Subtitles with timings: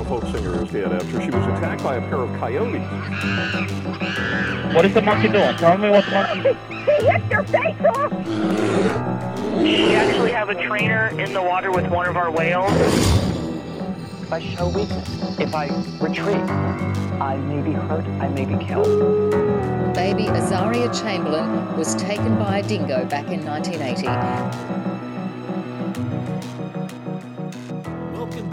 [0.00, 2.82] Alabama folk singer is dead after she was attacked by a pair of coyotes.
[4.74, 5.54] What is the monkey doing?
[5.56, 6.56] Tell me what the monkey.
[6.70, 8.10] He hit your face off!
[9.58, 12.72] We actually have a trainer in the water with one of our whales.
[14.22, 15.66] If I show weakness, if I
[16.00, 16.48] retreat,
[17.20, 18.86] I may be hurt, I may be killed.
[19.92, 24.89] Baby Azaria Chamberlain was taken by a dingo back in 1980.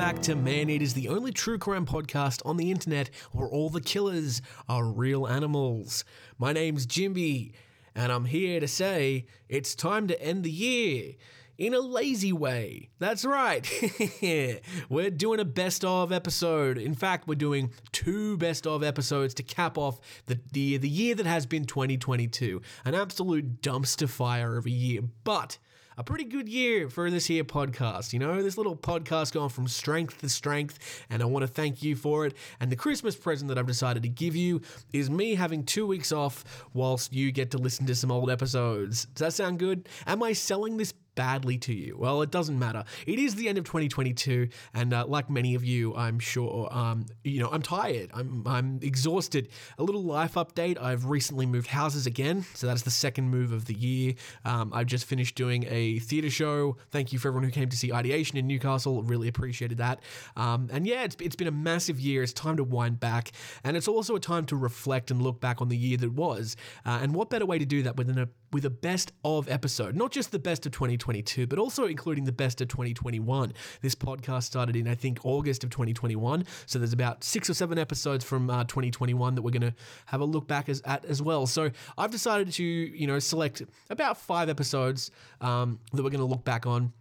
[0.08, 3.82] Back to Man Eaters, the only true crime podcast on the internet where all the
[3.82, 6.06] killers are real animals.
[6.38, 7.52] My name's Jimby,
[7.94, 11.16] and I'm here to say it's time to end the year
[11.58, 12.88] in a lazy way.
[13.00, 13.70] That's right.
[14.90, 16.78] we're doing a best of episode.
[16.78, 21.16] In fact, we're doing two best of episodes to cap off the, the, the year
[21.16, 22.62] that has been 2022.
[22.86, 25.02] An absolute dumpster fire of a year.
[25.26, 25.58] But
[25.98, 28.14] a pretty good year for this here podcast.
[28.14, 31.82] You know, this little podcast going from strength to strength, and I want to thank
[31.82, 32.36] you for it.
[32.60, 34.62] And the Christmas present that I've decided to give you
[34.94, 39.06] is me having two weeks off whilst you get to listen to some old episodes.
[39.06, 39.90] Does that sound good?
[40.06, 41.98] Am I selling this badly to you?
[41.98, 42.86] Well, it doesn't matter.
[43.06, 47.08] It is the end of 2022, and uh, like many of you, I'm sure, um,
[47.26, 48.12] you know, I'm tired.
[48.14, 49.50] I'm I'm exhausted.
[49.78, 50.82] A little life update.
[50.82, 54.14] I've recently moved houses again, so that's the second move of the year.
[54.46, 56.78] Um, I've just finished doing a theatre show.
[56.92, 59.04] Thank you for everyone who came to see Ideation in Newcastle.
[59.04, 60.02] Really appreciated that.
[60.38, 62.24] Um, and yeah, it's it's been a massive year.
[62.24, 63.32] It's time to wind back,
[63.64, 66.56] and it's also a time to reflect and look back on the year that was.
[66.86, 69.96] Uh, and what better way to do that than a with a best of episode,
[69.96, 70.72] not just the best of
[71.08, 73.54] 2022, but also including the best of 2021.
[73.82, 76.46] This podcast started in, I think, August of 2021.
[76.66, 79.74] So there's about six or seven episodes from uh, 2021 that we're going to
[80.08, 81.48] have a look back as, at as well.
[81.48, 85.12] So I've decided to, you know, select about five episodes
[85.42, 86.92] um, that we're going to look back on.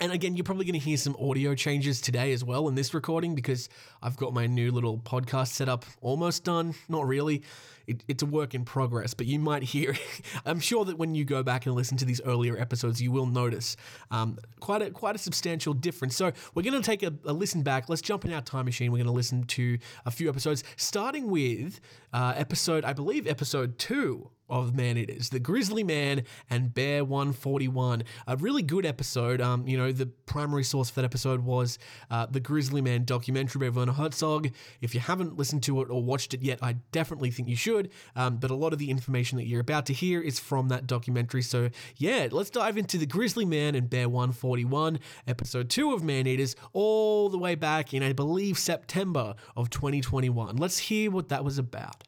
[0.00, 2.94] And again, you're probably going to hear some audio changes today as well in this
[2.94, 3.68] recording because
[4.00, 6.74] I've got my new little podcast setup almost done.
[6.88, 7.42] Not really.
[7.88, 9.96] It, it's a work in progress, but you might hear.
[10.46, 13.26] I'm sure that when you go back and listen to these earlier episodes, you will
[13.26, 13.76] notice
[14.12, 16.14] um, quite a quite a substantial difference.
[16.14, 17.88] So we're going to take a, a, listen back.
[17.88, 18.92] Let's jump in our time machine.
[18.92, 21.80] We're going to listen to a few episodes, starting with
[22.12, 28.04] uh, episode, I believe, episode two of Man Eaters, The Grizzly Man and Bear 141.
[28.26, 29.40] A really good episode.
[29.40, 31.78] Um, you know, the primary source for that episode was
[32.10, 34.50] uh, the Grizzly Man documentary by Werner Herzog.
[34.80, 37.90] If you haven't listened to it or watched it yet, I definitely think you should.
[38.16, 40.86] Um, but a lot of the information that you're about to hear is from that
[40.86, 41.42] documentary.
[41.42, 46.26] So yeah, let's dive into The Grizzly Man and Bear 141, episode 2 of Man
[46.26, 50.56] Eaters, all the way back in, I believe, September of 2021.
[50.56, 52.07] Let's hear what that was about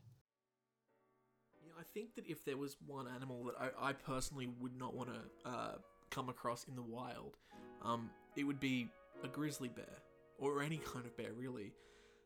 [2.30, 5.72] if there was one animal that I, I personally would not want to uh,
[6.10, 7.36] come across in the wild,
[7.82, 8.88] um, it would be
[9.24, 9.98] a grizzly bear
[10.38, 11.72] or any kind of bear, really.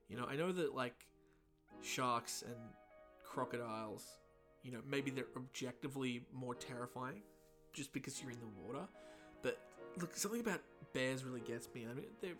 [0.08, 0.94] You know, I know that like
[1.80, 2.56] sharks and
[3.24, 4.04] crocodiles,
[4.62, 7.22] you know, maybe they're objectively more terrifying
[7.72, 8.86] just because you're in the water.
[9.42, 9.58] But
[9.98, 10.60] look, something about
[10.92, 11.86] bears really gets me.
[11.90, 12.32] I mean, they're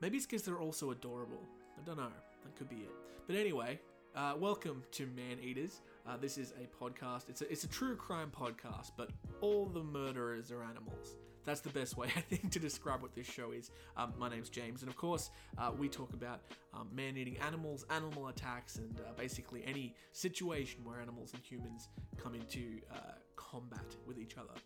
[0.00, 1.42] maybe it's because they're also adorable.
[1.80, 2.10] I don't know.
[2.42, 2.90] That could be it.
[3.28, 3.78] But anyway,
[4.16, 5.80] uh, welcome to Man Eaters.
[6.08, 7.28] Uh, this is a podcast.
[7.28, 11.16] It's a, it's a true crime podcast, but all the murderers are animals.
[11.44, 13.72] That's the best way, I think, to describe what this show is.
[13.96, 16.42] Um, my name's James, and of course, uh, we talk about
[16.74, 21.88] um, man eating animals, animal attacks, and uh, basically any situation where animals and humans
[22.16, 24.60] come into uh, combat with each other.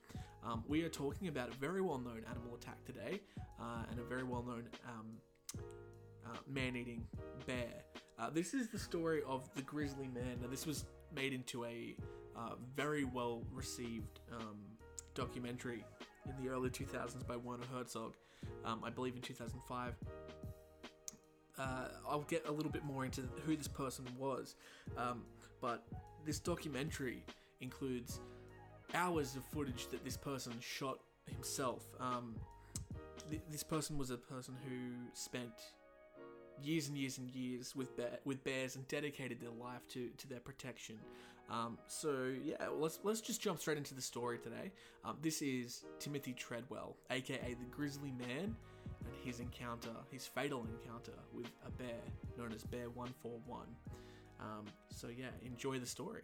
[0.45, 3.21] Um, we are talking about a very well known animal attack today,
[3.59, 5.07] uh, and a very well known um,
[6.27, 7.07] uh, man eating
[7.47, 7.83] bear.
[8.19, 10.39] Uh, this is the story of the grizzly man.
[10.43, 10.85] Now, this was
[11.15, 11.95] made into a
[12.37, 14.59] uh, very well received um,
[15.15, 15.85] documentary
[16.27, 18.15] in the early 2000s by Werner Herzog,
[18.65, 19.95] um, I believe in 2005.
[21.59, 21.63] Uh,
[22.09, 24.55] I'll get a little bit more into who this person was,
[24.97, 25.23] um,
[25.61, 25.85] but
[26.25, 27.25] this documentary
[27.61, 28.21] includes
[28.95, 31.85] hours of footage that this person shot himself.
[32.01, 32.35] Um,
[33.29, 35.53] th- this person was a person who spent
[36.65, 40.29] years and years and years with bear, with bears and dedicated their life to, to
[40.29, 40.97] their protection.
[41.51, 44.71] Um, so yeah, let's let's just jump straight into the story today.
[45.05, 48.55] Um, this is Timothy Treadwell, aka the Grizzly Man,
[49.05, 51.99] and his encounter, his fatal encounter with a bear
[52.39, 53.67] known as Bear One Four One.
[54.39, 54.65] Um,
[54.95, 56.23] so yeah, enjoy the story.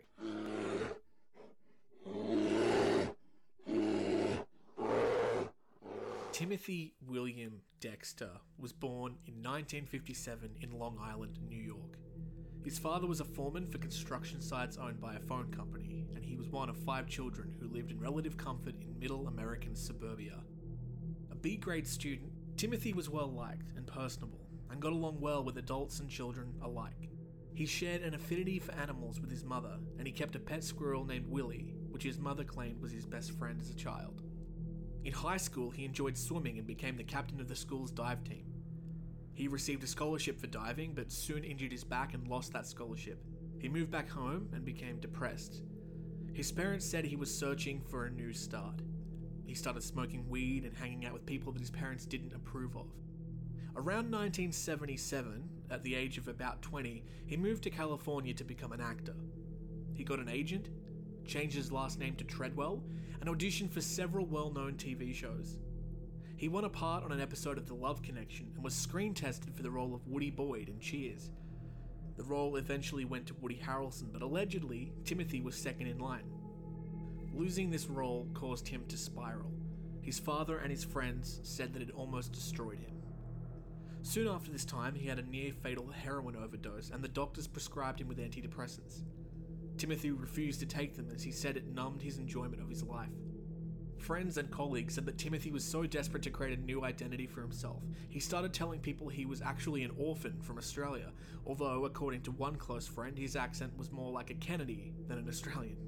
[6.36, 8.28] Timothy William Dexter
[8.58, 11.96] was born in 1957 in Long Island, New York.
[12.62, 16.36] His father was a foreman for construction sites owned by a phone company, and he
[16.36, 20.40] was one of five children who lived in relative comfort in middle American suburbia.
[21.32, 25.56] A B grade student, Timothy was well liked and personable, and got along well with
[25.56, 27.08] adults and children alike.
[27.54, 31.06] He shared an affinity for animals with his mother, and he kept a pet squirrel
[31.06, 34.20] named Willie, which his mother claimed was his best friend as a child.
[35.06, 38.44] In high school, he enjoyed swimming and became the captain of the school's dive team.
[39.34, 43.22] He received a scholarship for diving, but soon injured his back and lost that scholarship.
[43.60, 45.62] He moved back home and became depressed.
[46.32, 48.82] His parents said he was searching for a new start.
[49.44, 52.88] He started smoking weed and hanging out with people that his parents didn't approve of.
[53.76, 58.80] Around 1977, at the age of about 20, he moved to California to become an
[58.80, 59.14] actor.
[59.94, 60.68] He got an agent,
[61.24, 62.82] changed his last name to Treadwell,
[63.20, 65.58] and auditioned for several well known TV shows.
[66.36, 69.54] He won a part on an episode of The Love Connection and was screen tested
[69.54, 71.30] for the role of Woody Boyd in Cheers.
[72.16, 76.30] The role eventually went to Woody Harrelson, but allegedly, Timothy was second in line.
[77.32, 79.52] Losing this role caused him to spiral.
[80.00, 82.92] His father and his friends said that it almost destroyed him.
[84.02, 88.00] Soon after this time, he had a near fatal heroin overdose, and the doctors prescribed
[88.00, 89.02] him with antidepressants.
[89.78, 93.10] Timothy refused to take them as he said it numbed his enjoyment of his life.
[93.98, 97.40] Friends and colleagues said that Timothy was so desperate to create a new identity for
[97.40, 101.12] himself, he started telling people he was actually an orphan from Australia,
[101.46, 105.28] although, according to one close friend, his accent was more like a Kennedy than an
[105.28, 105.78] Australian.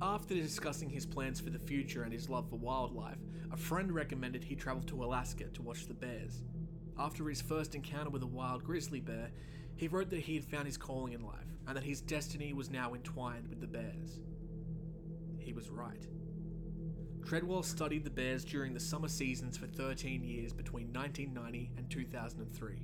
[0.00, 3.18] After discussing his plans for the future and his love for wildlife,
[3.52, 6.42] a friend recommended he travel to Alaska to watch the bears.
[6.98, 9.30] After his first encounter with a wild grizzly bear,
[9.76, 12.70] he wrote that he had found his calling in life and that his destiny was
[12.70, 14.20] now entwined with the bears.
[15.38, 16.06] He was right.
[17.24, 22.82] Treadwell studied the bears during the summer seasons for 13 years between 1990 and 2003.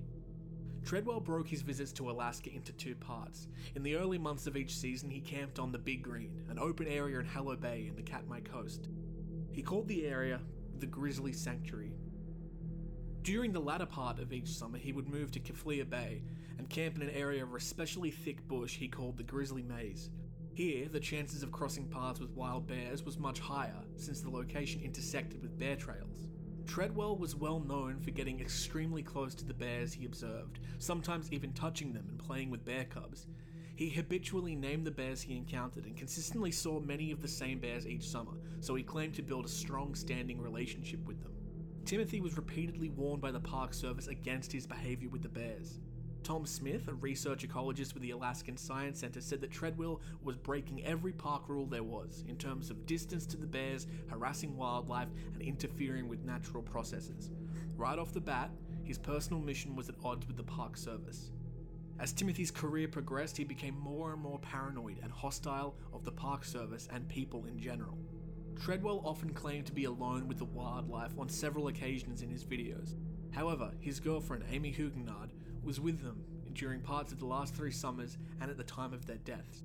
[0.85, 3.49] Treadwell broke his visits to Alaska into two parts.
[3.75, 6.87] In the early months of each season, he camped on the Big Green, an open
[6.87, 8.89] area in Hallo Bay in the Katmai Coast.
[9.51, 10.41] He called the area
[10.79, 11.93] the Grizzly Sanctuary.
[13.23, 16.23] During the latter part of each summer, he would move to Kaflia Bay
[16.59, 20.11] and camp in an area of especially thick bush he called the Grizzly Maze.
[20.53, 24.83] Here, the chances of crossing paths with wild bears was much higher, since the location
[24.83, 26.29] intersected with bear trails.
[26.67, 31.53] Treadwell was well known for getting extremely close to the bears he observed, sometimes even
[31.53, 33.27] touching them and playing with bear cubs.
[33.77, 37.87] He habitually named the bears he encountered and consistently saw many of the same bears
[37.87, 41.33] each summer, so he claimed to build a strong standing relationship with them.
[41.85, 45.79] Timothy was repeatedly warned by the Park Service against his behavior with the bears.
[46.29, 50.85] Tom Smith, a research ecologist with the Alaskan Science Center, said that Treadwell was breaking
[50.85, 55.41] every park rule there was in terms of distance to the bears, harassing wildlife, and
[55.41, 57.31] interfering with natural processes.
[57.79, 58.51] Right off the bat,
[58.85, 61.31] his personal mission was at odds with the Park Service.
[61.99, 66.45] As Timothy's career progressed, he became more and more paranoid and hostile of the Park
[66.45, 67.97] Service and people in general.
[68.61, 72.97] Treadwell often claimed to be alone with the wildlife on several occasions in his videos.
[73.31, 75.31] However, his girlfriend, Amy Huguenard,
[75.69, 76.25] was with them
[76.55, 79.65] during parts of the last three summers and at the time of their deaths.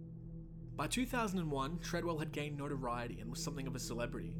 [0.76, 4.36] By 2001, Treadwell had gained notoriety and was something of a celebrity.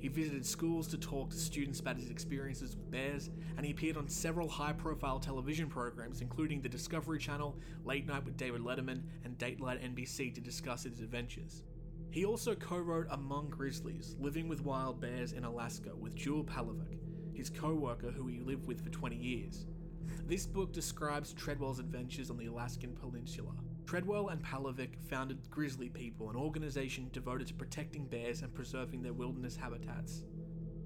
[0.00, 3.96] He visited schools to talk to students about his experiences with bears, and he appeared
[3.96, 7.56] on several high profile television programs, including the Discovery Channel,
[7.86, 11.62] Late Night with David Letterman, and Dateline NBC to discuss his adventures.
[12.10, 16.98] He also co wrote Among Grizzlies Living with Wild Bears in Alaska with Jewel Palovak,
[17.32, 19.64] his co worker who he lived with for 20 years.
[20.26, 23.52] This book describes Treadwell's adventures on the Alaskan Peninsula.
[23.86, 29.12] Treadwell and Palovak founded Grizzly People, an organization devoted to protecting bears and preserving their
[29.12, 30.24] wilderness habitats.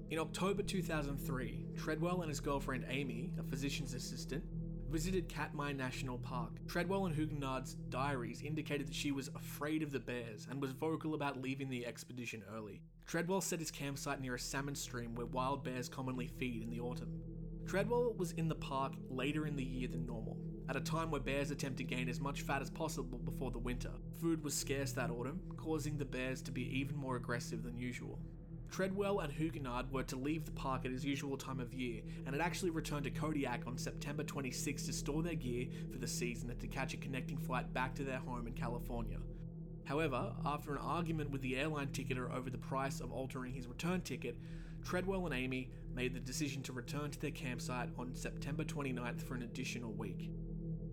[0.09, 4.43] In October 2003, Treadwell and his girlfriend Amy, a physician's assistant,
[4.89, 6.51] visited Katmai National Park.
[6.67, 11.13] Treadwell and Huguenard's diaries indicated that she was afraid of the bears and was vocal
[11.13, 12.81] about leaving the expedition early.
[13.05, 16.79] Treadwell set his campsite near a salmon stream where wild bears commonly feed in the
[16.79, 17.21] autumn.
[17.67, 20.37] Treadwell was in the park later in the year than normal,
[20.69, 23.59] at a time where bears attempt to gain as much fat as possible before the
[23.59, 23.91] winter.
[24.21, 28.19] Food was scarce that autumn, causing the bears to be even more aggressive than usual.
[28.71, 32.33] Treadwell and Huguenard were to leave the park at his usual time of year and
[32.33, 36.49] had actually returned to Kodiak on September 26 to store their gear for the season
[36.49, 39.17] and to catch a connecting flight back to their home in California.
[39.83, 44.01] However, after an argument with the airline ticketer over the price of altering his return
[44.01, 44.37] ticket,
[44.87, 49.35] Treadwell and Amy made the decision to return to their campsite on September 29th for
[49.35, 50.31] an additional week.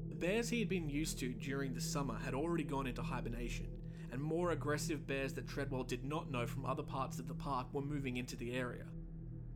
[0.08, 3.68] The bears he had been used to during the summer had already gone into hibernation,
[4.10, 7.68] and more aggressive bears that Treadwell did not know from other parts of the park
[7.72, 8.86] were moving into the area.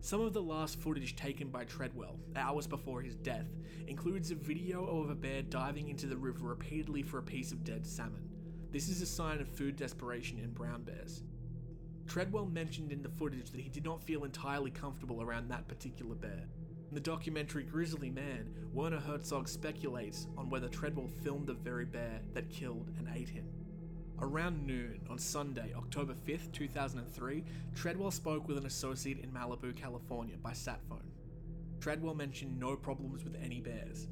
[0.03, 3.49] Some of the last footage taken by Treadwell, hours before his death,
[3.89, 7.65] includes a video of a bear diving into the river repeatedly for a piece of
[7.65, 8.29] dead salmon.
[8.71, 11.25] This is a sign of food desperation in brown bears.
[12.09, 16.15] Treadwell mentioned in the footage that he did not feel entirely comfortable around that particular
[16.15, 16.49] bear.
[16.89, 22.23] In the documentary Grizzly Man, Werner Herzog speculates on whether Treadwell filmed the very bear
[22.33, 23.45] that killed and ate him.
[24.21, 30.37] Around noon on Sunday, October 5th, 2003, Treadwell spoke with an associate in Malibu, California
[30.43, 31.13] by sat phone.
[31.79, 34.09] Treadwell mentioned no problems with any bears.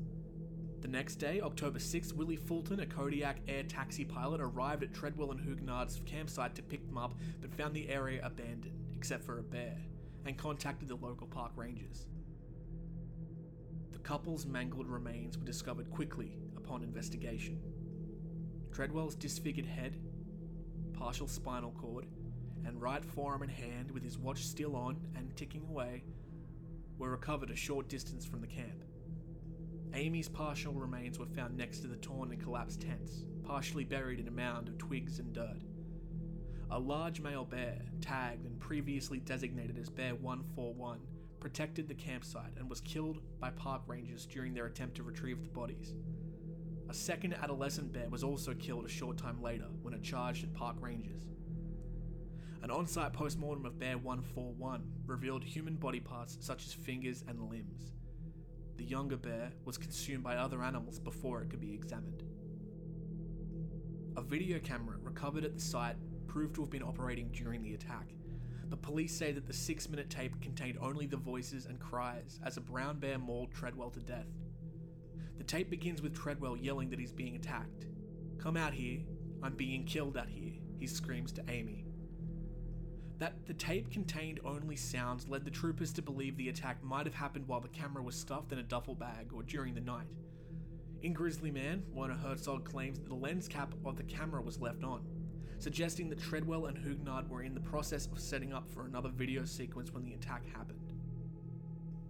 [0.87, 5.33] The next day, October 6, Willie Fulton, a Kodiak air taxi pilot, arrived at Treadwell
[5.33, 9.43] and Huguenard's campsite to pick them up but found the area abandoned, except for a
[9.43, 9.76] bear,
[10.26, 12.07] and contacted the local park rangers.
[13.90, 17.59] The couple's mangled remains were discovered quickly upon investigation.
[18.71, 19.99] Treadwell's disfigured head,
[20.93, 22.07] partial spinal cord,
[22.64, 26.05] and right forearm and hand with his watch still on and ticking away
[26.97, 28.85] were recovered a short distance from the camp.
[29.95, 34.28] Amy's partial remains were found next to the torn and collapsed tents, partially buried in
[34.28, 35.62] a mound of twigs and dirt.
[36.71, 41.00] A large male bear, tagged and previously designated as Bear 141,
[41.38, 45.49] protected the campsite and was killed by park rangers during their attempt to retrieve the
[45.49, 45.95] bodies.
[46.88, 50.55] A second adolescent bear was also killed a short time later when it charged at
[50.55, 51.23] park rangers.
[52.62, 57.49] An on site postmortem of Bear 141 revealed human body parts such as fingers and
[57.49, 57.93] limbs.
[58.76, 62.23] The younger bear was consumed by other animals before it could be examined.
[64.16, 68.12] A video camera recovered at the site proved to have been operating during the attack,
[68.68, 72.56] The police say that the six minute tape contained only the voices and cries as
[72.56, 74.26] a brown bear mauled Treadwell to death.
[75.38, 77.87] The tape begins with Treadwell yelling that he's being attacked.
[78.38, 79.00] Come out here,
[79.42, 81.86] I'm being killed out here, he screams to Amy.
[83.19, 87.15] That the tape contained only sounds led the troopers to believe the attack might have
[87.15, 90.07] happened while the camera was stuffed in a duffel bag or during the night.
[91.03, 94.85] In Grizzly Man, Werner Herzog claims that the lens cap of the camera was left
[94.85, 95.03] on,
[95.59, 99.45] suggesting that Treadwell and Huguenard were in the process of setting up for another video
[99.45, 100.93] sequence when the attack happened.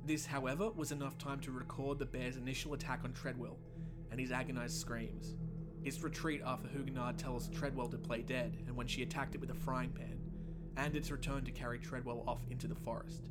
[0.07, 3.59] This, however, was enough time to record the bear's initial attack on Treadwell
[4.11, 5.35] and his agonized screams.
[5.85, 9.51] Its retreat after Huguenard tells Treadwell to play dead and when she attacked it with
[9.51, 10.16] a frying pan,
[10.77, 13.29] and its return to carry Treadwell off into the forest.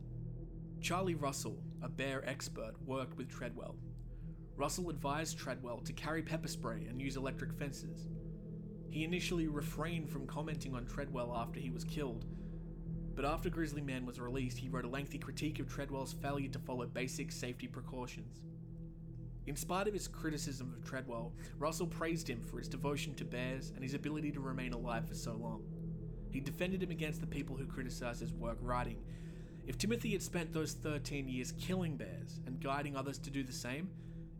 [0.81, 3.75] Charlie Russell, a bear expert, worked with Treadwell.
[4.55, 8.07] Russell advised Treadwell to carry pepper spray and use electric fences.
[8.89, 12.25] He initially refrained from commenting on Treadwell after he was killed,
[13.15, 16.59] but after Grizzly Man was released, he wrote a lengthy critique of Treadwell's failure to
[16.59, 18.43] follow basic safety precautions.
[19.47, 23.71] In spite of his criticism of Treadwell, Russell praised him for his devotion to bears
[23.73, 25.63] and his ability to remain alive for so long.
[26.35, 28.97] He defended him against the people who criticized his work, writing,
[29.65, 33.53] If Timothy had spent those 13 years killing bears and guiding others to do the
[33.53, 33.89] same,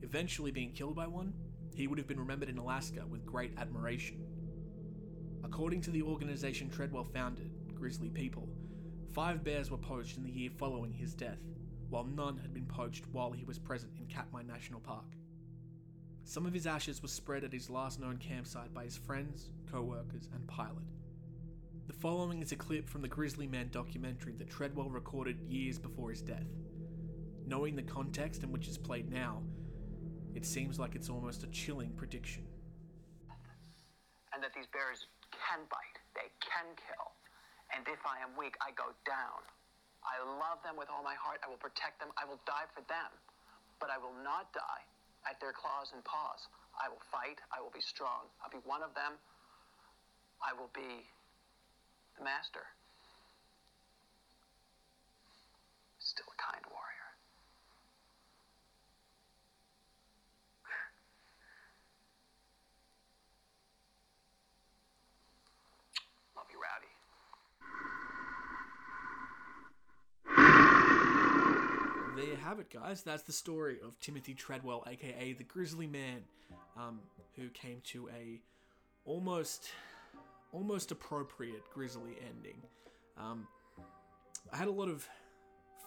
[0.02, 1.34] eventually being killed by one,
[1.74, 4.26] he would have been remembered in Alaska with great admiration.
[5.46, 8.50] According to the organization Treadwell founded, Grizzly People,
[9.14, 11.40] five bears were poached in the year following his death,
[11.90, 15.16] while none had been poached while he was present in Katmai National Park.
[16.26, 19.82] Some of his ashes were spread at his last known campsite by his friends, co
[19.82, 20.84] workers, and pilot.
[21.88, 26.10] The following is a clip from the Grizzly Man documentary that Treadwell recorded years before
[26.10, 26.50] his death.
[27.46, 29.44] Knowing the context in which it's played now,
[30.34, 32.42] it seems like it's almost a chilling prediction.
[34.34, 37.14] And that these bears can bite, they can kill.
[37.70, 39.46] And if I am weak, I go down.
[40.02, 41.38] I love them with all my heart.
[41.46, 42.10] I will protect them.
[42.18, 43.14] I will die for them.
[43.78, 44.84] But I will not die
[45.30, 46.50] at their claws and paws.
[46.82, 47.38] I will fight.
[47.54, 48.26] I will be strong.
[48.42, 49.22] I'll be one of them.
[50.42, 51.06] I will be
[52.18, 52.62] the master.
[56.00, 57.10] Still a kind warrior.
[66.36, 66.88] Love you, Rowdy.
[72.16, 73.02] there you have it, guys.
[73.02, 76.24] That's the story of Timothy Treadwell, aka the Grizzly Man,
[76.78, 77.02] um,
[77.36, 78.40] who came to a
[79.06, 79.70] almost
[80.56, 82.62] almost appropriate grisly ending.
[83.18, 83.48] Um,
[84.54, 85.08] I had a lot of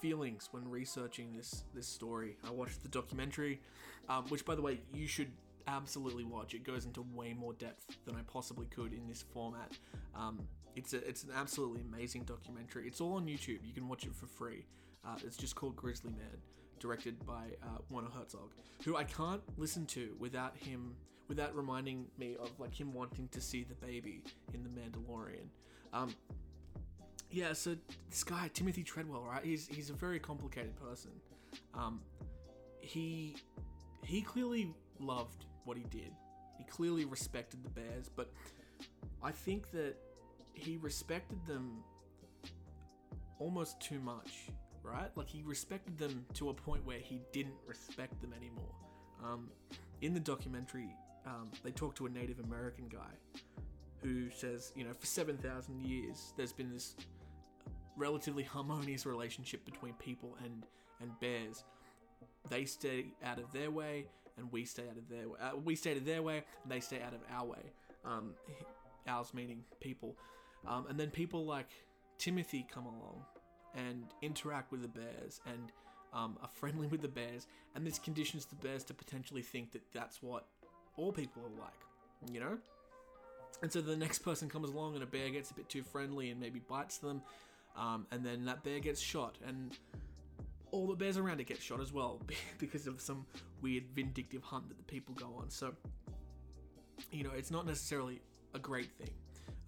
[0.01, 2.37] feelings when researching this this story.
[2.47, 3.61] I watched the documentary,
[4.09, 5.31] um, which, by the way, you should
[5.67, 6.55] absolutely watch.
[6.55, 9.73] It goes into way more depth than I possibly could in this format.
[10.15, 10.41] Um,
[10.77, 12.87] it's a, it's an absolutely amazing documentary.
[12.87, 13.61] It's all on YouTube.
[13.65, 14.67] You can watch it for free.
[15.05, 16.39] Uh, it's just called Grizzly Man,
[16.79, 18.53] directed by uh, Werner Herzog,
[18.85, 20.95] who I can't listen to without him
[21.29, 24.23] without reminding me of like him wanting to see the baby
[24.55, 25.47] in the Mandalorian.
[25.93, 26.15] Um,
[27.31, 27.77] yeah, so
[28.09, 29.45] this guy Timothy Treadwell, right?
[29.45, 31.11] He's he's a very complicated person.
[31.75, 32.01] Um,
[32.81, 33.37] he
[34.05, 36.13] he clearly loved what he did.
[36.57, 38.33] He clearly respected the Bears, but
[39.23, 39.97] I think that
[40.55, 41.85] he respected them
[43.39, 44.49] almost too much,
[44.83, 45.11] right?
[45.15, 48.75] Like he respected them to a point where he didn't respect them anymore.
[49.23, 49.51] Um,
[50.01, 50.95] in the documentary,
[51.29, 53.39] um, they talk to a Native American guy
[54.03, 56.97] who says, you know, for 7,000 years, there's been this
[57.97, 60.65] relatively harmonious relationship between people and,
[61.01, 61.65] and bears.
[62.49, 64.07] They stay out of their way,
[64.39, 65.39] and we stay out of their way.
[65.41, 67.73] Uh, we stay out of their way, and they stay out of our way.
[68.05, 68.35] Um,
[69.09, 70.17] ours meaning people.
[70.67, 71.71] Um, and then people like
[72.19, 73.25] Timothy come along
[73.75, 75.73] and interact with the bears and
[76.13, 79.83] um, are friendly with the bears, and this conditions the bears to potentially think that
[79.93, 80.47] that's what
[80.99, 82.59] all people are like, you know?
[83.63, 86.31] And so the next person comes along and a bear gets a bit too friendly
[86.31, 87.23] and maybe bites them,
[87.77, 89.77] um, and then that bear gets shot, and
[90.71, 92.21] all the bears around it get shot as well
[92.59, 93.25] because of some
[93.63, 95.51] weird vindictive hunt that the people go on.
[95.51, 95.73] So,
[97.11, 98.21] you know, it's not necessarily
[98.55, 99.11] a great thing.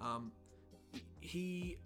[0.00, 0.32] Um,
[1.20, 1.78] he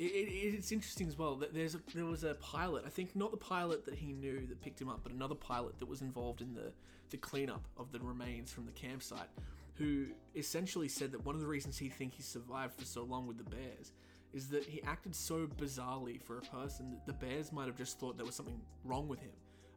[0.00, 2.84] it, it, it's interesting as well that there's a, there was a pilot.
[2.86, 5.78] I think not the pilot that he knew that picked him up, but another pilot
[5.78, 6.72] that was involved in the
[7.10, 9.28] the cleanup of the remains from the campsite,
[9.74, 13.26] who essentially said that one of the reasons he think he survived for so long
[13.26, 13.92] with the bears
[14.32, 17.98] is that he acted so bizarrely for a person that the bears might have just
[17.98, 19.32] thought there was something wrong with him.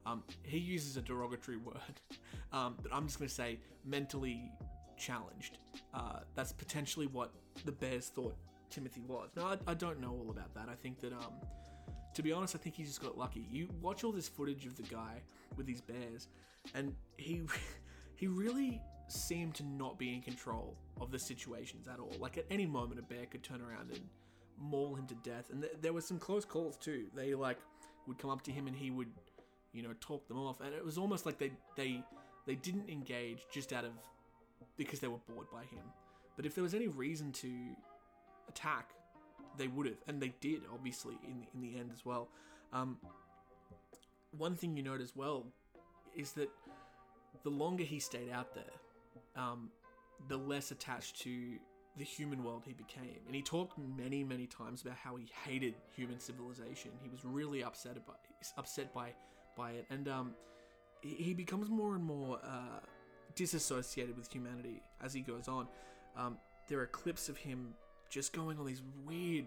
[0.05, 1.75] Um, he uses a derogatory word,
[2.53, 4.51] um, but I'm just going to say mentally
[4.95, 5.57] challenged.
[5.91, 7.31] Uh, that's potentially what
[7.65, 8.35] the bears thought
[8.73, 9.29] Timothy was.
[9.35, 10.67] Now, I, I, don't know all about that.
[10.67, 11.33] I think that, um,
[12.15, 13.45] to be honest, I think he just got lucky.
[13.51, 15.21] You watch all this footage of the guy
[15.55, 16.27] with these bears,
[16.73, 17.41] and he
[18.15, 22.13] he really seemed to not be in control of the situations at all.
[22.19, 24.01] Like at any moment, a bear could turn around and
[24.57, 25.49] maul him to death.
[25.51, 27.05] And th- there were some close calls too.
[27.15, 27.57] They like
[28.07, 29.09] would come up to him and he would,
[29.71, 30.61] you know, talk them off.
[30.61, 32.03] And it was almost like they they
[32.47, 33.91] they didn't engage just out of
[34.77, 35.83] because they were bored by him.
[36.35, 37.49] But if there was any reason to
[38.49, 38.91] attack,
[39.57, 42.29] they would have, and they did, obviously, in the, in the end as well.
[42.71, 42.97] Um,
[44.37, 45.45] one thing you note as well
[46.15, 46.49] is that
[47.43, 48.63] the longer he stayed out there,
[49.35, 49.69] um,
[50.27, 51.57] the less attached to
[51.97, 53.19] the human world he became.
[53.25, 56.91] And he talked many, many times about how he hated human civilization.
[57.01, 58.13] He was really upset by
[58.57, 59.13] upset by
[59.55, 60.33] by it, and um,
[61.01, 62.79] he becomes more and more uh,
[63.35, 65.67] disassociated with humanity as he goes on.
[66.17, 67.73] Um, there are clips of him
[68.13, 69.45] just going on these weird,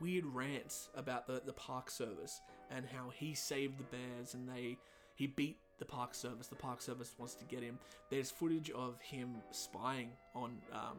[0.00, 4.76] weird rants about the, the park service and how he saved the bears and they
[5.14, 6.48] he beat the park service.
[6.48, 7.78] The park service wants to get him.
[8.10, 10.96] There's footage of him spying on um,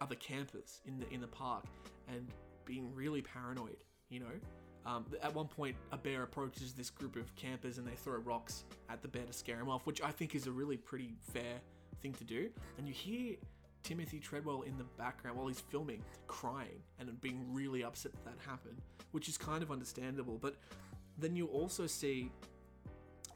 [0.00, 1.64] other campers in the in the park
[2.08, 2.26] and
[2.64, 3.76] being really paranoid.
[4.08, 7.94] You know, um, at one point a bear approaches this group of campers and they
[7.94, 10.78] throw rocks at the bear to scare him off, which I think is a really
[10.78, 11.60] pretty fair
[12.02, 12.50] thing to do.
[12.76, 13.36] And you hear
[13.84, 18.50] Timothy Treadwell in the background while he's filming, crying and being really upset that that
[18.50, 18.80] happened,
[19.12, 20.38] which is kind of understandable.
[20.40, 20.56] But
[21.18, 22.32] then you also see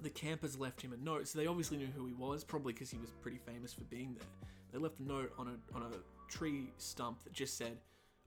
[0.01, 2.91] the campers left him a note, so they obviously knew who he was, probably because
[2.91, 4.49] he was pretty famous for being there.
[4.73, 7.79] They left a note on a on a tree stump that just said,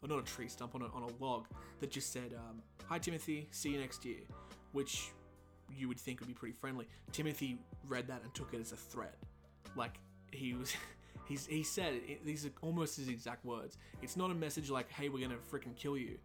[0.01, 1.47] or not a tree stump, on a, on a log
[1.79, 4.19] that just said, um, "Hi Timothy, see you next year,"
[4.73, 5.11] which
[5.75, 6.87] you would think would be pretty friendly.
[7.11, 7.57] Timothy
[7.87, 9.17] read that and took it as a threat,
[9.75, 9.99] like
[10.31, 10.75] he was.
[11.31, 13.77] He's, he said it, these are almost his exact words.
[14.01, 16.17] It's not a message like, "Hey, we're gonna freaking kill you."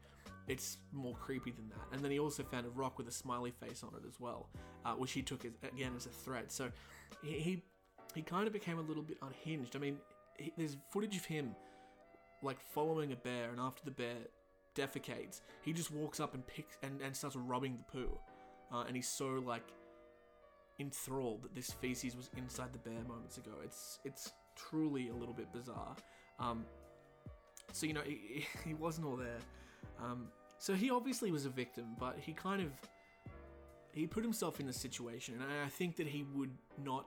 [0.49, 1.87] It's more creepy than that.
[1.93, 4.49] And then he also found a rock with a smiley face on it as well,
[4.85, 6.51] uh, which he took as, again as a threat.
[6.51, 6.73] So
[7.23, 7.63] he, he
[8.17, 9.77] he kind of became a little bit unhinged.
[9.77, 9.99] I mean,
[10.39, 11.55] he, there's footage of him
[12.43, 14.17] like following a bear, and after the bear
[14.75, 18.19] defecates, he just walks up and picks and, and starts rubbing the poo,
[18.73, 19.69] uh, and he's so like
[20.81, 23.53] enthralled that this feces was inside the bear moments ago.
[23.63, 25.97] It's it's truly a little bit bizarre.
[26.39, 26.65] Um,
[27.73, 29.39] so you know he, he wasn't all there.
[30.03, 32.71] Um, so he obviously was a victim, but he kind of
[33.93, 36.51] he put himself in the situation, and I think that he would
[36.83, 37.07] not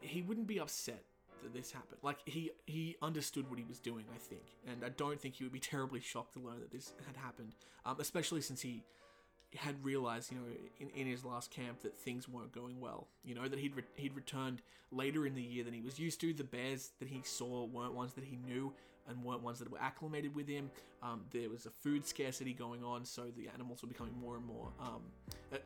[0.00, 1.04] he wouldn't be upset
[1.42, 1.98] that this happened.
[2.02, 5.44] Like he he understood what he was doing, I think, and I don't think he
[5.44, 7.54] would be terribly shocked to learn that this had happened,
[7.84, 8.82] um, especially since he
[9.56, 10.44] had realized, you know,
[10.80, 13.08] in, in his last camp that things weren't going well.
[13.24, 16.20] You know that he'd re- he'd returned later in the year than he was used
[16.20, 16.32] to.
[16.32, 18.72] The bears that he saw weren't ones that he knew
[19.08, 20.70] and weren't ones that were acclimated with him.
[21.02, 24.44] Um, there was a food scarcity going on, so the animals were becoming more and
[24.44, 25.02] more um,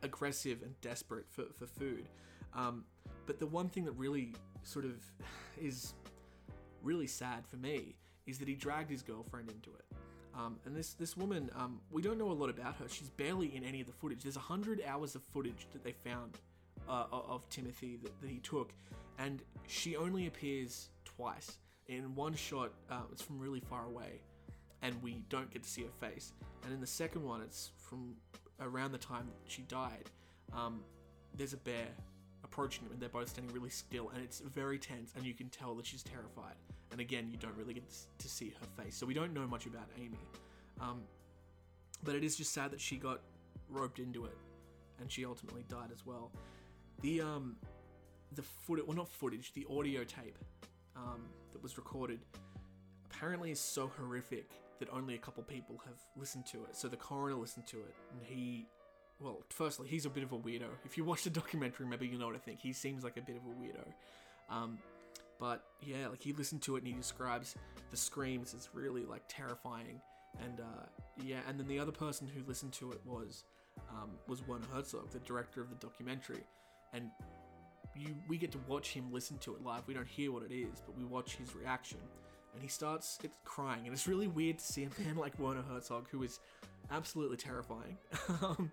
[0.01, 2.07] aggressive and desperate for, for food.
[2.55, 2.83] Um,
[3.25, 4.95] but the one thing that really sort of
[5.61, 5.93] is
[6.81, 7.95] really sad for me
[8.25, 9.85] is that he dragged his girlfriend into it.
[10.37, 12.87] Um, and this this woman, um, we don't know a lot about her.
[12.87, 14.23] She's barely in any of the footage.
[14.23, 16.37] There's hundred hours of footage that they found
[16.87, 18.71] uh, of Timothy that, that, he took,
[19.17, 21.57] and she only appears twice.
[21.87, 24.21] In one shot, uh, it's from really far away,
[24.81, 26.33] and we don't get to see her face.
[26.63, 28.15] And in the second one, it's from
[28.59, 30.09] around the time she died,
[30.53, 30.81] um,
[31.35, 31.87] there's a bear
[32.43, 35.49] approaching them, and they're both standing really still, and it's very tense, and you can
[35.49, 36.55] tell that she's terrified.
[36.97, 37.83] And again, you don't really get
[38.17, 40.17] to see her face, so we don't know much about Amy.
[40.81, 41.01] Um,
[42.03, 43.21] but it is just sad that she got
[43.69, 44.35] roped into it,
[44.99, 46.31] and she ultimately died as well.
[47.03, 47.55] The um,
[48.31, 50.39] the footage, well, not footage, the audio tape
[50.95, 51.21] um,
[51.53, 52.19] that was recorded
[53.05, 56.75] apparently is so horrific that only a couple people have listened to it.
[56.75, 58.65] So the coroner listened to it, and he,
[59.19, 60.69] well, firstly, he's a bit of a weirdo.
[60.83, 62.59] If you watch the documentary, maybe you know what I think.
[62.59, 63.85] He seems like a bit of a weirdo.
[64.49, 64.79] Um,
[65.39, 67.55] but yeah, like he listened to it and he describes
[67.91, 70.01] the screams as really like terrifying.
[70.43, 70.85] And uh,
[71.23, 73.43] yeah, and then the other person who listened to it was
[73.89, 76.43] um, was Werner Herzog, the director of the documentary,
[76.93, 77.09] and
[77.95, 79.83] you we get to watch him listen to it live.
[79.87, 81.99] We don't hear what it is, but we watch his reaction,
[82.53, 85.63] and he starts it's crying, and it's really weird to see a man like Werner
[85.63, 86.39] Herzog, who is
[86.91, 87.97] absolutely terrifying,
[88.41, 88.71] um,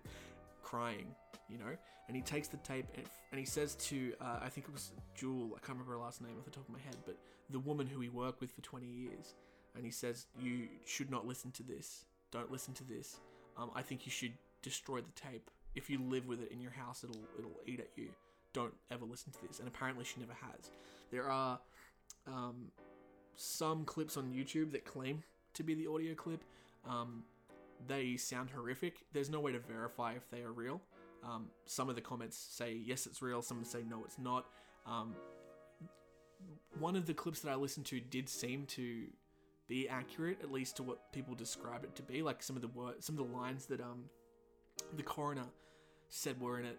[0.61, 1.07] crying,
[1.49, 1.75] you know.
[2.07, 4.91] And he takes the tape and, and he says to uh, I think it was
[5.15, 7.17] Jewel, I can't remember her last name off the top of my head, but
[7.49, 9.33] the woman who he worked with for 20 years,
[9.75, 12.05] and he says you should not listen to this.
[12.31, 13.17] Don't listen to this.
[13.57, 15.49] Um, I think you should destroy the tape.
[15.75, 18.09] If you live with it in your house, it'll it'll eat at you
[18.55, 19.59] don't ever listen to this.
[19.59, 20.71] And apparently she never has.
[21.11, 21.59] There are
[22.25, 22.71] um,
[23.35, 25.21] some clips on YouTube that claim
[25.53, 26.41] to be the audio clip.
[26.89, 27.23] Um,
[27.87, 29.05] they sound horrific.
[29.11, 30.81] There's no way to verify if they are real.
[31.25, 33.41] Um, some of the comments say yes, it's real.
[33.41, 34.45] Some say no, it's not.
[34.85, 35.15] Um,
[36.79, 39.05] one of the clips that I listened to did seem to
[39.67, 42.21] be accurate, at least to what people describe it to be.
[42.21, 44.05] Like some of the words, some of the lines that um,
[44.95, 45.45] the coroner
[46.09, 46.77] said were in it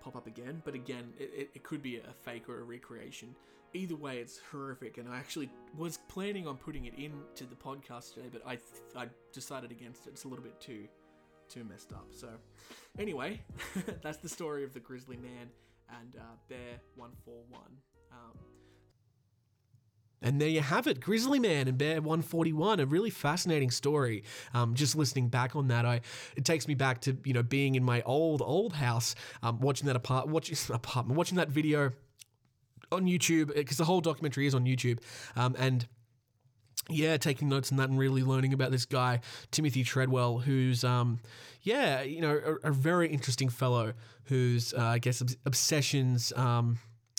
[0.00, 0.62] pop up again.
[0.64, 3.34] But again, it, it, could be a fake or a recreation.
[3.74, 8.14] Either way, it's horrific, and I actually was planning on putting it into the podcast
[8.14, 8.58] today, but I
[8.96, 10.10] I decided against it.
[10.10, 10.88] It's a little bit too
[11.50, 12.06] too messed up.
[12.12, 12.28] So,
[12.98, 13.40] anyway,
[14.02, 15.50] that's the story of the Grizzly Man
[15.88, 17.76] and uh, Bear One Four One.
[18.12, 18.38] Um,
[20.22, 24.24] and there you have it, Grizzly Man and Bear 141, a really fascinating story.
[24.52, 26.02] Um, just listening back on that, I
[26.36, 29.86] it takes me back to you know being in my old old house, um, watching
[29.86, 31.92] that apart, watching apartment, watching that video
[32.92, 34.98] on YouTube because the whole documentary is on YouTube,
[35.36, 35.86] um, and
[36.90, 41.20] yeah, taking notes on that and really learning about this guy, Timothy Treadwell, who's, um,
[41.62, 46.78] yeah, you know, a, a very interesting fellow whose, uh, I guess, obsessions, um,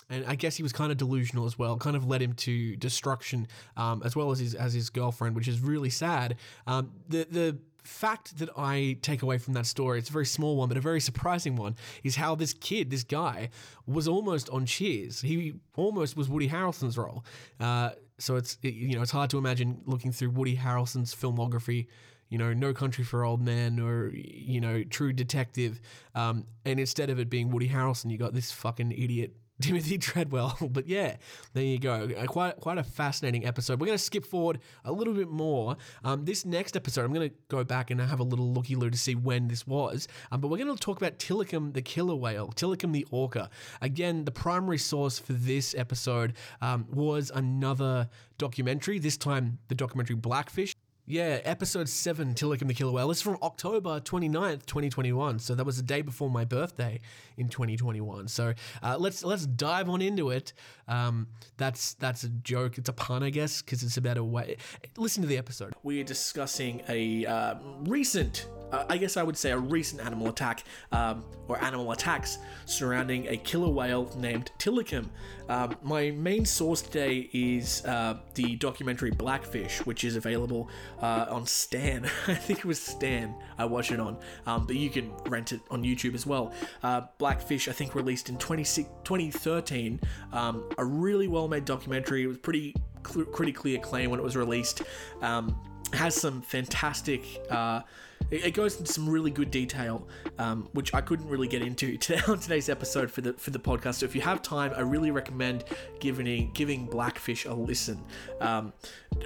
[0.10, 2.75] and I guess he was kind of delusional as well, kind of led him to
[2.75, 6.36] destruction, um, as well as his as his girlfriend, which is really sad.
[6.67, 10.57] Um, the the fact that I take away from that story, it's a very small
[10.57, 13.49] one, but a very surprising one, is how this kid, this guy,
[13.88, 15.21] was almost on Cheers.
[15.21, 17.23] He almost was Woody Harrelson's role.
[17.60, 21.88] Uh, so it's it, you know it's hard to imagine looking through Woody Harrelson's filmography
[22.31, 25.81] you know, No Country for Old Men or, you know, True Detective.
[26.15, 30.58] Um, and instead of it being Woody Harrelson, you got this fucking idiot Timothy Treadwell.
[30.71, 31.17] But yeah,
[31.54, 32.08] there you go.
[32.28, 33.80] Quite quite a fascinating episode.
[33.80, 35.76] We're going to skip forward a little bit more.
[36.04, 38.89] Um, this next episode, I'm going to go back and have a little looky loo
[38.89, 40.08] to see when this was.
[40.32, 43.50] Um, but we're going to talk about Tilikum the killer whale, Tilikum the orca.
[43.82, 49.00] Again, the primary source for this episode um, was another documentary.
[49.00, 50.74] This time, the documentary Blackfish.
[51.12, 53.12] Yeah, episode 7, Tilikum the Killer Whale.
[53.12, 55.39] Is from October 29th, 2021.
[55.39, 57.02] So that was the day before my birthday
[57.36, 58.30] in 2021.
[58.30, 60.54] So uh, let's let's dive on into it.
[60.88, 62.78] Um, that's that's a joke.
[62.78, 64.56] It's a pun, I guess, because it's about a way.
[64.95, 65.74] Listen to the episode.
[65.84, 70.30] We are discussing a uh, recent uh, I guess I would say a recent animal
[70.30, 75.08] attack um, or animal attacks surrounding a killer whale named Tilikum.
[75.50, 80.69] Um, my main source today is uh, the documentary Blackfish, which is available
[81.01, 82.05] uh, on Stan.
[82.27, 85.61] I think it was Stan I watched it on, um, but you can rent it
[85.69, 86.53] on YouTube as well.
[86.83, 89.99] Uh, Blackfish, I think, released in 2013.
[90.31, 92.23] Um, a really well made documentary.
[92.23, 94.83] It was pretty critically acclaimed when it was released.
[95.21, 95.55] Um,
[95.93, 97.82] has some fantastic uh,
[98.30, 102.21] it, goes into some really good detail, um, which I couldn't really get into today
[102.27, 103.95] on today's episode for the for the podcast.
[103.95, 105.65] So if you have time, I really recommend
[105.99, 108.01] giving giving Blackfish a listen.
[108.39, 108.73] Um,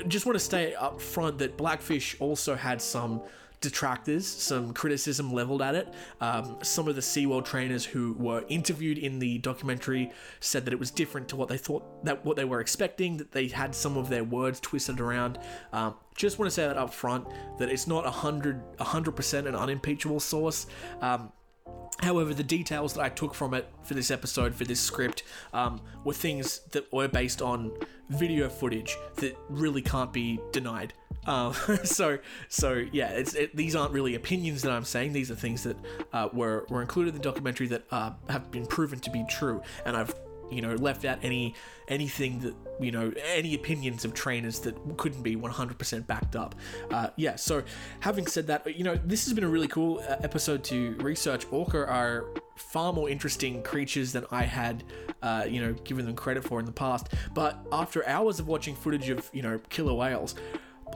[0.07, 3.21] just want to stay up front that Blackfish also had some
[3.65, 5.93] detractors, some criticism leveled at it.
[6.21, 10.79] Um, some of the SeaWorld trainers who were interviewed in the documentary said that it
[10.79, 13.97] was different to what they thought that what they were expecting, that they had some
[13.97, 15.39] of their words twisted around.
[15.73, 17.27] Um, just want to say that up front
[17.59, 20.67] that it's not a hundred a hundred percent an unimpeachable source.
[21.01, 21.31] Um,
[21.99, 25.23] However, the details that I took from it for this episode, for this script,
[25.53, 27.71] um, were things that were based on
[28.09, 30.93] video footage that really can't be denied.
[31.25, 31.51] Uh,
[31.83, 35.13] so, so yeah, it, these aren't really opinions that I'm saying.
[35.13, 35.77] These are things that
[36.13, 39.61] uh, were were included in the documentary that uh, have been proven to be true,
[39.85, 40.13] and I've
[40.51, 41.53] you know left out any
[41.87, 46.55] anything that you know any opinions of trainers that couldn't be 100% backed up.
[46.91, 47.63] Uh, yeah so
[47.99, 51.45] having said that you know this has been a really cool uh, episode to research.
[51.51, 54.85] Orca are far more interesting creatures than i had
[55.21, 57.09] uh, you know given them credit for in the past.
[57.33, 60.35] But after hours of watching footage of you know killer whales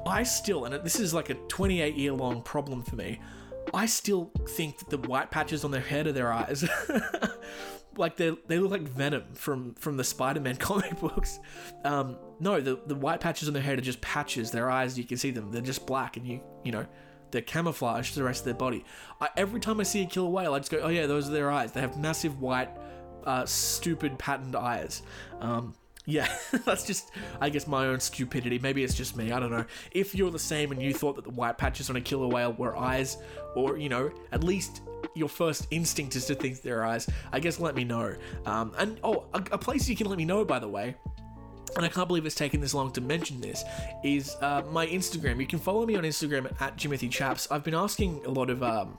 [0.05, 3.19] i still and this is like a 28 year long problem for me
[3.73, 6.67] I still think that the white patches on their head are their eyes.
[7.99, 11.39] like they they look like Venom from from the Spider-Man comic books.
[11.83, 14.51] Um, no, the the white patches on their head are just patches.
[14.51, 15.51] Their eyes, you can see them.
[15.51, 16.85] They're just black, and you you know
[17.31, 18.83] they're camouflaged to the rest of their body.
[19.21, 21.31] I, every time I see a killer whale, I just go, oh yeah, those are
[21.31, 21.71] their eyes.
[21.71, 22.69] They have massive white,
[23.23, 25.03] uh, stupid patterned eyes.
[25.39, 26.27] Um, yeah,
[26.65, 28.57] that's just, I guess, my own stupidity.
[28.57, 29.31] Maybe it's just me.
[29.31, 29.65] I don't know.
[29.91, 32.53] If you're the same and you thought that the white patches on a killer whale
[32.53, 33.17] were eyes,
[33.55, 34.81] or, you know, at least
[35.15, 38.15] your first instinct is to think they're eyes, I guess let me know.
[38.45, 40.95] Um, and, oh, a, a place you can let me know, by the way,
[41.75, 43.63] and I can't believe it's taken this long to mention this,
[44.03, 45.39] is uh, my Instagram.
[45.39, 47.49] You can follow me on Instagram at Jimothy Chaps.
[47.51, 48.97] I've been asking a lot of um,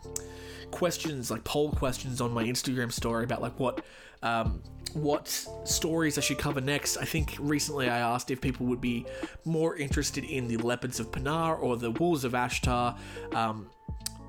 [0.70, 3.84] questions, like poll questions, on my Instagram story about like what
[4.22, 5.28] um, what
[5.64, 6.96] stories I should cover next.
[6.96, 9.06] I think recently I asked if people would be
[9.44, 12.96] more interested in the leopards of Panar or the wolves of Ashtar.
[13.34, 13.68] Um,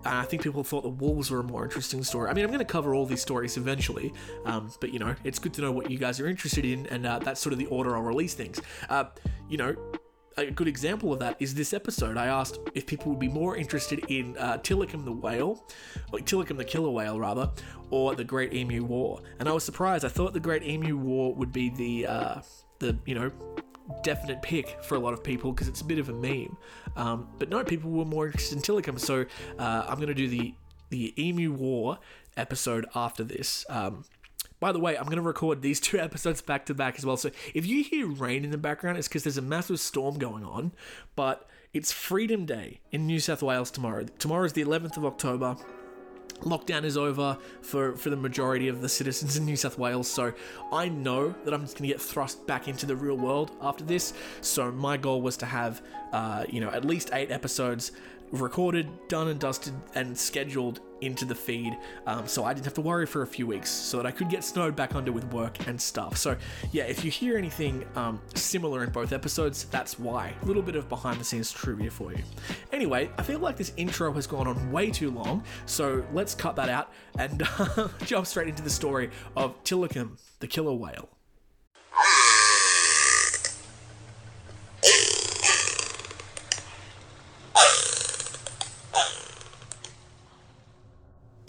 [0.05, 2.29] I think people thought the wolves were a more interesting story.
[2.29, 4.13] I mean, I'm going to cover all these stories eventually,
[4.45, 7.05] um, but you know, it's good to know what you guys are interested in, and
[7.05, 8.61] uh, that's sort of the order I'll release things.
[8.89, 9.05] Uh,
[9.49, 9.75] you know,
[10.37, 12.17] a good example of that is this episode.
[12.17, 15.63] I asked if people would be more interested in uh, Tilikum the whale,
[16.11, 17.49] or Tilikum the killer whale rather,
[17.89, 20.05] or the Great Emu War, and I was surprised.
[20.05, 22.41] I thought the Great Emu War would be the uh,
[22.79, 23.31] the you know
[24.04, 26.58] definite pick for a lot of people because it's a bit of a meme.
[26.95, 29.25] Um, but no, people were more interested in Tilikum, so
[29.60, 30.54] uh, I'm going to do the
[30.89, 31.99] the Emu War
[32.36, 33.65] episode after this.
[33.69, 34.04] Um,
[34.60, 37.17] by the way, I'm going to record these two episodes back to back as well.
[37.17, 40.45] So if you hear rain in the background, it's because there's a massive storm going
[40.45, 40.71] on.
[41.15, 44.06] But it's Freedom Day in New South Wales tomorrow.
[44.19, 45.56] Tomorrow is the 11th of October
[46.41, 50.34] lockdown is over for, for the majority of the citizens in New South Wales, so
[50.71, 53.84] I know that I'm just going to get thrust back into the real world after
[53.84, 54.13] this.
[54.41, 57.91] So my goal was to have, uh, you know, at least eight episodes
[58.32, 62.81] recorded, done and dusted, and scheduled into the feed, um, so I didn't have to
[62.81, 65.67] worry for a few weeks, so that I could get snowed back under with work
[65.67, 66.17] and stuff.
[66.17, 66.37] So
[66.71, 70.33] yeah, if you hear anything um, similar in both episodes, that's why.
[70.41, 72.23] A little bit of behind the scenes trivia for you.
[72.71, 76.55] Anyway, I feel like this intro has gone on way too long, so let's cut
[76.55, 81.09] that out and uh, jump straight into the story of Tilikum, the killer whale.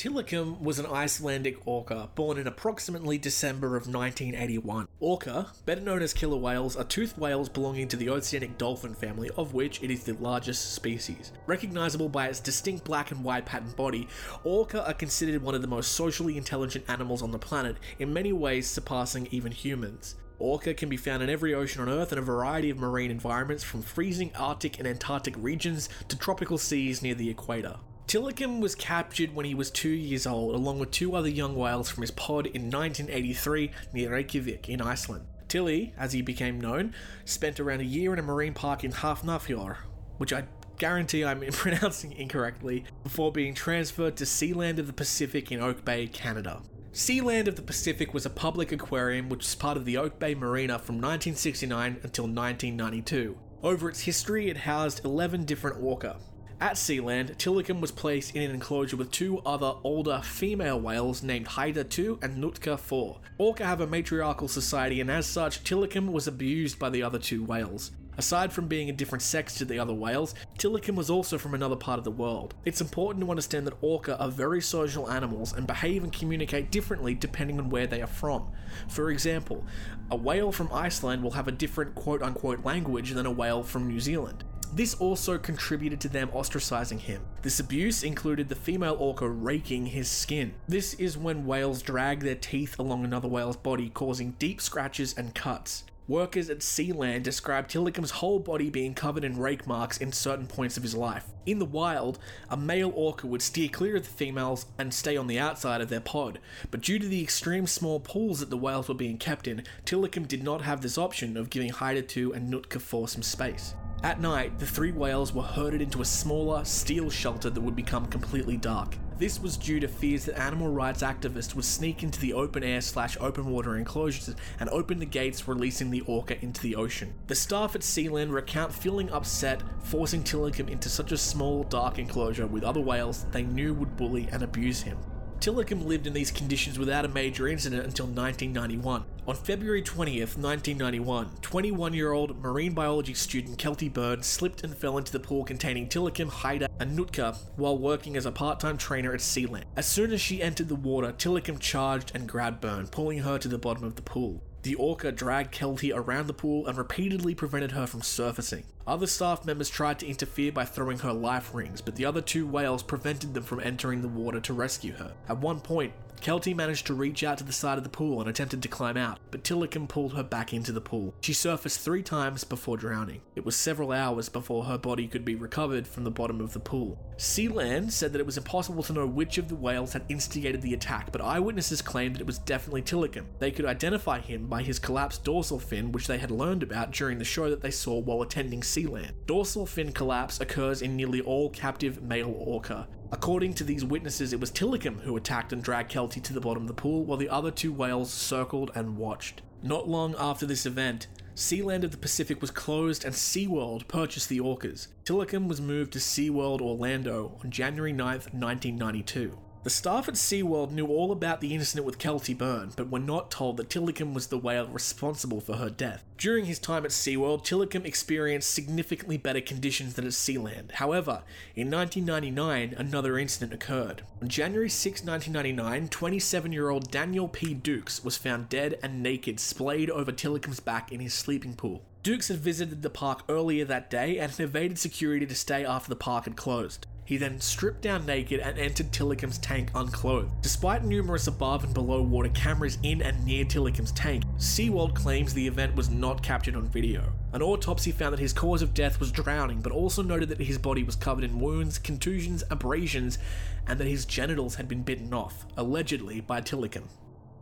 [0.02, 4.88] Tilikum was an Icelandic orca born in approximately December of 1981.
[4.98, 9.30] Orca, better known as killer whales, are toothed whales belonging to the oceanic dolphin family,
[9.36, 11.30] of which it is the largest species.
[11.46, 14.08] Recognizable by its distinct black and white patterned body,
[14.42, 18.32] orca are considered one of the most socially intelligent animals on the planet, in many
[18.32, 20.16] ways surpassing even humans.
[20.40, 23.62] Orca can be found in every ocean on Earth in a variety of marine environments,
[23.62, 27.76] from freezing Arctic and Antarctic regions to tropical seas near the equator.
[28.06, 31.88] Tilikum was captured when he was two years old, along with two other young whales
[31.88, 35.26] from his pod in 1983 near Reykjavik in Iceland.
[35.48, 39.76] Tilly, as he became known, spent around a year in a marine park in Hafnarfjord,
[40.18, 40.44] which I
[40.78, 46.06] guarantee I'm pronouncing incorrectly, before being transferred to Sealand of the Pacific in Oak Bay,
[46.06, 46.62] Canada.
[46.92, 50.34] Sealand of the Pacific was a public aquarium which was part of the Oak Bay
[50.34, 53.38] Marina from 1969 until 1992.
[53.62, 56.16] Over its history, it housed 11 different orca,
[56.62, 61.48] at Sealand, Tilikum was placed in an enclosure with two other older female whales named
[61.48, 63.18] Haida 2 and Nootka 4.
[63.38, 67.42] Orca have a matriarchal society, and as such, Tilikum was abused by the other two
[67.42, 67.90] whales.
[68.16, 71.74] Aside from being a different sex to the other whales, Tilikum was also from another
[71.74, 72.54] part of the world.
[72.64, 77.16] It's important to understand that orca are very social animals and behave and communicate differently
[77.16, 78.52] depending on where they are from.
[78.86, 79.66] For example,
[80.12, 83.88] a whale from Iceland will have a different quote unquote language than a whale from
[83.88, 84.44] New Zealand.
[84.74, 87.20] This also contributed to them ostracizing him.
[87.42, 90.54] This abuse included the female orca raking his skin.
[90.66, 95.34] This is when whales drag their teeth along another whale's body, causing deep scratches and
[95.34, 95.84] cuts.
[96.08, 100.76] Workers at Sealand described Tilikum's whole body being covered in rake marks in certain points
[100.76, 101.26] of his life.
[101.46, 102.18] In the wild,
[102.50, 105.90] a male orca would steer clear of the females and stay on the outside of
[105.90, 106.38] their pod,
[106.70, 110.26] but due to the extreme small pools that the whales were being kept in, Tilikum
[110.26, 113.74] did not have this option of giving Haida 2 and Nootka 4 some space.
[114.02, 118.06] At night, the three whales were herded into a smaller, steel shelter that would become
[118.06, 118.96] completely dark.
[119.18, 122.80] This was due to fears that animal rights activists would sneak into the open air
[122.80, 127.14] slash open water enclosures and open the gates, releasing the orca into the ocean.
[127.28, 132.48] The staff at Sealand recount feeling upset forcing Tilikum into such a small, dark enclosure
[132.48, 134.98] with other whales they knew would bully and abuse him.
[135.42, 139.02] Tilikum lived in these conditions without a major incident until 1991.
[139.26, 144.98] On February 20th, 1991, 21 year old marine biology student Keltie Byrne slipped and fell
[144.98, 149.12] into the pool containing Tilikum, Haida, and Nootka while working as a part time trainer
[149.12, 149.64] at Sealand.
[149.74, 153.48] As soon as she entered the water, Tilikum charged and grabbed Byrne, pulling her to
[153.48, 154.44] the bottom of the pool.
[154.62, 158.62] The orca dragged Keltie around the pool and repeatedly prevented her from surfacing.
[158.86, 162.46] Other staff members tried to interfere by throwing her life rings, but the other two
[162.46, 165.14] whales prevented them from entering the water to rescue her.
[165.28, 168.30] At one point, Keltie managed to reach out to the side of the pool and
[168.30, 171.14] attempted to climb out, but Tilikum pulled her back into the pool.
[171.20, 173.22] She surfaced three times before drowning.
[173.34, 176.60] It was several hours before her body could be recovered from the bottom of the
[176.60, 176.96] pool.
[177.16, 180.74] Sealand said that it was impossible to know which of the whales had instigated the
[180.74, 183.26] attack, but eyewitnesses claimed that it was definitely Tilikum.
[183.40, 187.18] They could identify him by his collapsed dorsal fin, which they had learned about during
[187.18, 189.10] the show that they saw while attending Sealand.
[189.26, 192.86] Dorsal fin collapse occurs in nearly all captive male orca.
[193.12, 196.62] According to these witnesses, it was Tilikum who attacked and dragged Keltie to the bottom
[196.62, 199.42] of the pool, while the other two whales circled and watched.
[199.62, 204.40] Not long after this event, Sealand of the Pacific was closed and SeaWorld purchased the
[204.40, 204.88] orcas.
[205.04, 209.38] Tilikum was moved to SeaWorld Orlando on January 9th, 1992.
[209.64, 213.30] The staff at SeaWorld knew all about the incident with Keltie Byrne, but were not
[213.30, 216.02] told that Tilikum was the whale responsible for her death.
[216.18, 220.72] During his time at SeaWorld, Tilikum experienced significantly better conditions than at Sealand.
[220.72, 221.22] However,
[221.54, 224.02] in 1999, another incident occurred.
[224.20, 227.54] On January 6, 1999, 27 year old Daniel P.
[227.54, 231.84] Dukes was found dead and naked, splayed over Tilikum's back in his sleeping pool.
[232.02, 235.88] Dukes had visited the park earlier that day and had evaded security to stay after
[235.88, 236.88] the park had closed.
[237.04, 240.40] He then stripped down naked and entered Tilikum's tank unclothed.
[240.40, 245.46] Despite numerous above and below water cameras in and near Tilikum's tank, SeaWorld claims the
[245.46, 247.12] event was not captured on video.
[247.32, 250.58] An autopsy found that his cause of death was drowning, but also noted that his
[250.58, 253.18] body was covered in wounds, contusions, abrasions,
[253.66, 256.84] and that his genitals had been bitten off, allegedly by Tilikum.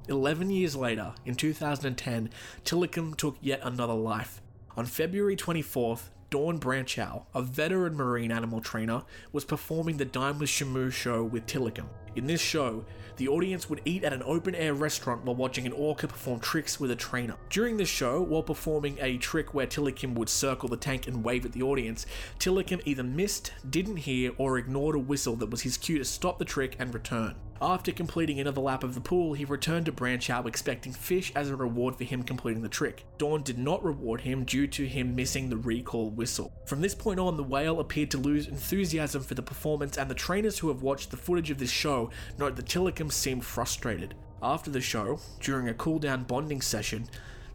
[0.09, 2.31] Eleven years later, in 2010,
[2.65, 4.41] Tilikum took yet another life.
[4.77, 10.49] On February 24th, Dawn Brancheau, a veteran marine animal trainer, was performing the Dine with
[10.49, 11.87] Shamu show with Tilikum.
[12.17, 12.85] In this show,
[13.19, 16.81] the audience would eat at an open air restaurant while watching an orca perform tricks
[16.81, 17.37] with a trainer.
[17.51, 21.45] During the show, while performing a trick where Tilikum would circle the tank and wave
[21.45, 22.07] at the audience,
[22.39, 26.39] Tilikum either missed, didn't hear, or ignored a whistle that was his cue to stop
[26.39, 27.37] the trick and return.
[27.63, 31.57] After completing another lap of the pool, he returned to Brancheau expecting fish as a
[31.57, 33.05] reward for him completing the trick.
[33.19, 36.55] Dawn did not reward him due to him missing the recall whistle.
[36.65, 40.15] From this point on, the whale appeared to lose enthusiasm for the performance, and the
[40.15, 42.00] trainers who have watched the footage of this show
[42.39, 44.15] note that Tilikum seemed frustrated.
[44.43, 47.09] After the show, during a cool down bonding session,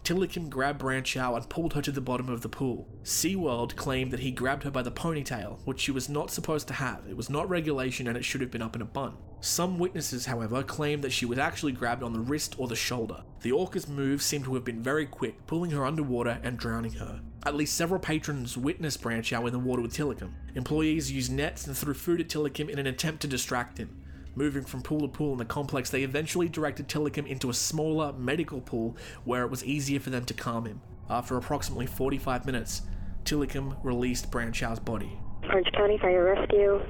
[0.05, 2.88] Tilikum grabbed Brancheau and pulled her to the bottom of the pool.
[3.03, 6.75] SeaWorld claimed that he grabbed her by the ponytail, which she was not supposed to
[6.75, 7.01] have.
[7.10, 9.17] It was not regulation and it should have been up in a bun.
[9.39, 13.23] Some witnesses, however, claimed that she was actually grabbed on the wrist or the shoulder.
[13.41, 17.21] The orca's move seemed to have been very quick, pulling her underwater and drowning her.
[17.43, 20.34] At least several patrons witnessed Brancheau in the water with Tilikum.
[20.53, 24.01] Employees used nets and threw food at Tilikum in an attempt to distract him.
[24.35, 28.11] Moving from pool to pool in the complex, they eventually directed Tilikum into a smaller
[28.13, 30.81] medical pool where it was easier for them to calm him.
[31.09, 32.81] After approximately 45 minutes,
[33.23, 35.17] Tilikum released Brancheau's body.
[35.43, 36.81] Orange County Fire Rescue.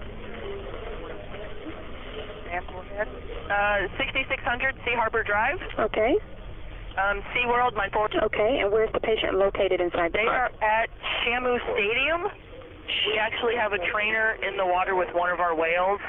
[3.49, 5.60] Uh, 6600 Sea Harbor Drive.
[5.77, 6.15] Okay.
[6.97, 8.10] Um, SeaWorld, my four.
[8.23, 8.60] Okay.
[8.63, 10.89] And where's the patient located inside the They are at
[11.21, 12.44] Shamu Stadium.
[13.08, 16.00] We actually have a trainer in the water with one of our whales,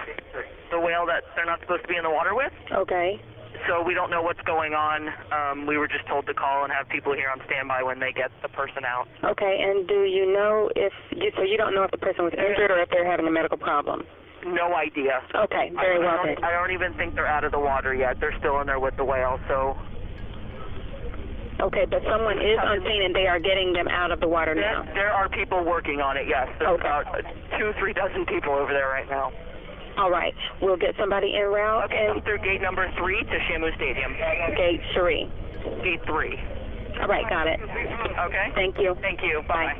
[0.70, 2.52] the whale that they're not supposed to be in the water with.
[2.72, 3.20] Okay.
[3.68, 5.08] So we don't know what's going on.
[5.32, 8.12] Um, we were just told to call and have people here on standby when they
[8.12, 9.08] get the person out.
[9.24, 9.64] Okay.
[9.64, 12.70] And do you know if you, so you don't know if the person was injured
[12.70, 14.04] or if they're having a medical problem?
[14.44, 15.24] No idea.
[15.34, 15.72] Okay.
[15.74, 18.20] Very I, well I don't, I don't even think they're out of the water yet.
[18.20, 19.40] They're still in there with the whale.
[19.48, 19.74] So
[21.60, 24.54] Okay, but someone is on scene and they are getting them out of the water
[24.54, 24.84] now.
[24.94, 26.28] there are people working on it.
[26.28, 26.84] Yes, there's Okay.
[26.86, 27.22] about uh,
[27.58, 29.32] two, three dozen people over there right now.
[29.96, 30.34] All right.
[30.60, 34.12] We'll get somebody en route Okay, come and through gate number three to Shamu Stadium.
[34.56, 35.32] gate three.
[35.82, 36.36] Gate three.
[37.00, 37.24] All right.
[37.30, 37.58] Got it.
[37.64, 38.46] Okay.
[38.54, 38.94] Thank you.
[39.00, 39.40] Thank you.
[39.48, 39.72] Bye.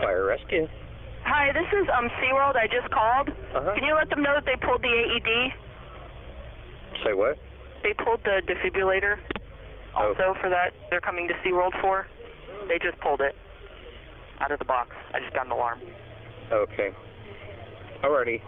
[0.00, 0.68] Fire rescue.
[1.24, 2.56] Hi, this is um SeaWorld.
[2.56, 3.28] I just called.
[3.30, 3.74] Uh-huh.
[3.74, 5.52] Can you let them know that they pulled the AED?
[7.04, 7.38] Say what?
[7.82, 9.16] They pulled the defibrillator
[9.94, 12.06] also for that they're coming to SeaWorld for.
[12.68, 13.34] They just pulled it
[14.40, 14.90] out of the box.
[15.14, 15.80] I just got an alarm.
[16.52, 16.90] Okay.
[18.02, 18.40] Alrighty.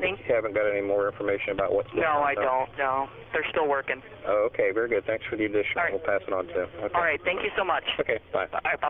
[0.00, 2.42] Thank- you haven't got any more information about what's going No, on, I huh?
[2.42, 2.78] don't.
[2.78, 4.02] No, they're still working.
[4.26, 5.04] Oh, okay, very good.
[5.04, 5.76] Thanks for the addition.
[5.76, 5.92] Right.
[5.92, 6.60] We'll pass it on to.
[6.62, 6.94] Okay.
[6.94, 7.84] All right, thank you so much.
[8.00, 8.46] Okay, bye.
[8.64, 8.88] Right, bye.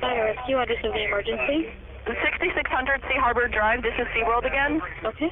[0.00, 1.68] Fire rescue, address of the emergency.
[2.06, 3.82] 6600 Sea Harbor Drive.
[3.82, 4.80] This is SeaWorld again.
[5.04, 5.28] Okay.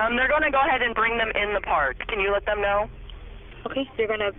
[0.00, 1.96] Um, they're going to go ahead and bring them in the park.
[2.08, 2.88] Can you let them know
[3.66, 4.30] Okay, so you're gonna.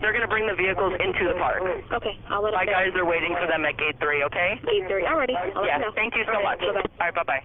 [0.00, 1.60] they're going to bring the vehicles into the park?
[1.92, 2.72] Okay, I'll let them My know.
[2.72, 4.22] guys are waiting for them at gate three.
[4.24, 4.60] Okay?
[4.72, 5.04] Eight thirty.
[5.04, 5.34] Alrighty.
[5.56, 5.80] I'll Yeah.
[5.94, 6.60] Thank you so All right, much.
[6.60, 6.80] Bye-bye.
[7.00, 7.14] All right.
[7.14, 7.42] Bye bye.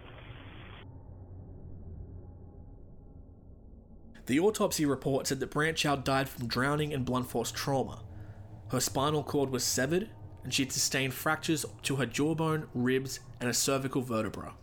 [4.27, 8.03] The autopsy report said that Brancheau died from drowning and blunt force trauma.
[8.69, 10.09] Her spinal cord was severed,
[10.43, 14.53] and she had sustained fractures to her jawbone, ribs, and a cervical vertebra.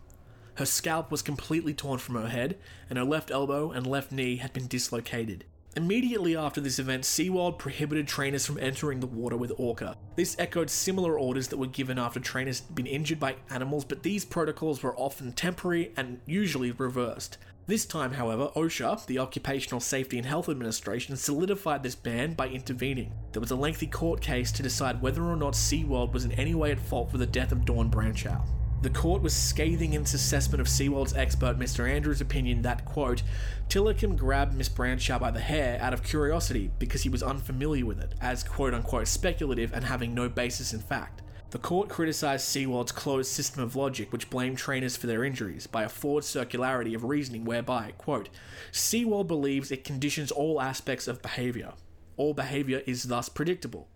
[0.55, 2.57] Her scalp was completely torn from her head,
[2.89, 5.45] and her left elbow and left knee had been dislocated.
[5.77, 9.95] Immediately after this event, SeaWorld prohibited trainers from entering the water with orca.
[10.15, 14.03] This echoed similar orders that were given after trainers had been injured by animals, but
[14.03, 17.37] these protocols were often temporary and usually reversed.
[17.69, 23.13] This time, however, OSHA, the Occupational Safety and Health Administration, solidified this ban by intervening.
[23.31, 26.55] There was a lengthy court case to decide whether or not SeaWorld was in any
[26.55, 28.41] way at fault for the death of Dawn Brancheau.
[28.81, 31.87] The court was scathing in its assessment of SeaWorld's expert Mr.
[31.87, 33.21] Andrews' opinion that, quote,
[33.67, 37.99] Tilikum grabbed Miss Brancheau by the hair out of curiosity because he was unfamiliar with
[37.99, 41.21] it, as quote unquote speculative and having no basis in fact.
[41.51, 45.81] The court criticised SeaWorld's closed system of logic, which blamed trainers for their injuries, by
[45.83, 48.29] a forward circularity of reasoning whereby, quote,
[48.71, 51.73] SeaWorld believes it conditions all aspects of behaviour.
[52.17, 53.87] All behaviour is thus predictable.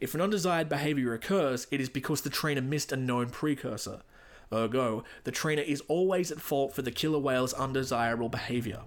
[0.00, 4.00] If an undesired behaviour occurs, it is because the trainer missed a known precursor.
[4.50, 8.80] Ergo, the trainer is always at fault for the killer whale's undesirable behaviour.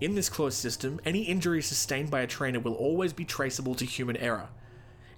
[0.00, 3.84] In this closed system, any injury sustained by a trainer will always be traceable to
[3.84, 4.48] human error.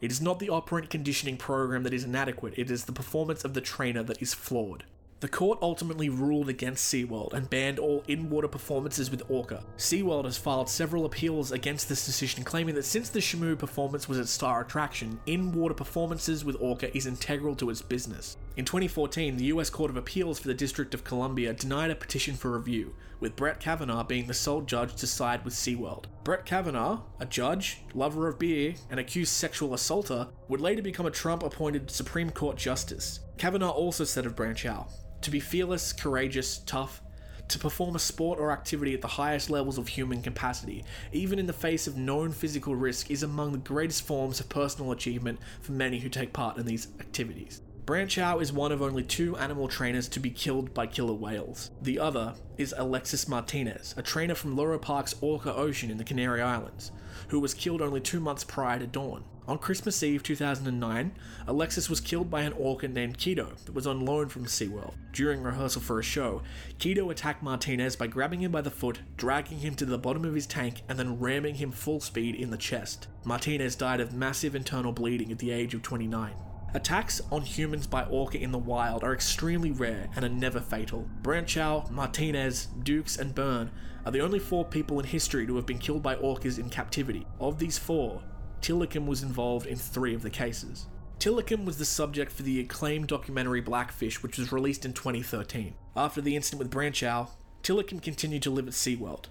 [0.01, 3.55] It is not the operant conditioning program that is inadequate, it is the performance of
[3.55, 4.85] the trainer that is flawed.
[5.21, 9.65] The court ultimately ruled against SeaWorld and banned all in water performances with Orca.
[9.79, 14.19] SeaWorld has filed several appeals against this decision, claiming that since the Shamu performance was
[14.19, 18.37] its star attraction, in water performances with Orca is integral to its business.
[18.57, 22.37] In 2014, the US Court of Appeals for the District of Columbia denied a petition
[22.37, 26.07] for review, with Brett Kavanaugh being the sole judge to side with SeaWorld.
[26.25, 31.11] Brett Kavanaugh, a judge, lover of beer, and accused sexual assaulter, would later become a
[31.11, 33.21] Trump appointed Supreme Court justice.
[33.37, 34.87] Kavanaugh also said of Brancheau,
[35.21, 37.03] to be fearless, courageous, tough,
[37.49, 40.83] to perform a sport or activity at the highest levels of human capacity,
[41.13, 44.93] even in the face of known physical risk, is among the greatest forms of personal
[44.93, 47.61] achievement for many who take part in these activities.
[47.87, 51.71] Brancheau is one of only two animal trainers to be killed by killer whales.
[51.81, 56.43] The other is Alexis Martinez, a trainer from Loro Park's Orca Ocean in the Canary
[56.43, 56.91] Islands,
[57.29, 59.23] who was killed only two months prior to Dawn.
[59.47, 61.13] On Christmas Eve 2009,
[61.47, 64.95] Alexis was killed by an orca named Keto that was on loan from SeaWorld.
[65.13, 66.43] During rehearsal for a show,
[66.81, 70.35] Keto attacked Martinez by grabbing him by the foot, dragging him to the bottom of
[70.35, 73.07] his tank, and then ramming him full speed in the chest.
[73.25, 76.35] Martinez died of massive internal bleeding at the age of 29.
[76.75, 81.09] Attacks on humans by orca in the wild are extremely rare and are never fatal.
[81.23, 83.71] Brancheau, Martinez, Dukes, and Byrne
[84.05, 87.27] are the only four people in history to have been killed by orcas in captivity.
[87.41, 88.23] Of these four,
[88.61, 90.87] Tilikum was involved in three of the cases.
[91.19, 95.75] Tilikum was the subject for the acclaimed documentary Blackfish, which was released in 2013.
[95.97, 97.29] After the incident with Brancheau,
[97.63, 99.27] Tilikum continued to live at SeaWorld.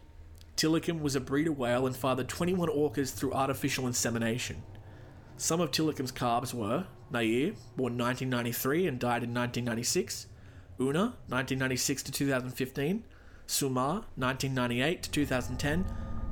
[0.58, 4.64] Tilikum was a breeder whale and fathered 21 orcas through artificial insemination.
[5.38, 10.28] Some of Tilikum's calves were Nyar, born 1993 and died in 1996,
[10.80, 13.04] Unna, 1996 to 2015,
[13.48, 15.86] Sumar, 1998 to 2010,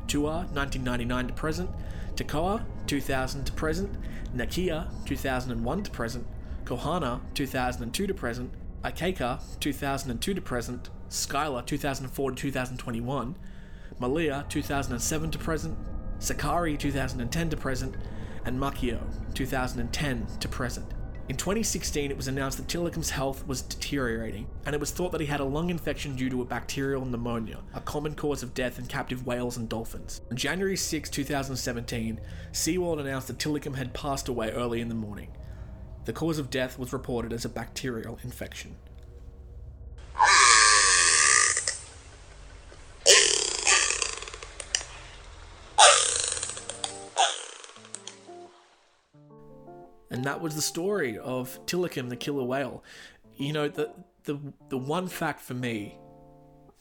[0.08, 1.70] Tuar, 1999 to present,
[2.16, 3.96] Tekoa, 2000 to present,
[4.36, 6.28] Nakai, 2001 to present,
[6.66, 8.52] Kohana, 2002 to present,
[8.84, 13.36] Ikaika, 2002 to present, Skyla, 2004 to 2021,
[14.00, 15.78] Malia, 2007 to present,
[16.20, 17.96] Sakari, 2010 to present,
[18.46, 19.02] and Makaio,
[19.34, 20.94] 2010 to present.
[21.30, 25.22] In 2016, it was announced that Tilikum's health was deteriorating, and it was thought that
[25.22, 28.78] he had a lung infection due to a bacterial pneumonia, a common cause of death
[28.78, 30.22] in captive whales and dolphins.
[30.30, 32.20] On January 6, 2017,
[32.52, 35.30] SeaWorld announced that Tilikum had passed away early in the morning.
[36.04, 38.76] The cause of death was reported as a bacterial infection.
[50.14, 52.84] And that was the story of Tilikum, the killer whale.
[53.36, 53.92] you know, the
[54.24, 54.40] the
[54.70, 55.98] the one fact for me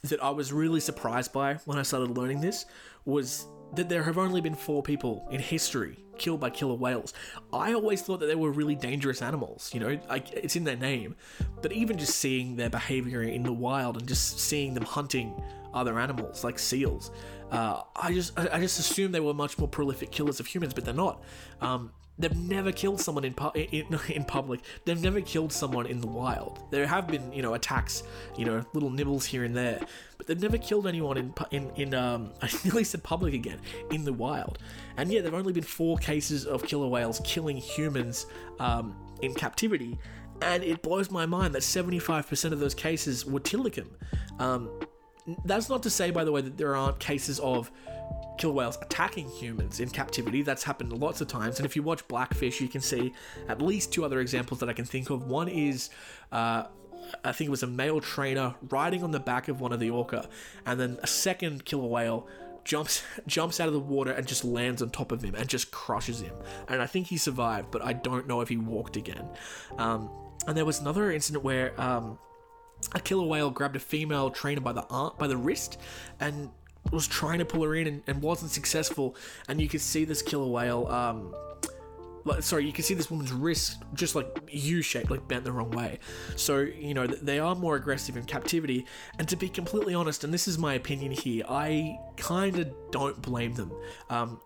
[0.02, 2.66] that I was really surprised by when I started learning this
[3.04, 7.14] was that there have only been four people in history killed by killer whales.
[7.52, 10.76] I always thought that they were really dangerous animals, you know, like it's in their
[10.76, 11.16] name.
[11.62, 15.98] But even just seeing their behavior in the wild and just seeing them hunting other
[15.98, 17.10] animals like seals,
[17.50, 20.84] uh, I just I just assumed they were much more prolific killers of humans, but
[20.84, 21.22] they're not.
[21.62, 24.60] Um, They've never killed someone in, pu- in in public.
[24.84, 26.62] They've never killed someone in the wild.
[26.70, 28.02] There have been, you know, attacks,
[28.36, 29.80] you know, little nibbles here and there,
[30.18, 32.32] but they've never killed anyone in in in um.
[32.42, 33.58] I nearly said public again
[33.90, 34.58] in the wild.
[34.96, 38.26] And yeah, there've only been four cases of killer whales killing humans
[38.60, 39.98] um, in captivity,
[40.42, 43.88] and it blows my mind that seventy five percent of those cases were Tilikum.
[44.38, 44.70] Um,
[45.44, 47.70] that's not to say, by the way, that there aren't cases of
[48.38, 50.42] killer whales attacking humans in captivity.
[50.42, 51.58] That's happened lots of times.
[51.58, 53.12] And if you watch Blackfish, you can see
[53.48, 55.26] at least two other examples that I can think of.
[55.26, 55.90] One is.
[56.30, 56.64] Uh,
[57.24, 59.90] I think it was a male trainer riding on the back of one of the
[59.90, 60.28] orca,
[60.64, 62.28] and then a second killer whale
[62.64, 65.70] jumps jumps out of the water and just lands on top of him and just
[65.70, 66.34] crushes him.
[66.68, 69.28] And I think he survived, but I don't know if he walked again.
[69.78, 70.10] Um,
[70.46, 72.18] and there was another incident where um,
[72.94, 75.78] a killer whale grabbed a female trainer by the arm, by the wrist,
[76.20, 76.50] and
[76.90, 79.16] was trying to pull her in and, and wasn't successful.
[79.48, 80.86] And you could see this killer whale.
[80.88, 81.34] Um,
[82.24, 85.70] like, sorry, you can see this woman's wrist just like U-shaped, like bent the wrong
[85.70, 85.98] way.
[86.36, 88.86] So you know they are more aggressive in captivity.
[89.18, 93.20] And to be completely honest, and this is my opinion here, I kind of don't
[93.20, 93.72] blame them.
[94.08, 94.40] Um,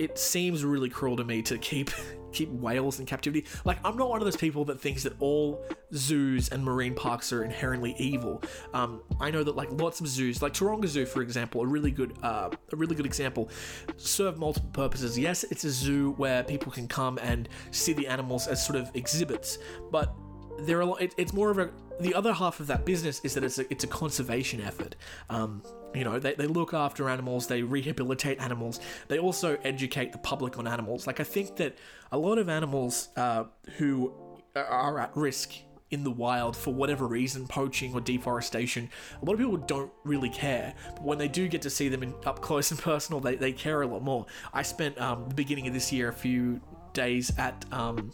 [0.00, 1.90] it seems really cruel to me to keep
[2.32, 3.44] keep whales in captivity.
[3.64, 7.32] Like I'm not one of those people that thinks that all zoos and marine parks
[7.32, 8.40] are inherently evil.
[8.72, 11.90] Um, I know that like lots of zoos, like Taronga Zoo for example, a really
[11.90, 13.50] good uh, a really good example,
[13.96, 15.18] serve multiple purposes.
[15.18, 18.90] Yes, it's a zoo where people can come and see the animals as sort of
[18.94, 19.58] exhibits,
[19.92, 20.14] but
[20.60, 21.70] there are it, it's more of a
[22.00, 24.96] the other half of that business is that it's a, it's a conservation effort.
[25.28, 25.62] Um,
[25.94, 30.58] you know, they, they look after animals, they rehabilitate animals, they also educate the public
[30.58, 31.06] on animals.
[31.06, 31.76] Like, I think that
[32.12, 33.44] a lot of animals uh,
[33.76, 34.12] who
[34.54, 35.54] are at risk
[35.90, 38.88] in the wild for whatever reason, poaching or deforestation,
[39.20, 40.74] a lot of people don't really care.
[40.94, 43.52] But when they do get to see them in, up close and personal, they, they
[43.52, 44.26] care a lot more.
[44.52, 46.60] I spent um, the beginning of this year a few
[46.92, 48.12] days at um,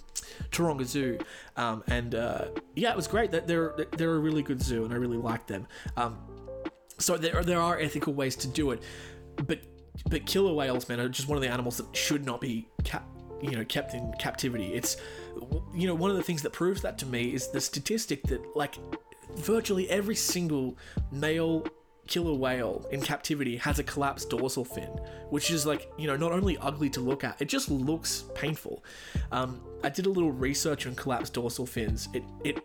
[0.51, 1.19] Taronga Zoo,
[1.57, 3.31] um, and uh, yeah, it was great.
[3.31, 5.67] They're they're a really good zoo, and I really like them.
[5.97, 6.19] Um,
[6.99, 8.83] so there there are ethical ways to do it,
[9.47, 9.61] but
[10.09, 13.07] but killer whales, man, are just one of the animals that should not be cap,
[13.43, 14.75] you know kept in captivity.
[14.75, 14.97] It's
[15.75, 18.57] you know one of the things that proves that to me is the statistic that
[18.57, 18.77] like
[19.37, 20.77] virtually every single
[21.11, 21.67] male
[22.07, 24.89] killer whale in captivity has a collapsed dorsal fin,
[25.31, 28.85] which is like, you know, not only ugly to look at, it just looks painful.
[29.33, 32.09] Um, I did a little research on collapsed dorsal fins.
[32.13, 32.59] It it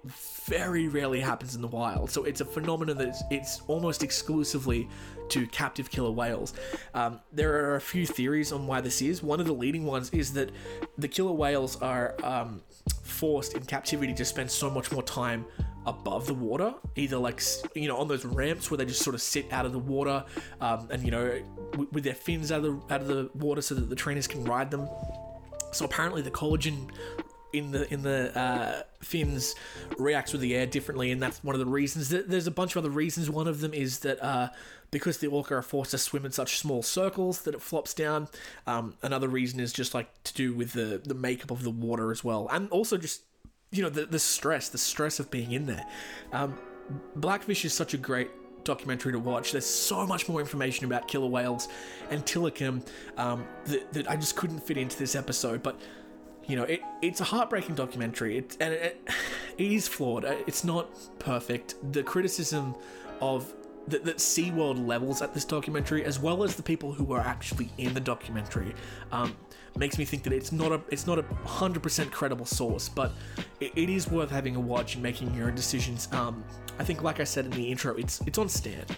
[0.48, 4.90] very rarely happens in the wild, so it's a phenomenon that it's, almost exclusively
[5.30, 6.56] to captive killer whales.
[6.96, 9.22] Um, there are a few theories on why this is.
[9.22, 10.50] One of the leading ones is that
[10.98, 12.64] the killer whales are um,
[13.04, 15.46] forced in captivity to spend so much more time
[15.86, 17.40] above the water, either like
[17.76, 20.26] you know on those ramps where they just sort of sit out of the water,
[20.60, 21.40] um, and you know
[21.92, 24.44] with their fins out of the out of the water so that the trainers can
[24.44, 24.90] ride them.
[25.72, 26.90] So apparently the collagen
[27.54, 29.56] in the in the uh, fins
[29.98, 32.10] reacts with the air differently, and that's one of the reasons.
[32.10, 33.30] There's a bunch of other reasons.
[33.30, 34.50] One of them is that uh,
[34.90, 38.28] because the orca are forced to swim in such small circles that it flops down.
[38.68, 42.12] Um, another reason is just like to do with the the makeup of the water
[42.12, 43.22] as well, and also just
[43.72, 45.86] you know the, the stress the stress of being in there
[46.34, 46.58] um,
[47.16, 48.30] blackfish is such a great
[48.64, 49.52] documentary to watch.
[49.52, 51.68] There's so much more information about killer whales
[52.10, 52.86] and tilikum
[53.18, 55.80] um, that, that i just couldn't fit into this episode but
[56.48, 58.38] you know it, it's a heartbreaking documentary.
[58.38, 59.10] It, and it,
[59.58, 60.26] it is flawed.
[60.26, 60.90] Uh, it's not
[61.20, 61.76] perfect.
[61.94, 62.76] The criticism
[63.22, 63.54] of
[63.88, 67.72] that, that SeaWorld levels at this documentary, as well as the people who were actually
[67.78, 68.74] in the documentary,
[69.12, 69.36] um,
[69.78, 73.12] makes me think that it's not a it's not a hundred percent credible source, but
[73.60, 76.08] it, it is worth having a watch and making your own decisions.
[76.12, 76.44] Um,
[76.80, 78.98] I think, like I said in the intro, it's it's on stand,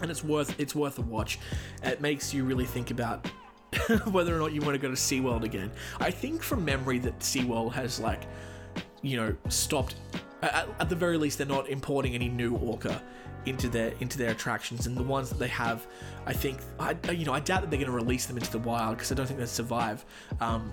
[0.00, 1.38] and it's worth it's worth a watch.
[1.82, 3.26] It makes you really think about
[4.10, 5.70] whether or not you want to go to SeaWorld again.
[6.00, 8.22] I think from memory that SeaWorld has like
[9.02, 9.96] you know stopped
[10.42, 13.02] at, at the very least they're not importing any new orca
[13.46, 15.86] into their into their attractions and the ones that they have
[16.26, 18.58] i think i you know i doubt that they're going to release them into the
[18.58, 20.04] wild because i don't think they survive.
[20.40, 20.72] Um,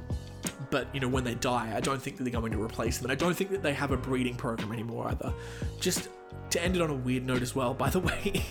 [0.70, 3.10] but you know when they die i don't think that they're going to replace them.
[3.10, 5.34] And i don't think that they have a breeding program anymore either.
[5.80, 6.10] Just
[6.52, 8.44] to end it on a weird note as well by the way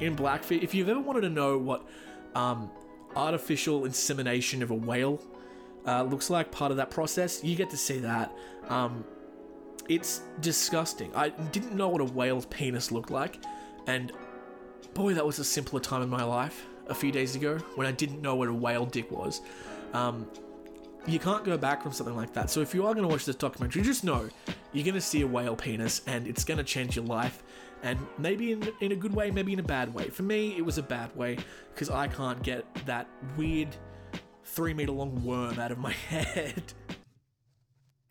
[0.00, 1.86] in blackfish if you've ever wanted to know what
[2.34, 2.70] um,
[3.16, 5.22] artificial insemination of a whale
[5.86, 8.32] uh, looks like part of that process you get to see that.
[8.68, 9.04] Um,
[9.94, 11.14] it's disgusting.
[11.14, 13.42] I didn't know what a whale's penis looked like,
[13.86, 14.12] and
[14.94, 17.92] boy, that was a simpler time in my life a few days ago when I
[17.92, 19.40] didn't know what a whale dick was.
[19.92, 20.28] Um,
[21.06, 22.50] you can't go back from something like that.
[22.50, 24.28] So if you are going to watch this documentary, just know
[24.72, 27.42] you're going to see a whale penis and it's going to change your life.
[27.82, 30.08] And maybe in, in a good way, maybe in a bad way.
[30.08, 31.38] For me, it was a bad way
[31.74, 33.74] because I can't get that weird
[34.44, 36.72] three meter long worm out of my head.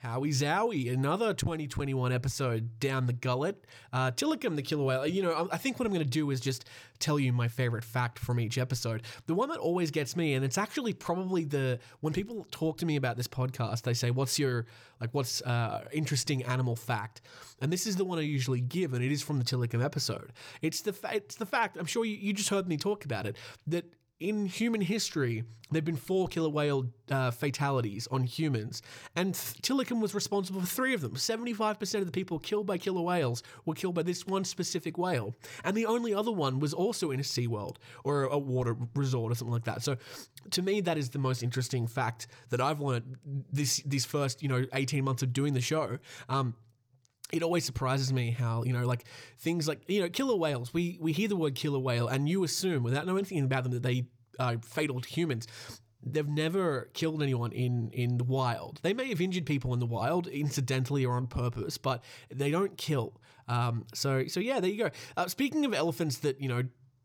[0.01, 3.65] Howie Zowie, another 2021 episode down the gullet.
[3.93, 5.05] Uh, Tilikum the killer whale.
[5.05, 6.65] You know, I- think what I'm going to do is just
[6.97, 9.03] tell you my favorite fact from each episode.
[9.27, 12.85] The one that always gets me, and it's actually probably the when people talk to
[12.87, 14.65] me about this podcast, they say, "What's your
[14.99, 15.11] like?
[15.13, 17.21] What's uh, interesting animal fact?"
[17.61, 20.33] And this is the one I usually give, and it is from the Tilikum episode.
[20.63, 21.77] It's the fa- it's the fact.
[21.77, 23.37] I'm sure you, you just heard me talk about it
[23.67, 23.85] that
[24.21, 28.83] in human history, there have been four killer whale uh, fatalities on humans,
[29.15, 31.13] and Tilikum was responsible for three of them.
[31.15, 35.33] 75% of the people killed by killer whales were killed by this one specific whale,
[35.63, 39.35] and the only other one was also in a SeaWorld or a water resort or
[39.35, 39.81] something like that.
[39.81, 39.97] So,
[40.51, 43.17] to me, that is the most interesting fact that I've learned
[43.51, 45.97] this these first you know 18 months of doing the show.
[46.29, 46.53] Um,
[47.31, 49.05] it always surprises me how you know like
[49.39, 52.43] things like you know killer whales we we hear the word killer whale and you
[52.43, 54.05] assume without knowing anything about them that they
[54.39, 55.47] are fatal to humans.
[56.03, 58.79] They've never killed anyone in in the wild.
[58.81, 62.03] They may have injured people in the wild incidentally or on purpose but
[62.33, 63.21] they don't kill.
[63.47, 64.89] Um, so so yeah there you go.
[65.15, 66.63] Uh, speaking of elephants that you know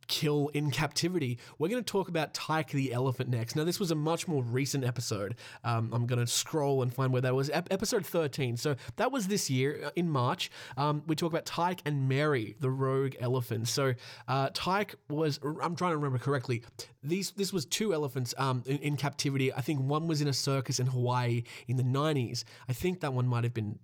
[0.09, 1.39] kill in captivity.
[1.59, 3.57] We're going to talk about Tyke the elephant next.
[3.57, 5.37] Now, this was a much more recent episode.
[5.65, 7.51] Um, I'm going to scroll and find where that was.
[7.51, 8.57] Ep- episode 13.
[8.57, 10.51] So that was this year uh, in March.
[10.77, 13.69] Um, we talk about Tyke and Mary, the rogue elephant.
[13.69, 13.95] So
[14.29, 16.63] uh, Tyke was, I'm trying to remember correctly.
[17.03, 19.53] These this was two elephants um, in, in captivity.
[19.53, 22.45] I think one was in a circus in Hawaii in the 90s.
[22.69, 23.79] I think that one might have been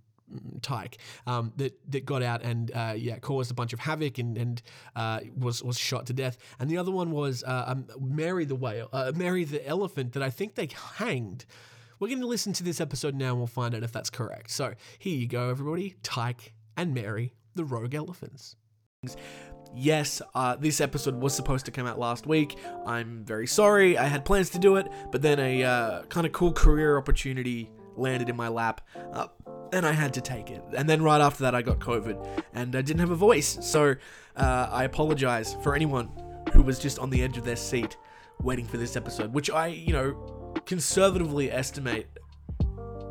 [0.62, 4.38] Tyke um, that that got out and uh, yeah caused a bunch of havoc and
[4.38, 4.62] and
[4.96, 6.38] uh, was was shot to death.
[6.58, 10.22] And the other one was uh, um, Mary the whale, uh, Mary the elephant that
[10.22, 11.44] I think they hanged.
[11.98, 14.50] We're going to listen to this episode now and we'll find out if that's correct.
[14.50, 15.94] So here you go, everybody.
[16.02, 18.56] Tyke and Mary the rogue elephants.
[19.74, 22.56] Yes, uh, this episode was supposed to come out last week.
[22.86, 23.96] I'm very sorry.
[23.96, 27.70] I had plans to do it, but then a uh, kind of cool career opportunity
[27.96, 29.28] landed in my lap, uh,
[29.72, 30.62] and I had to take it.
[30.76, 33.58] And then right after that, I got COVID, and I didn't have a voice.
[33.62, 33.94] So
[34.36, 36.10] uh, I apologize for anyone
[36.52, 37.96] who was just on the edge of their seat
[38.42, 42.06] waiting for this episode, which I, you know, conservatively estimate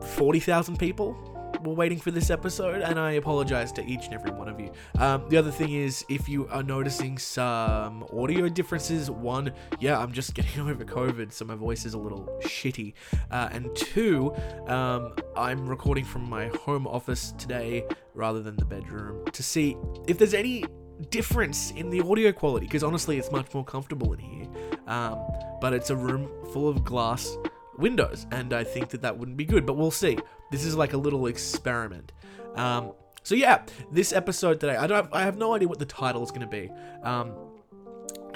[0.02, 1.31] 40,000 people
[1.64, 4.72] were waiting for this episode, and I apologize to each and every one of you.
[4.98, 10.12] Um, the other thing is, if you are noticing some audio differences, one, yeah, I'm
[10.12, 12.94] just getting over COVID, so my voice is a little shitty.
[13.30, 14.34] Uh, and two,
[14.68, 20.18] um, I'm recording from my home office today rather than the bedroom to see if
[20.18, 20.66] there's any
[21.10, 24.48] difference in the audio quality, because honestly, it's much more comfortable in here.
[24.88, 25.20] Um,
[25.60, 27.38] but it's a room full of glass
[27.78, 30.18] windows, and I think that that wouldn't be good, but we'll see.
[30.52, 32.12] This is like a little experiment.
[32.56, 32.92] Um,
[33.24, 36.30] so yeah, this episode today, I don't, I have no idea what the title is
[36.30, 36.70] going to be.
[37.04, 37.34] Um,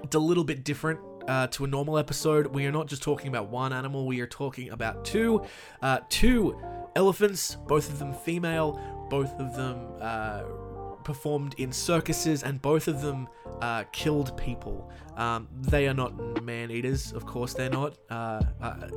[0.03, 2.47] it's a little bit different uh, to a normal episode.
[2.47, 5.43] We are not just talking about one animal; we are talking about two,
[5.82, 6.59] uh, two
[6.95, 10.43] elephants, both of them female, both of them uh,
[11.06, 13.30] performed in circuses, and both of them
[13.62, 14.91] uh, killed people.
[15.16, 17.97] Um, they are not man eaters, of course they're not.
[18.10, 18.89] Uh, uh,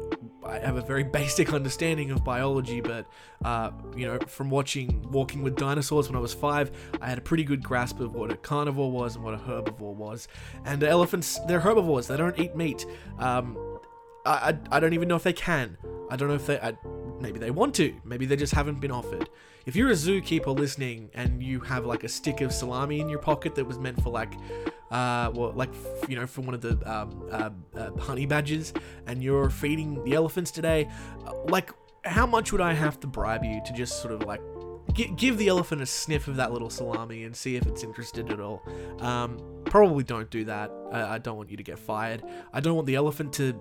[0.45, 3.07] I have a very basic understanding of biology, but
[3.45, 7.21] uh, you know, from watching Walking with Dinosaurs when I was five, I had a
[7.21, 10.27] pretty good grasp of what a carnivore was and what a herbivore was.
[10.65, 12.85] And elephants, they're herbivores; they don't eat meat.
[13.19, 13.57] Um,
[14.27, 15.77] I, I, I don't even know if they can.
[16.11, 16.59] I don't know if they.
[16.59, 16.73] I,
[17.21, 17.95] maybe they want to.
[18.05, 19.29] Maybe they just haven't been offered.
[19.69, 23.19] If you're a zookeeper listening and you have like a stick of salami in your
[23.19, 24.33] pocket that was meant for like,
[24.91, 25.69] uh, well, like
[26.09, 28.73] you know, for one of the um, uh, uh, honey badgers,
[29.07, 30.89] and you're feeding the elephants today,
[31.27, 31.71] uh, like,
[32.07, 34.41] how much would I have to bribe you to just sort of like
[34.95, 38.33] gi- give the elephant a sniff of that little salami and see if it's interested
[38.33, 38.63] at all?
[39.01, 40.73] Um, probably don't do that.
[40.91, 42.23] I, I don't want you to get fired.
[42.55, 43.53] I don't want the elephant to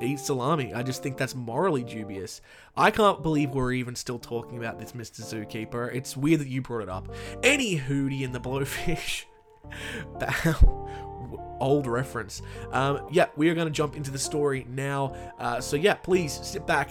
[0.00, 0.74] eat salami.
[0.74, 2.40] I just think that's morally dubious.
[2.76, 5.22] I can't believe we're even still talking about this, Mr.
[5.22, 5.94] Zookeeper.
[5.94, 7.08] It's weird that you brought it up.
[7.42, 9.24] Any Hootie and the Blowfish.
[11.60, 12.42] Old reference.
[12.72, 15.14] Um, yeah, we are going to jump into the story now.
[15.38, 16.90] Uh, so, yeah, please sit back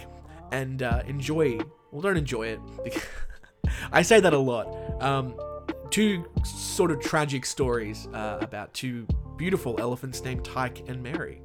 [0.51, 1.59] and uh, enjoy.
[1.91, 2.59] Well, don't enjoy it.
[3.91, 5.01] I say that a lot.
[5.01, 5.35] Um,
[5.89, 9.05] two sort of tragic stories uh, about two
[9.37, 11.42] beautiful elephants named Tyke and Mary.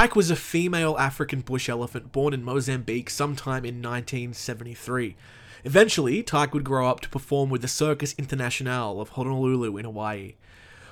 [0.00, 5.14] Tyke was a female African bush elephant born in Mozambique sometime in 1973.
[5.62, 10.36] Eventually, Tyke would grow up to perform with the Circus International of Honolulu in Hawaii.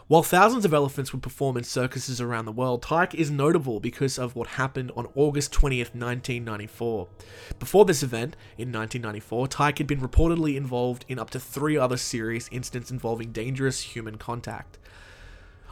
[0.08, 4.18] While thousands of elephants would perform in circuses around the world, Tyke is notable because
[4.18, 7.08] of what happened on August 20th, 1994.
[7.58, 11.96] Before this event, in 1994, Tyke had been reportedly involved in up to three other
[11.96, 14.77] serious incidents involving dangerous human contact.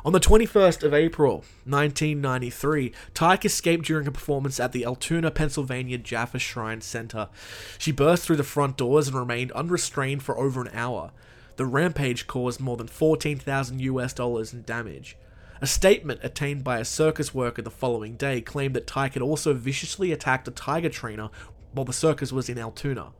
[0.05, 5.99] On the 21st of April, 1993, Tyke escaped during a performance at the Altoona, Pennsylvania
[5.99, 7.29] Jaffa Shrine Center.
[7.77, 11.11] She burst through the front doors and remained unrestrained for over an hour.
[11.57, 15.17] The rampage caused more than 14,000 US dollars in damage.
[15.61, 19.55] A statement obtained by a circus worker the following day claimed that Tyke had also
[19.55, 21.31] viciously attacked a tiger trainer
[21.73, 23.13] while the circus was in Altoona.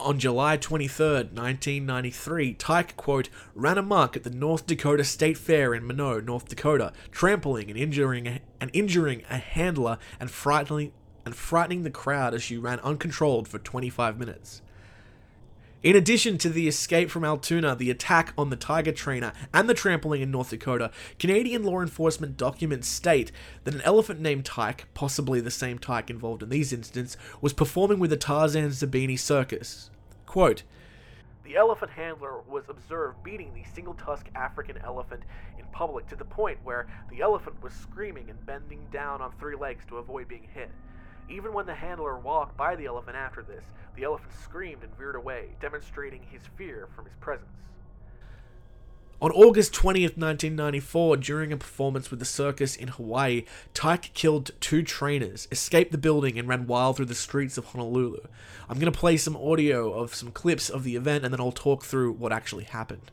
[0.00, 5.86] On July 23, 1993, Tyke, quote, ran amok at the North Dakota State Fair in
[5.86, 10.92] Minot, North Dakota, trampling and injuring a, and injuring a handler and frightening
[11.26, 14.62] and frightening the crowd as she ran uncontrolled for 25 minutes.
[15.82, 19.72] In addition to the escape from Altoona, the attack on the tiger trainer, and the
[19.72, 23.32] trampling in North Dakota, Canadian law enforcement documents state
[23.64, 27.98] that an elephant named Tyke, possibly the same Tyke involved in these incidents, was performing
[27.98, 29.88] with the Tarzan Zerbini Circus.
[30.26, 30.64] Quote,
[31.44, 35.22] the elephant handler was observed beating the single tusked African elephant
[35.58, 39.56] in public to the point where the elephant was screaming and bending down on three
[39.56, 40.70] legs to avoid being hit.
[41.30, 43.64] Even when the handler walked by the elephant after this,
[43.94, 47.48] the elephant screamed and veered away, demonstrating his fear from his presence.
[49.22, 54.82] On August 20th, 1994, during a performance with the circus in Hawaii, Tyke killed two
[54.82, 58.26] trainers, escaped the building, and ran wild through the streets of Honolulu.
[58.68, 61.52] I'm going to play some audio of some clips of the event and then I'll
[61.52, 63.10] talk through what actually happened.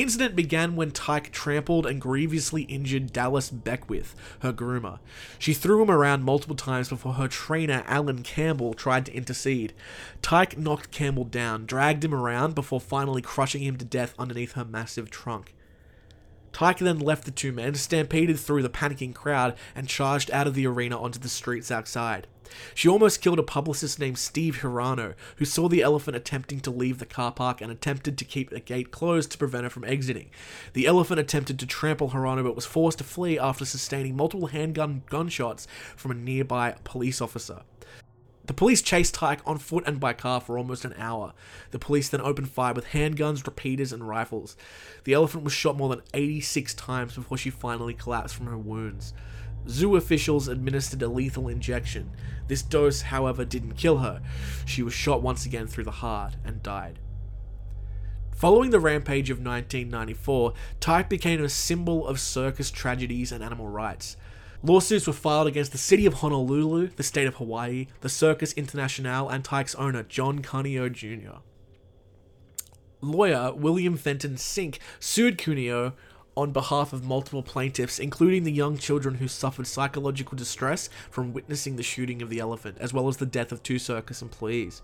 [0.00, 4.98] The incident began when Tyke trampled and grievously injured Dallas Beckwith, her groomer.
[5.38, 9.74] She threw him around multiple times before her trainer, Alan Campbell, tried to intercede.
[10.22, 14.64] Tyke knocked Campbell down, dragged him around before finally crushing him to death underneath her
[14.64, 15.52] massive trunk.
[16.52, 20.54] Tyke then left the two men, stampeded through the panicking crowd, and charged out of
[20.54, 22.26] the arena onto the streets outside.
[22.74, 26.98] She almost killed a publicist named Steve Hirano, who saw the elephant attempting to leave
[26.98, 30.30] the car park and attempted to keep the gate closed to prevent her from exiting.
[30.72, 35.02] The elephant attempted to trample Hirano but was forced to flee after sustaining multiple handgun
[35.08, 37.62] gunshots from a nearby police officer.
[38.50, 41.34] The police chased Tyke on foot and by car for almost an hour.
[41.70, 44.56] The police then opened fire with handguns, repeaters, and rifles.
[45.04, 49.14] The elephant was shot more than 86 times before she finally collapsed from her wounds.
[49.68, 52.10] Zoo officials administered a lethal injection.
[52.48, 54.20] This dose, however, didn't kill her.
[54.66, 56.98] She was shot once again through the heart and died.
[58.34, 64.16] Following the rampage of 1994, Tyke became a symbol of circus tragedies and animal rights.
[64.62, 69.28] Lawsuits were filed against the city of Honolulu, the state of Hawaii, the Circus International,
[69.28, 71.38] and Tyke's owner, John Cuneo Jr.
[73.00, 75.94] Lawyer William Fenton Sink sued Cuneo
[76.36, 81.76] on behalf of multiple plaintiffs, including the young children who suffered psychological distress from witnessing
[81.76, 84.82] the shooting of the elephant, as well as the death of two circus employees.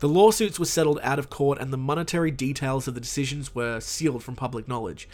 [0.00, 3.80] The lawsuits were settled out of court, and the monetary details of the decisions were
[3.80, 5.08] sealed from public knowledge.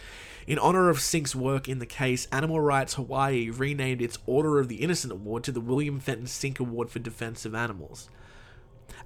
[0.45, 4.67] In honor of Sink's work in the case, Animal Rights Hawaii renamed its Order of
[4.67, 8.09] the Innocent Award to the William Fenton Sink Award for Defense of Animals.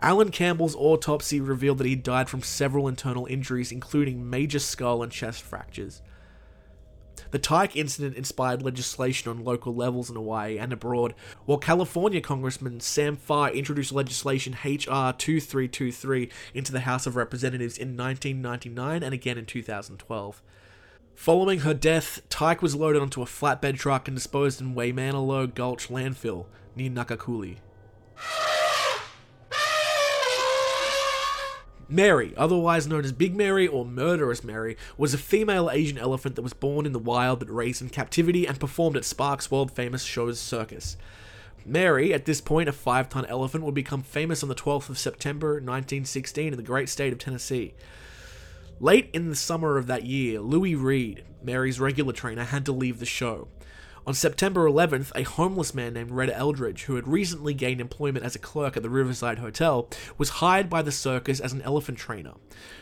[0.02, 5.14] Alan Campbell's autopsy revealed that he died from several internal injuries, including major skull and
[5.14, 6.02] chest fractures.
[7.32, 11.14] The Tyke incident inspired legislation on local levels in Hawaii and abroad,
[11.46, 17.98] while California Congressman Sam Farr introduced legislation HR 2323 into the House of Representatives in
[17.98, 20.42] 1999 and again in 2012.
[21.16, 25.90] Following her death, Tyke was loaded onto a flatbed truck and disposed in Waimanalo Gulch
[25.90, 26.46] landfill
[26.76, 27.58] near Nanakuli.
[31.92, 36.44] Mary, otherwise known as Big Mary or Murderous Mary, was a female Asian elephant that
[36.44, 40.04] was born in the wild but raised in captivity and performed at Sparks' world famous
[40.04, 40.98] show's circus.
[41.66, 45.00] Mary, at this point a five ton elephant, would become famous on the 12th of
[45.00, 47.74] September 1916 in the great state of Tennessee.
[48.80, 53.00] Late in the summer of that year, Louis Reed, Mary's regular trainer, had to leave
[53.00, 53.48] the show.
[54.08, 58.36] On September 11th, a homeless man named Red Eldridge, who had recently gained employment as
[58.36, 62.34] a clerk at the Riverside Hotel, was hired by the circus as an elephant trainer.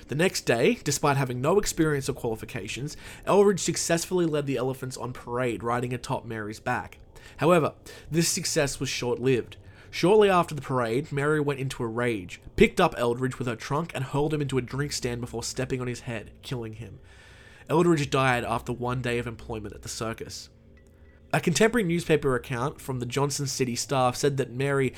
[0.07, 2.95] The next day, despite having no experience or qualifications,
[3.25, 6.99] Eldridge successfully led the elephants on parade riding atop Mary's back.
[7.37, 7.73] However,
[8.11, 9.57] this success was short lived.
[9.89, 13.91] Shortly after the parade, Mary went into a rage, picked up Eldridge with her trunk,
[13.95, 16.99] and hurled him into a drink stand before stepping on his head, killing him.
[17.69, 20.49] Eldridge died after one day of employment at the circus.
[21.33, 24.93] A contemporary newspaper account from the Johnson City staff said that Mary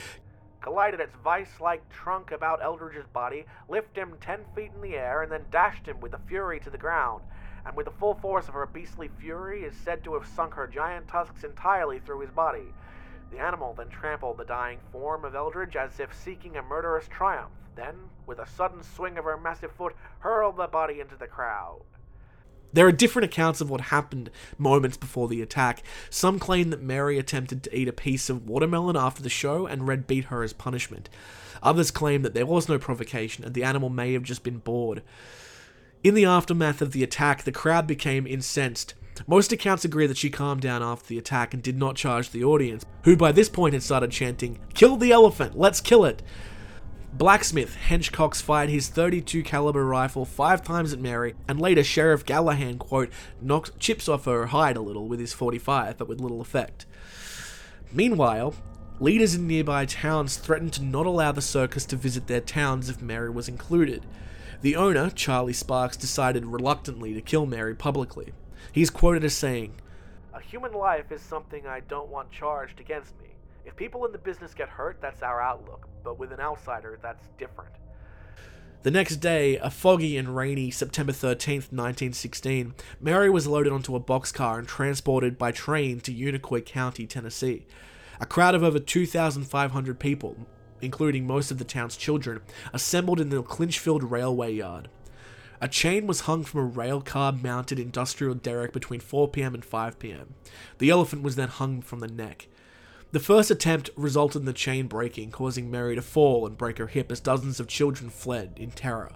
[0.61, 5.31] collided its vice-like trunk about Eldridge's body, lifted him ten feet in the air, and
[5.31, 7.23] then dashed him with a fury to the ground.
[7.65, 10.67] And with the full force of her beastly fury, is said to have sunk her
[10.67, 12.75] giant tusks entirely through his body.
[13.31, 17.53] The animal then trampled the dying form of Eldridge as if seeking a murderous triumph.
[17.75, 17.95] Then,
[18.27, 21.81] with a sudden swing of her massive foot, hurled the body into the crowd.
[22.71, 25.83] There are different accounts of what happened moments before the attack.
[26.09, 29.87] Some claim that Mary attempted to eat a piece of watermelon after the show and
[29.87, 31.09] Red beat her as punishment.
[31.63, 35.01] Others claim that there was no provocation and the animal may have just been bored.
[36.03, 38.93] In the aftermath of the attack, the crowd became incensed.
[39.27, 42.43] Most accounts agree that she calmed down after the attack and did not charge the
[42.43, 45.57] audience, who by this point had started chanting, Kill the elephant!
[45.57, 46.21] Let's kill it!
[47.11, 52.23] Blacksmith Hench Cox fired his 32 caliber rifle five times at Mary, and later Sheriff
[52.23, 53.09] Gallahan, quote,
[53.41, 56.85] knocked chips off her hide a little with his 45, but with little effect.
[57.91, 58.53] Meanwhile,
[58.99, 63.01] leaders in nearby towns threatened to not allow the circus to visit their towns if
[63.01, 64.05] Mary was included.
[64.61, 68.33] The owner, Charlie Sparks, decided reluctantly to kill Mary publicly.
[68.71, 69.73] He's quoted as saying,
[70.33, 73.29] A human life is something I don't want charged against me.
[73.65, 77.27] If people in the business get hurt, that's our outlook, but with an outsider, that's
[77.37, 77.71] different.
[78.81, 83.99] The next day, a foggy and rainy September 13th, 1916, Mary was loaded onto a
[83.99, 87.65] boxcar and transported by train to Unicoi County, Tennessee.
[88.21, 90.37] A crowd of over 2,500 people,
[90.81, 92.39] including most of the town's children,
[92.71, 94.87] assembled in the Clinchfield Railway Yard.
[95.59, 99.65] A chain was hung from a rail car mounted industrial derrick between 4 pm and
[99.65, 100.35] 5 pm.
[100.77, 102.47] The elephant was then hung from the neck.
[103.11, 106.87] The first attempt resulted in the chain breaking, causing Mary to fall and break her
[106.87, 109.11] hip as dozens of children fled in terror.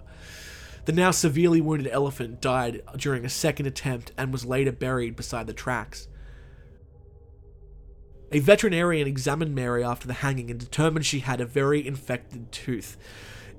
[0.86, 5.46] The now severely wounded elephant died during a second attempt and was later buried beside
[5.46, 6.08] the tracks.
[8.32, 12.96] A veterinarian examined Mary after the hanging and determined she had a very infected tooth.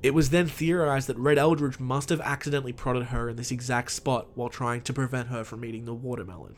[0.04, 3.92] It was then theorized that Red Eldridge must have accidentally prodded her in this exact
[3.92, 6.58] spot while trying to prevent her from eating the watermelon.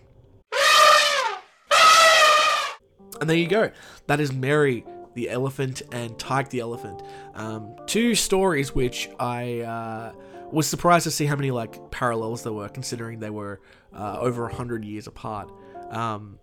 [3.19, 3.71] And there you go.
[4.07, 4.85] That is Mary
[5.17, 7.01] the elephant and Tyke the elephant.
[7.33, 10.13] Um, two stories which I uh,
[10.51, 13.59] was surprised to see how many like parallels there were, considering they were
[13.93, 15.51] uh, over a hundred years apart.
[15.89, 16.37] Um,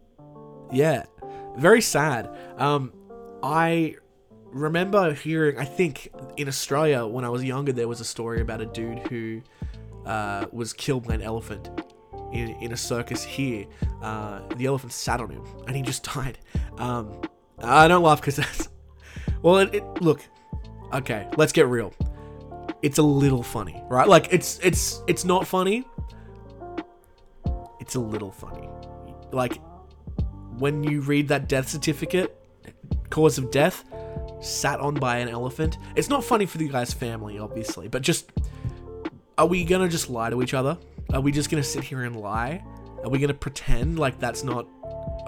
[0.73, 1.05] yeah,
[1.57, 2.29] very sad.
[2.57, 2.93] Um,
[3.45, 3.95] I
[4.47, 8.61] remember hearing, I think in Australia when I was younger, there was a story about
[8.61, 9.41] a dude who
[10.05, 11.71] uh, was killed by an elephant
[12.33, 13.67] in, in a circus here.
[14.03, 16.39] Uh, the elephant sat on him and he just died.
[16.79, 17.21] Um,
[17.59, 18.69] I don't laugh because that's.
[19.43, 20.23] Well, it, it, look.
[20.93, 21.93] Okay, let's get real.
[22.83, 24.09] It's a little funny, right?
[24.09, 25.87] Like it's it's it's not funny.
[27.81, 28.69] It's a little funny.
[29.33, 29.61] Like
[30.59, 32.37] when you read that death certificate,
[33.11, 33.85] cause of death,
[34.41, 35.79] sat on by an elephant.
[35.97, 38.33] It's not funny for the guy's family, obviously, but just
[39.37, 40.79] are we gonna just lie to each other?
[41.15, 42.65] Are we just gonna sit here and lie?
[43.05, 44.67] Are we gonna pretend like that's not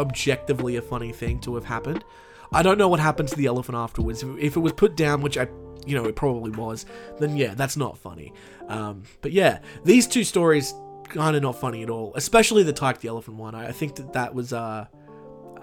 [0.00, 2.04] objectively a funny thing to have happened?
[2.52, 4.22] I don't know what happened to the elephant afterwards.
[4.22, 5.48] If, if it was put down, which I,
[5.86, 6.86] you know, it probably was,
[7.20, 8.32] then yeah, that's not funny.
[8.68, 10.74] Um, but yeah, these two stories
[11.08, 13.54] kind of not funny at all, especially the Tyke the elephant one.
[13.54, 14.86] I, I think that that was uh,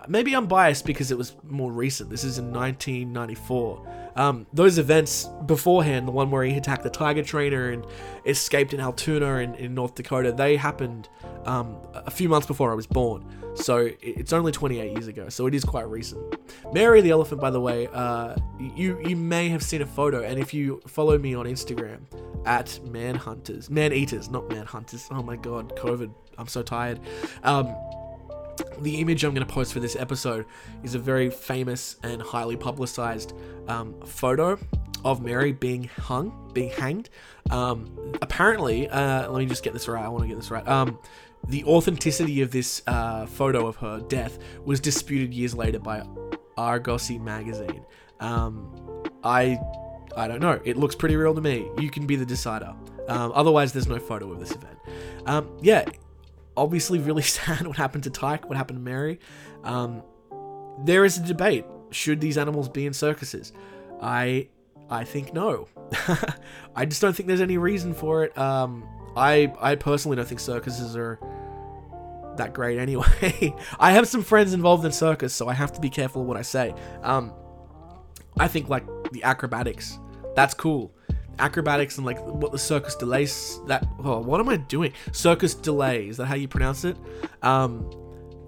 [0.08, 2.10] maybe I'm biased because it was more recent.
[2.10, 3.88] This is in 1994.
[4.16, 7.86] Um, those events beforehand, the one where he attacked the tiger trainer and
[8.26, 11.10] escaped in Altoona in, in North Dakota, they happened
[11.46, 13.26] um, a few months before I was born.
[13.56, 15.30] So it's only 28 years ago.
[15.30, 16.36] So it is quite recent.
[16.74, 20.40] Mary the elephant, by the way, uh, you you may have seen a photo, and
[20.40, 22.00] if you follow me on Instagram
[22.46, 25.08] at manhunters, man eaters, not manhunters.
[25.12, 26.12] Oh my god, COVID.
[26.40, 27.00] I'm so tired.
[27.44, 27.76] Um,
[28.82, 30.46] the image I'm going to post for this episode
[30.84, 33.34] is a very famous and highly publicized
[33.68, 34.58] um, photo
[35.04, 37.10] of Mary being hung, being hanged.
[37.50, 40.04] Um, apparently, uh, let me just get this right.
[40.04, 40.68] I want to get this right.
[40.68, 41.00] Um,
[41.48, 46.04] the authenticity of this uh, photo of her death was disputed years later by
[46.58, 47.86] Argosy magazine.
[48.20, 49.60] Um, I,
[50.16, 50.60] I don't know.
[50.64, 51.68] It looks pretty real to me.
[51.80, 52.74] You can be the decider.
[53.10, 54.78] Um, otherwise, there's no photo of this event.
[55.26, 55.84] Um, yeah,
[56.56, 59.20] obviously really sad what happened to Tyke, what happened to Mary.
[59.64, 60.04] Um,
[60.84, 63.54] there is a debate: should these animals be in circuses?
[64.02, 64.50] I
[64.90, 65.68] I think no.
[66.76, 68.38] I just don't think there's any reason for it.
[68.38, 71.20] Um, I I personally don't think circuses are
[72.38, 73.56] that great anyway.
[73.80, 76.42] I have some friends involved in circus, so I have to be careful what I
[76.42, 76.74] say.
[77.02, 77.34] Um,
[78.40, 80.00] I think like the acrobatics,
[80.36, 80.94] that's cool.
[81.40, 83.60] Acrobatics and like what the circus delays.
[83.68, 84.94] That oh, what am I doing?
[85.12, 86.98] Circus delay is that how you pronounce it?
[87.42, 87.90] Um,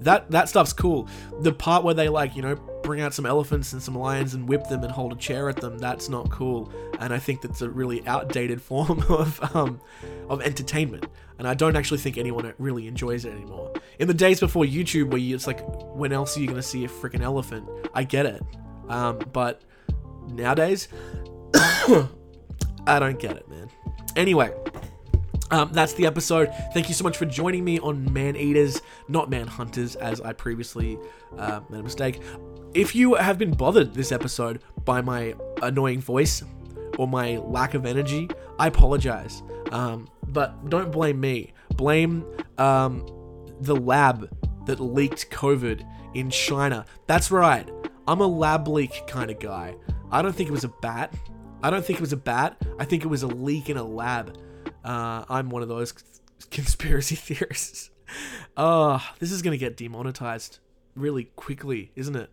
[0.02, 1.08] that that stuff's cool.
[1.42, 2.56] The part where they like you know
[2.86, 5.58] bring out some elephants and some lions and whip them and hold a chair at
[5.58, 5.78] them.
[5.80, 6.72] That's not cool.
[7.00, 9.82] And I think that's a really outdated form of um,
[10.30, 11.08] of entertainment.
[11.38, 13.74] And I don't actually think anyone really enjoys it anymore.
[14.00, 15.60] In the days before YouTube, where you, it's like,
[15.94, 17.68] when else are you gonna see a freaking elephant?
[17.94, 18.42] I get it,
[18.88, 19.62] um, but
[20.28, 20.88] nowadays,
[22.88, 23.70] I don't get it, man.
[24.16, 24.54] Anyway,
[25.52, 26.52] um, that's the episode.
[26.74, 30.34] Thank you so much for joining me on Man Eaters, not Man Hunters, as I
[30.34, 30.98] previously
[31.38, 32.22] uh, made a mistake.
[32.74, 36.44] If you have been bothered this episode by my annoying voice
[36.98, 38.30] or my lack of energy,
[38.60, 39.44] I apologize.
[39.72, 41.54] Um, but don't blame me.
[41.76, 42.26] Blame
[42.58, 43.06] um,
[43.62, 44.30] the lab
[44.66, 46.86] that leaked COVID in China.
[47.08, 47.70] That's right.
[48.08, 49.76] I'm a lab leak kind of guy.
[50.12, 51.14] I don't think it was a bat.
[51.66, 52.62] I don't think it was a bat.
[52.78, 54.38] I think it was a leak in a lab.
[54.84, 55.94] Uh, I'm one of those
[56.52, 57.90] conspiracy theorists.
[58.56, 60.60] Uh, this is going to get demonetized
[60.96, 62.30] really quickly, isn't it?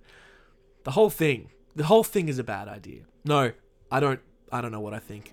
[0.85, 1.49] The whole thing.
[1.75, 3.05] The whole thing is a bad idea.
[3.25, 3.53] No,
[3.91, 4.21] I don't
[4.53, 5.33] I don't know what I think.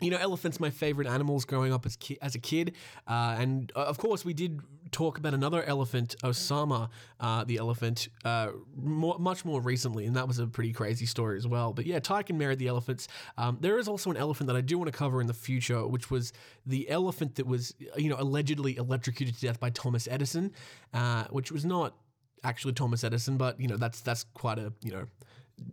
[0.00, 2.74] You know, elephants my favorite animals growing up as ki- as a kid,
[3.06, 4.60] uh, and uh, of course we did
[4.92, 10.28] talk about another elephant, Osama, uh, the elephant, uh, more, much more recently, and that
[10.28, 11.72] was a pretty crazy story as well.
[11.72, 13.08] But yeah, Tyke and Mary the elephants.
[13.36, 15.86] Um, there is also an elephant that I do want to cover in the future,
[15.86, 16.32] which was
[16.66, 20.52] the elephant that was you know allegedly electrocuted to death by Thomas Edison,
[20.94, 21.96] uh, which was not
[22.44, 25.06] actually Thomas Edison, but you know that's that's quite a you know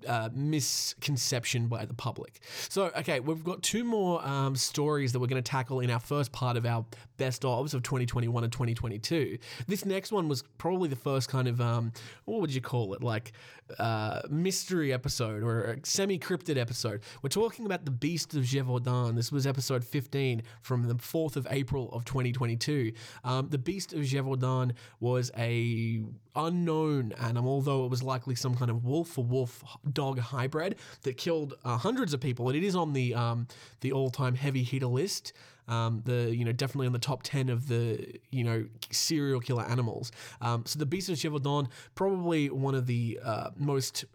[0.08, 2.40] uh, misconception by the public.
[2.70, 6.00] So, okay, we've got two more um, stories that we're going to tackle in our
[6.00, 6.86] first part of our
[7.18, 9.38] best ofs of 2021 and 2022.
[9.68, 11.92] This next one was probably the first kind of um,
[12.26, 13.34] what would you call it, like
[13.78, 17.02] uh, mystery episode or semi-cryptid episode.
[17.22, 19.16] We're talking about the Beast of Gévaudan.
[19.16, 22.94] This was episode 15 from the 4th of April of 2022.
[23.24, 26.02] Um, the Beast of Gévaudan was a
[26.36, 31.18] unknown animal, though it was likely some kind of wolf or wolf dog hybrid that
[31.18, 33.48] killed uh, hundreds of people, and it is on the um,
[33.82, 35.34] the all-time heavy hitter list.
[35.68, 39.64] Um, the you know definitely on the top ten of the you know serial killer
[39.64, 40.12] animals.
[40.42, 44.06] Um, so the Beast of Gévaudan probably one of the uh, most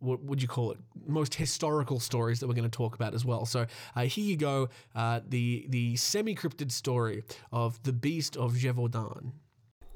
[0.00, 0.78] what would you call it?
[1.06, 3.44] Most historical stories that we're going to talk about as well.
[3.46, 8.54] So uh, here you go, uh, the the semi cryptid story of the Beast of
[8.54, 9.32] Gévaudan.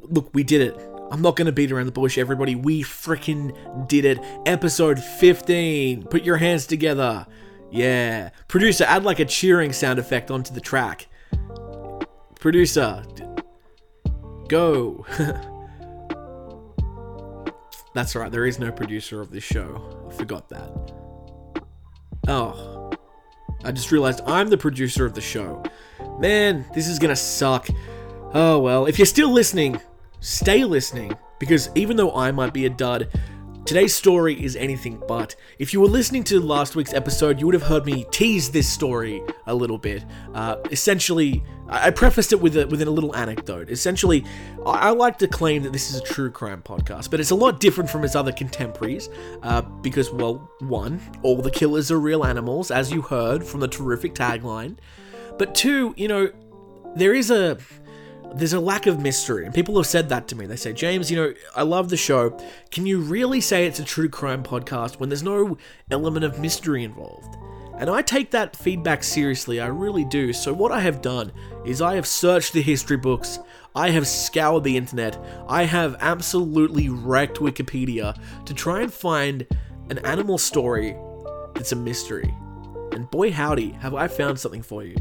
[0.08, 0.76] Look, we did it.
[1.10, 2.54] I'm not going to beat around the bush, everybody.
[2.54, 4.18] We freaking did it.
[4.46, 6.04] Episode 15.
[6.04, 7.26] Put your hands together.
[7.70, 8.30] Yeah.
[8.48, 11.06] Producer, add like a cheering sound effect onto the track.
[12.40, 13.04] Producer,
[14.48, 15.06] go.
[17.94, 20.08] That's right, there is no producer of this show.
[20.10, 20.92] I forgot that.
[22.26, 22.90] Oh.
[23.64, 25.62] I just realized I'm the producer of the show.
[26.18, 27.68] Man, this is gonna suck.
[28.34, 29.80] Oh well, if you're still listening,
[30.24, 33.08] stay listening, because even though I might be a dud,
[33.66, 35.36] today's story is anything but.
[35.58, 38.66] If you were listening to last week's episode, you would have heard me tease this
[38.66, 40.02] story a little bit.
[40.32, 43.68] Uh, essentially, I prefaced it with a, with a little anecdote.
[43.68, 44.24] Essentially,
[44.64, 47.34] I, I like to claim that this is a true crime podcast, but it's a
[47.34, 49.10] lot different from its other contemporaries
[49.42, 53.68] uh, because, well, one, all the killers are real animals, as you heard from the
[53.68, 54.76] terrific tagline.
[55.38, 56.30] But two, you know,
[56.96, 57.58] there is a
[58.36, 60.46] there's a lack of mystery, and people have said that to me.
[60.46, 62.36] They say, James, you know, I love the show.
[62.70, 65.56] Can you really say it's a true crime podcast when there's no
[65.90, 67.36] element of mystery involved?
[67.78, 70.32] And I take that feedback seriously, I really do.
[70.32, 71.32] So, what I have done
[71.64, 73.38] is I have searched the history books,
[73.74, 75.16] I have scoured the internet,
[75.48, 79.46] I have absolutely wrecked Wikipedia to try and find
[79.90, 80.96] an animal story
[81.54, 82.34] that's a mystery.
[82.92, 84.96] And boy, howdy, have I found something for you.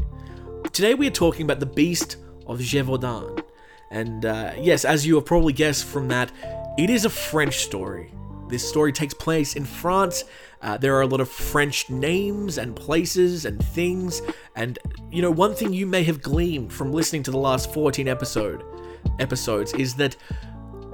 [0.72, 2.16] Today, we are talking about the beast
[2.46, 3.42] of Gévaudan.
[3.90, 6.32] And uh, yes, as you have probably guessed from that,
[6.78, 8.12] it is a French story.
[8.48, 10.24] This story takes place in France.
[10.60, 14.20] Uh, there are a lot of French names and places and things.
[14.56, 14.78] And,
[15.10, 18.64] you know, one thing you may have gleaned from listening to the last 14 episode
[19.18, 20.16] episodes is that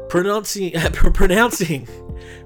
[0.08, 1.88] pronouncing, pronouncing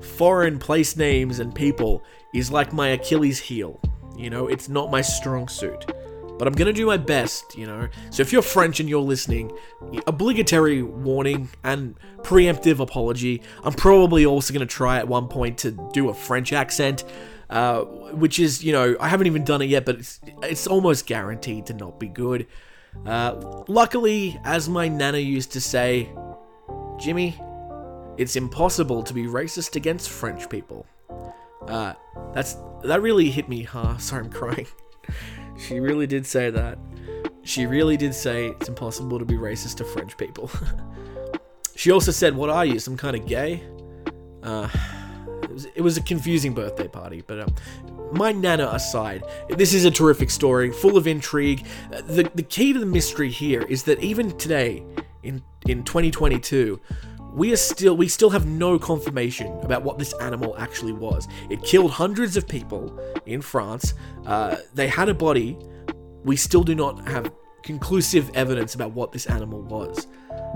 [0.01, 2.03] foreign place names and people
[2.33, 3.81] is like my Achilles heel.
[4.17, 5.87] You know, it's not my strong suit
[6.39, 7.89] but I'm gonna do my best, you know.
[8.11, 9.57] So if you're French and you're listening,
[10.07, 13.43] obligatory warning and preemptive apology.
[13.63, 17.05] I'm probably also gonna try at one point to do a French accent,
[17.51, 21.07] uh, which is, you know, I haven't even done it yet, but it's it's almost
[21.07, 22.47] guaranteed to not be good.
[23.07, 26.09] Uh, luckily, as my nana used to say,
[26.99, 27.39] Jimmy,
[28.17, 30.87] it's impossible to be racist against French people.
[31.67, 31.95] Uh,
[32.33, 33.63] that's that really hit me.
[33.63, 33.99] Huh?
[33.99, 34.67] Sorry, I'm crying.
[35.59, 36.79] She really did say that.
[37.43, 40.51] She really did say it's impossible to be racist to French people.
[41.77, 43.63] she also said, What are you, some kind of gay?
[44.43, 44.69] Uh,
[45.43, 47.55] it, was, it was a confusing birthday party, but um,
[48.13, 51.67] my nana aside, this is a terrific story, full of intrigue.
[51.91, 54.85] The, the key to the mystery here is that even today,
[55.23, 56.81] in, in 2022,
[57.35, 61.27] we are still we still have no confirmation about what this animal actually was.
[61.51, 63.95] It killed hundreds of people in France.
[64.25, 65.59] Uh, they had a body.
[66.25, 67.33] We still do not have
[67.63, 70.07] conclusive evidence about what this animal was.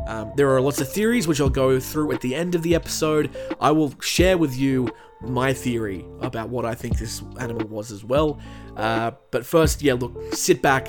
[0.06, 2.74] Um, there are lots of theories which I'll go through at the end of the
[2.74, 3.36] episode.
[3.60, 4.88] I will share with you
[5.20, 8.38] my theory about what I think this animal was as well.
[8.76, 10.88] Uh, but first, yeah, look, sit back,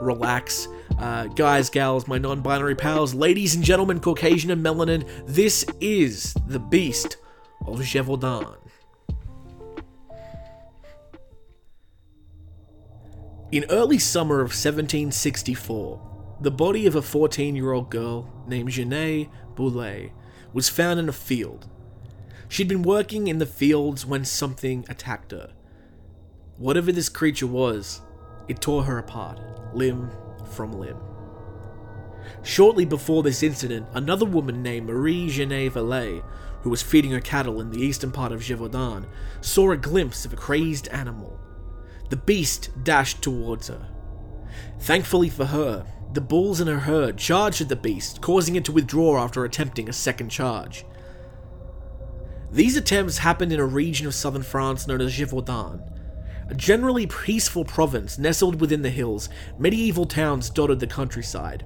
[0.00, 0.68] relax.
[1.02, 6.32] Uh, guys, gals, my non binary pals, ladies and gentlemen, Caucasian and melanin, this is
[6.46, 7.16] the beast
[7.66, 8.56] of Gévaudan.
[13.50, 19.28] In early summer of 1764, the body of a 14 year old girl named Jeanne
[19.56, 20.12] Boulet
[20.52, 21.68] was found in a field.
[22.48, 25.50] She'd been working in the fields when something attacked her.
[26.58, 28.02] Whatever this creature was,
[28.46, 29.40] it tore her apart,
[29.74, 30.12] limb
[30.52, 30.98] from limb.
[32.42, 36.24] Shortly before this incident, another woman named Marie Jeanne Vallée,
[36.62, 39.06] who was feeding her cattle in the eastern part of Gévaudan,
[39.40, 41.38] saw a glimpse of a crazed animal.
[42.10, 43.88] The beast dashed towards her.
[44.78, 48.72] Thankfully for her, the bulls in her herd charged at the beast, causing it to
[48.72, 50.84] withdraw after attempting a second charge.
[52.50, 55.80] These attempts happened in a region of southern France known as Gévaudan,
[56.52, 61.64] a generally peaceful province nestled within the hills, medieval towns dotted the countryside.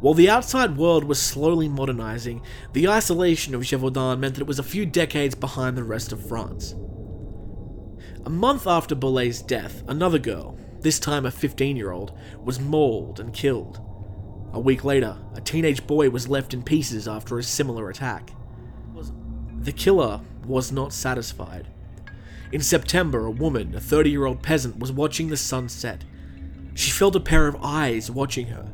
[0.00, 2.42] While the outside world was slowly modernizing,
[2.74, 6.28] the isolation of Gévaudan meant that it was a few decades behind the rest of
[6.28, 6.74] France.
[8.26, 12.12] A month after Boulet's death, another girl, this time a 15 year old,
[12.44, 13.80] was mauled and killed.
[14.52, 18.30] A week later, a teenage boy was left in pieces after a similar attack.
[19.60, 21.69] The killer was not satisfied.
[22.52, 26.04] In September, a woman, a 30 year old peasant, was watching the sun set.
[26.74, 28.72] She felt a pair of eyes watching her.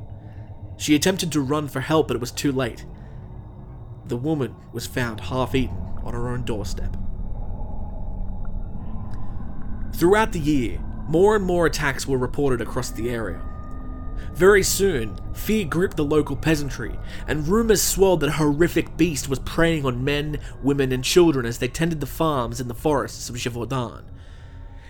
[0.78, 2.86] She attempted to run for help, but it was too late.
[4.06, 6.96] The woman was found half eaten on her own doorstep.
[9.94, 10.78] Throughout the year,
[11.08, 13.42] more and more attacks were reported across the area.
[14.34, 19.38] Very soon, fear gripped the local peasantry, and rumours swirled that a horrific beast was
[19.40, 23.36] preying on men, women, and children as they tended the farms in the forests of
[23.36, 24.04] Gévaudan.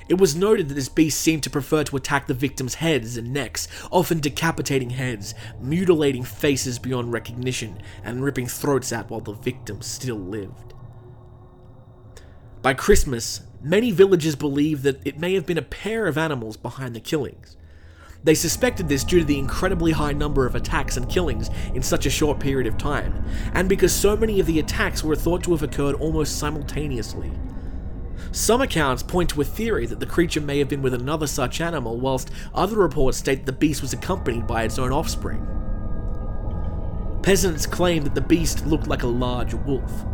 [0.08, 3.32] It was noted that this beast seemed to prefer to attack the victims' heads and
[3.32, 9.86] necks, often decapitating heads, mutilating faces beyond recognition, and ripping throats out while the victims
[9.86, 10.74] still lived.
[12.62, 16.94] By Christmas, many villagers believed that it may have been a pair of animals behind
[16.94, 17.56] the killings.
[18.26, 22.06] They suspected this due to the incredibly high number of attacks and killings in such
[22.06, 23.24] a short period of time,
[23.54, 27.30] and because so many of the attacks were thought to have occurred almost simultaneously.
[28.32, 31.60] Some accounts point to a theory that the creature may have been with another such
[31.60, 35.46] animal, whilst other reports state the beast was accompanied by its own offspring.
[37.22, 40.04] Peasants claim that the beast looked like a large wolf.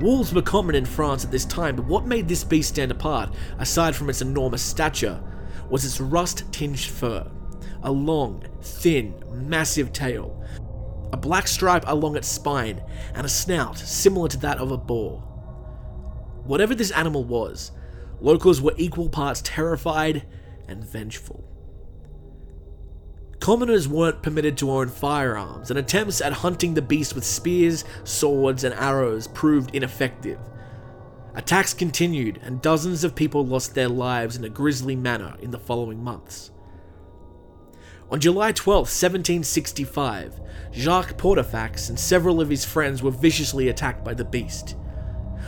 [0.00, 3.34] Wolves were common in France at this time, but what made this beast stand apart,
[3.58, 5.20] aside from its enormous stature,
[5.68, 7.28] was its rust tinged fur
[7.82, 10.44] a long, thin, massive tail,
[11.12, 12.82] a black stripe along its spine,
[13.14, 15.20] and a snout similar to that of a boar.
[16.44, 17.72] Whatever this animal was,
[18.20, 20.26] locals were equal parts terrified
[20.68, 21.44] and vengeful.
[23.40, 28.64] Commoners weren't permitted to own firearms, and attempts at hunting the beast with spears, swords,
[28.64, 30.38] and arrows proved ineffective.
[31.34, 35.58] Attacks continued, and dozens of people lost their lives in a grisly manner in the
[35.58, 36.50] following months.
[38.10, 40.40] On July 12, 1765,
[40.72, 44.74] Jacques Portefaix and several of his friends were viciously attacked by the beast.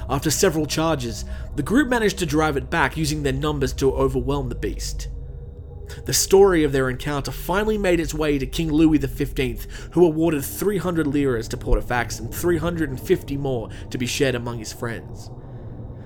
[0.08, 1.24] After several charges,
[1.56, 5.08] the group managed to drive it back using their numbers to overwhelm the beast.
[6.06, 10.44] The story of their encounter finally made its way to King Louis XV, who awarded
[10.44, 15.30] 300 liras to Portefaix and 350 more to be shared among his friends.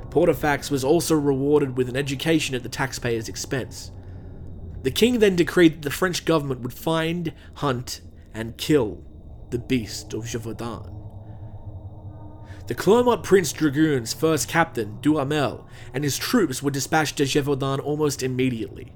[0.09, 3.93] Portefaix was also rewarded with an education at the taxpayer's expense.
[4.87, 8.03] The king then decreed that the French government would find, hunt,
[8.33, 9.03] and kill
[9.51, 10.95] the beast of Gévaudan.
[12.69, 18.23] The Clermont Prince Dragoons' first captain, Duhamel, and his troops were dispatched to Gévaudan almost
[18.23, 18.93] immediately.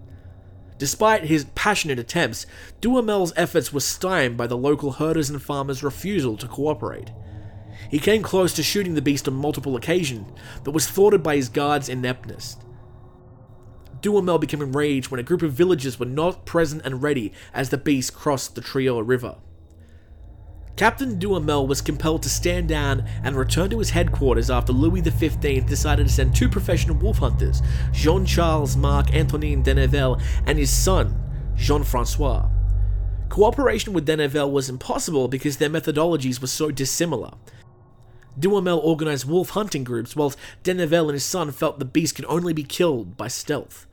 [0.79, 2.47] Despite his passionate attempts,
[2.81, 7.11] Duhamel's efforts were stymied by the local herders and farmers' refusal to cooperate.
[7.91, 10.31] He came close to shooting the beast on multiple occasions,
[10.63, 12.59] but was thwarted by his guards' ineptness.
[14.03, 17.77] Duhamel became enraged when a group of villagers were not present and ready as the
[17.77, 19.37] beast crossed the Triolle River.
[20.77, 25.67] Captain Duhamel was compelled to stand down and return to his headquarters after Louis XV
[25.67, 27.61] decided to send two professional wolf hunters,
[27.93, 31.15] Jean Charles Marc Antonin d'Enneval and his son,
[31.55, 32.49] Jean Francois.
[33.29, 37.33] Cooperation with d'Enneval was impossible because their methodologies were so dissimilar.
[38.39, 42.55] Duhamel organized wolf hunting groups, whilst d'Enneval and his son felt the beast could only
[42.55, 43.87] be killed by stealth.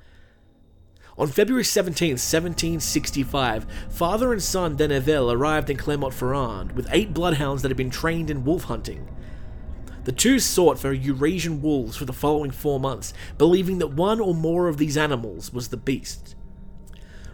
[1.20, 7.70] On February 17, 1765, father and son d'Enneval arrived in Clermont-Ferrand with eight bloodhounds that
[7.70, 9.08] had been trained in wolf hunting.
[10.04, 14.36] The two sought for Eurasian wolves for the following four months, believing that one or
[14.36, 16.36] more of these animals was the beast.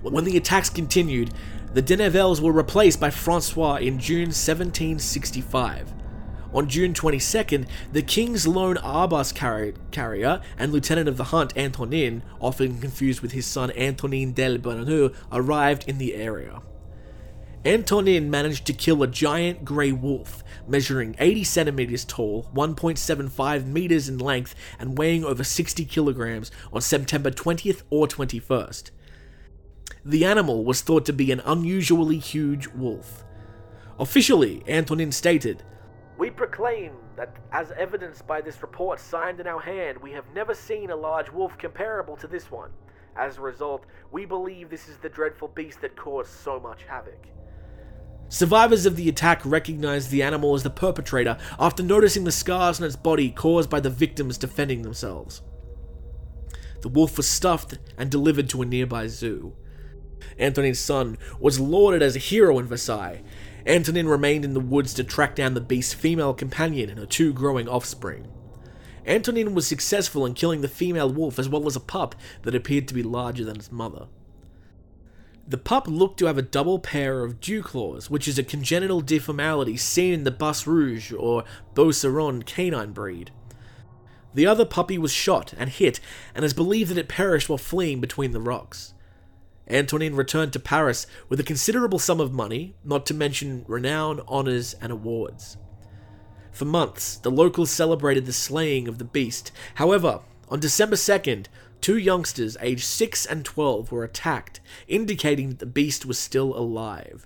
[0.02, 1.32] When the attacks continued,
[1.74, 5.94] the d'Ennevals were replaced by Francois in June 1765.
[6.54, 12.22] On June 22nd, the King's lone Arbus carri- carrier and lieutenant of the hunt, Antonin,
[12.40, 14.60] often confused with his son Antonin del
[15.32, 16.62] arrived in the area.
[17.66, 24.20] Antonin managed to kill a giant grey wolf, measuring 80 centimeters tall, 1.75 meters in
[24.20, 28.92] length, and weighing over 60 kilograms on September 20th or 21st.
[30.06, 33.24] The animal was thought to be an unusually huge wolf.
[33.98, 35.64] Officially, Antonin stated,
[36.18, 40.54] We proclaim that, as evidenced by this report signed in our hand, we have never
[40.54, 42.72] seen a large wolf comparable to this one.
[43.16, 47.28] As a result, we believe this is the dreadful beast that caused so much havoc.
[48.30, 52.86] Survivors of the attack recognized the animal as the perpetrator after noticing the scars on
[52.86, 55.42] its body caused by the victims defending themselves.
[56.82, 59.56] The wolf was stuffed and delivered to a nearby zoo.
[60.40, 63.22] Antonin's son was lauded as a hero in Versailles.
[63.66, 67.32] Antonin remained in the woods to track down the beast's female companion and her two
[67.32, 68.28] growing offspring.
[69.06, 72.88] Antonin was successful in killing the female wolf as well as a pup that appeared
[72.88, 74.08] to be larger than its mother.
[75.46, 79.02] The pup looked to have a double pair of dew claws, which is a congenital
[79.02, 83.32] deformality seen in the Bas Rouge or Beauceron canine breed.
[84.34, 86.00] The other puppy was shot and hit,
[86.34, 88.93] and is believed that it perished while fleeing between the rocks.
[89.70, 94.76] Antonin returned to Paris with a considerable sum of money, not to mention renown, honours,
[94.82, 95.58] and awards.
[96.52, 99.52] For months, the locals celebrated the slaying of the beast.
[99.76, 101.48] However, on December 2nd,
[101.82, 107.26] two youngsters aged 6 and 12 were attacked, indicating that the beast was still alive.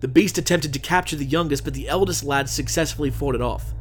[0.00, 3.72] The beast attempted to capture the youngest, but the eldest lad successfully fought it off.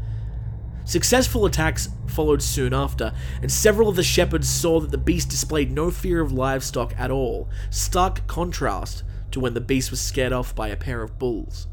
[0.88, 3.12] Successful attacks followed soon after,
[3.42, 7.12] and several of the shepherds saw that the beast displayed no fear of livestock at
[7.12, 11.68] all, stark contrast to when the beast was scared off by a pair of bulls.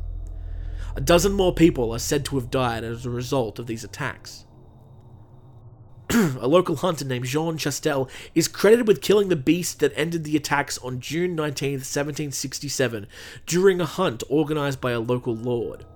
[0.97, 4.47] A dozen more people are said to have died as a result of these attacks.
[6.11, 10.37] a local hunter named Jean Chastel is credited with killing the beast that ended the
[10.37, 13.07] attacks on June 19, 1767,
[13.47, 15.87] during a hunt organized by a local lord.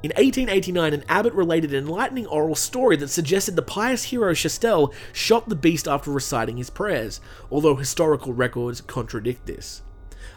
[0.00, 4.94] In 1889, an abbot related an enlightening oral story that suggested the pious hero Chastel
[5.12, 7.20] shot the beast after reciting his prayers,
[7.50, 9.82] although historical records contradict this.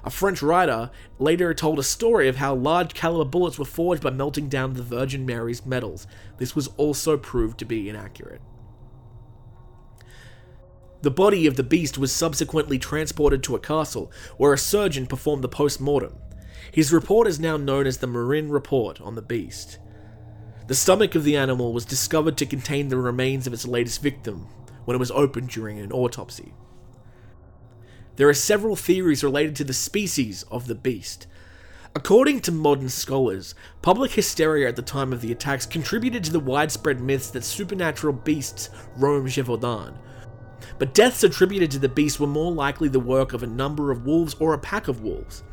[0.03, 0.89] A French writer
[1.19, 4.81] later told a story of how large caliber bullets were forged by melting down the
[4.81, 6.07] Virgin Mary's medals.
[6.37, 8.41] This was also proved to be inaccurate.
[11.03, 15.43] The body of the beast was subsequently transported to a castle, where a surgeon performed
[15.43, 16.15] the post mortem.
[16.71, 19.77] His report is now known as the Marin Report on the beast.
[20.67, 24.47] The stomach of the animal was discovered to contain the remains of its latest victim
[24.85, 26.53] when it was opened during an autopsy.
[28.15, 31.27] There are several theories related to the species of the beast.
[31.93, 36.39] According to modern scholars, public hysteria at the time of the attacks contributed to the
[36.39, 39.97] widespread myths that supernatural beasts roam Gévaudan.
[40.79, 44.05] But deaths attributed to the beast were more likely the work of a number of
[44.05, 45.43] wolves or a pack of wolves.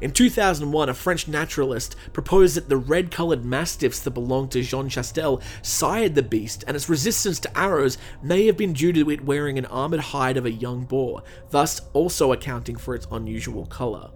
[0.00, 4.88] In 2001, a French naturalist proposed that the red coloured mastiffs that belonged to Jean
[4.88, 9.24] Chastel sired the beast, and its resistance to arrows may have been due to it
[9.24, 14.10] wearing an armoured hide of a young boar, thus also accounting for its unusual colour.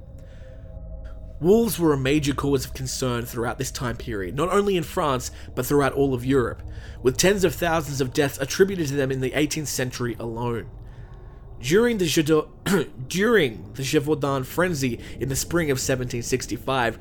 [1.40, 5.30] Wolves were a major cause of concern throughout this time period, not only in France,
[5.55, 6.64] but throughout all of Europe,
[7.00, 10.68] with tens of thousands of deaths attributed to them in the 18th century alone.
[11.60, 12.48] During the, Jado-
[13.09, 16.98] during the frenzy in the spring of 1765,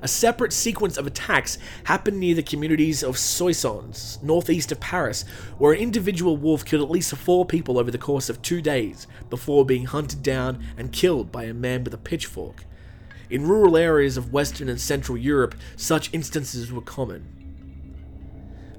[0.00, 5.24] a separate sequence of attacks happened near the communities of Soissons, northeast of Paris,
[5.56, 9.06] where an individual wolf killed at least four people over the course of two days
[9.30, 12.64] before being hunted down and killed by a man with a pitchfork.
[13.30, 17.26] In rural areas of Western and Central Europe, such instances were common.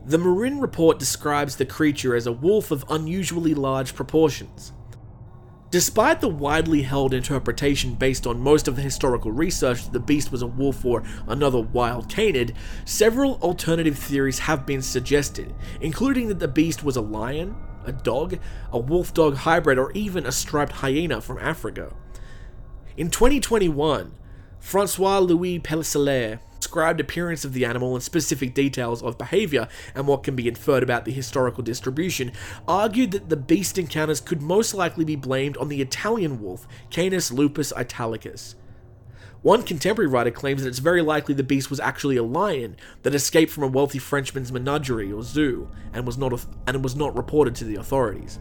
[0.05, 4.71] The Marin report describes the creature as a wolf of unusually large proportions.
[5.71, 10.31] Despite the widely held interpretation based on most of the historical research that the beast
[10.31, 12.55] was a wolf or another wild canid,
[12.85, 17.55] several alternative theories have been suggested, including that the beast was a lion,
[17.85, 18.39] a dog,
[18.71, 21.95] a wolf dog hybrid, or even a striped hyena from Africa.
[22.97, 24.11] In 2021,
[24.59, 30.23] Francois Louis Pelliceler described appearance of the animal and specific details of behavior and what
[30.23, 32.31] can be inferred about the historical distribution,
[32.67, 37.31] argued that the beast encounters could most likely be blamed on the Italian wolf, Canis
[37.31, 38.55] lupus italicus.
[39.41, 43.15] One contemporary writer claims that it's very likely the beast was actually a lion that
[43.15, 47.55] escaped from a wealthy Frenchman's menagerie or zoo and was not and was not reported
[47.55, 48.39] to the authorities.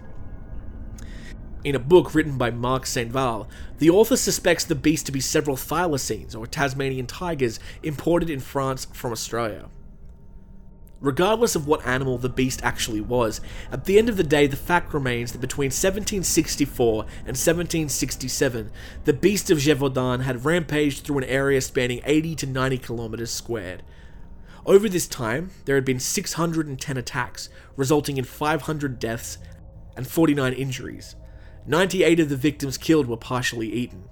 [1.65, 3.49] In a book written by Marc Saint-Val,
[3.79, 8.87] the author suspects the beast to be several thylacines, or Tasmanian tigers, imported in France
[8.93, 9.69] from Australia.
[11.01, 13.41] Regardless of what animal the beast actually was,
[13.73, 18.71] at the end of the day, the fact remains that between 1764 and 1767,
[19.05, 23.83] the beast of Gévaudan had rampaged through an area spanning 80 to 90 kilometers squared.
[24.65, 29.39] Over this time, there had been 610 attacks, resulting in 500 deaths
[29.97, 31.17] and 49 injuries.
[31.67, 34.05] 98 of the victims killed were partially eaten.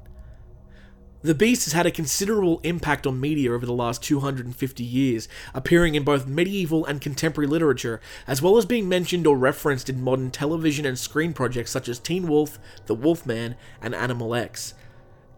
[1.22, 5.96] The beast has had a considerable impact on media over the last 250 years, appearing
[5.96, 10.30] in both medieval and contemporary literature, as well as being mentioned or referenced in modern
[10.30, 14.74] television and screen projects such as Teen Wolf, The Wolfman, and Animal X.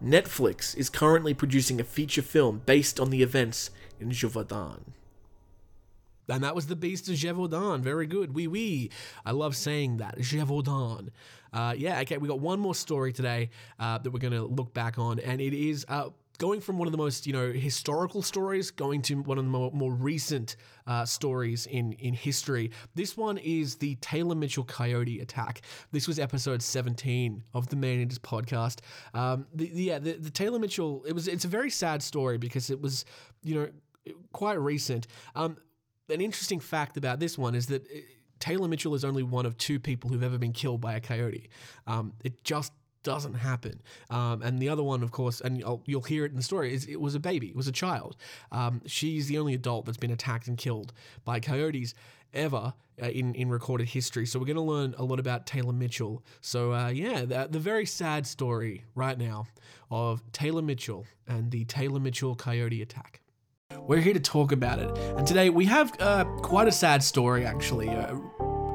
[0.03, 4.81] Netflix is currently producing a feature film based on the events in Gévaudan.
[6.27, 7.81] And that was the Beast of Gévaudan.
[7.81, 8.35] Very good.
[8.35, 8.91] Oui, oui.
[9.25, 10.19] I love saying that.
[10.19, 11.09] Gévaudan.
[11.53, 13.49] Uh, yeah, okay, we got one more story today
[13.79, 16.09] uh, that we're going to look back on, and it is uh,
[16.39, 19.49] going from one of the most you know historical stories going to one of the
[19.49, 20.55] more, more recent
[20.87, 22.71] uh, stories in in history.
[22.95, 25.61] This one is the Taylor Mitchell Coyote attack.
[25.91, 28.79] This was episode 17 of the Man Eaters podcast.
[29.13, 31.03] Um, the, yeah, the, the Taylor Mitchell.
[31.05, 33.05] It was it's a very sad story because it was
[33.43, 35.07] you know quite recent.
[35.35, 35.57] Um,
[36.09, 37.85] an interesting fact about this one is that.
[37.91, 38.05] It,
[38.39, 41.49] Taylor Mitchell is only one of two people who've ever been killed by a coyote.
[41.87, 43.81] Um, it just doesn't happen.
[44.09, 46.73] Um, and the other one, of course, and I'll, you'll hear it in the story,
[46.73, 48.17] is it was a baby, it was a child.
[48.51, 50.93] Um, she's the only adult that's been attacked and killed
[51.23, 51.93] by coyotes
[52.33, 54.25] ever uh, in, in recorded history.
[54.25, 56.23] So we're going to learn a lot about Taylor Mitchell.
[56.41, 59.47] So, uh, yeah, the, the very sad story right now
[59.89, 63.21] of Taylor Mitchell and the Taylor Mitchell coyote attack.
[63.89, 64.95] We're here to talk about it.
[65.17, 67.89] And today we have uh, quite a sad story, actually.
[67.89, 68.17] Uh,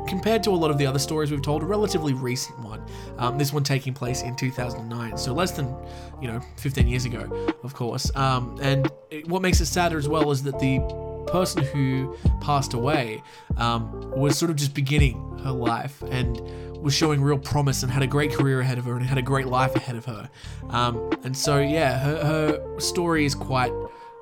[0.08, 2.84] compared to a lot of the other stories we've told, a relatively recent one.
[3.18, 5.72] Um, this one taking place in 2009, so less than,
[6.20, 8.10] you know, 15 years ago, of course.
[8.16, 10.80] Um, and it, what makes it sadder as well is that the
[11.28, 13.22] person who passed away
[13.56, 16.40] um, was sort of just beginning her life and
[16.82, 19.22] was showing real promise and had a great career ahead of her and had a
[19.22, 20.28] great life ahead of her.
[20.70, 23.72] Um, and so, yeah, her, her story is quite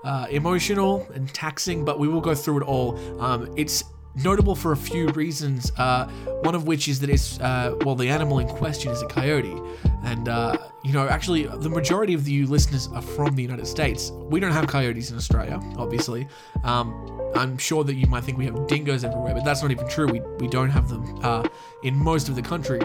[0.05, 2.99] uh, emotional and taxing, but we will go through it all.
[3.20, 3.85] Um, it's
[4.16, 5.73] notable for a few reasons.
[5.77, 6.07] Uh,
[6.43, 9.57] one of which is that it's uh, well, the animal in question is a coyote,
[10.05, 14.11] and uh, you know, actually, the majority of you listeners are from the United States.
[14.11, 16.27] We don't have coyotes in Australia, obviously.
[16.65, 19.89] Um, I'm sure that you might think we have dingoes everywhere, but that's not even
[19.89, 20.07] true.
[20.07, 21.49] We we don't have them uh,
[21.83, 22.81] in most of the country.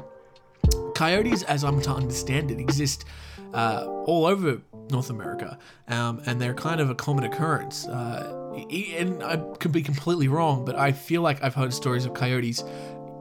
[0.96, 3.06] Coyotes, as I'm to understand it, exist
[3.54, 5.58] uh, all over North America,
[5.88, 7.88] um, and they're kind of a common occurrence.
[7.88, 12.14] Uh, and I could be completely wrong, but I feel like I've heard stories of
[12.14, 12.64] coyotes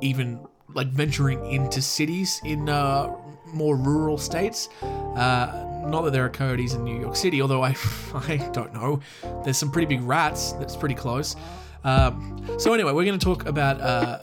[0.00, 0.40] even
[0.74, 3.14] like venturing into cities in uh,
[3.46, 4.68] more rural states.
[4.82, 7.76] Uh, not that there are coyotes in New York City, although I,
[8.14, 9.00] I don't know.
[9.44, 10.52] There's some pretty big rats.
[10.52, 11.36] That's pretty close.
[11.84, 14.20] Um, so anyway, we're going to talk about uh,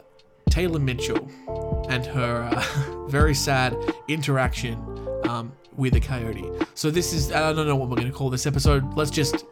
[0.50, 1.32] Taylor Mitchell
[1.90, 3.76] and her uh, very sad
[4.08, 4.78] interaction
[5.28, 6.46] um, with a coyote.
[6.74, 8.94] So this is I don't know what we're going to call this episode.
[8.96, 9.46] Let's just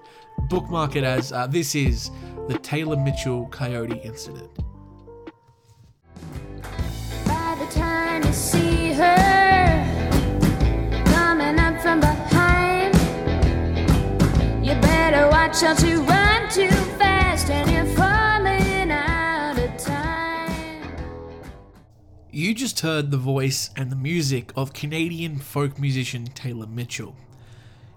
[0.49, 2.11] bookmark it as uh, this is
[2.47, 4.49] the Taylor Mitchell coyote incident.
[7.25, 8.81] By the time you see
[22.33, 27.17] You just heard the voice and the music of Canadian folk musician Taylor Mitchell.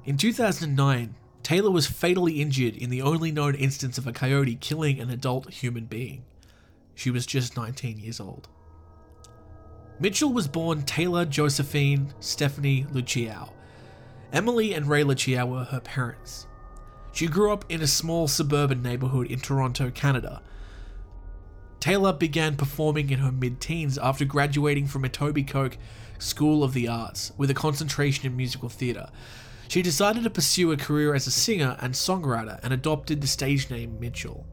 [0.04, 4.98] In 2009, Taylor was fatally injured in the only known instance of a coyote killing
[4.98, 6.24] an adult human being.
[6.96, 8.48] She was just 19 years old.
[10.00, 13.50] Mitchell was born Taylor Josephine Stephanie Luciow.
[14.32, 16.48] Emily and Ray Luciow were her parents.
[17.12, 20.42] She grew up in a small suburban neighborhood in Toronto, Canada.
[21.84, 25.78] Taylor began performing in her mid teens after graduating from Etobicoke Coke
[26.18, 29.10] School of the Arts with a concentration in musical theatre.
[29.68, 33.68] She decided to pursue a career as a singer and songwriter and adopted the stage
[33.68, 34.46] name Mitchell.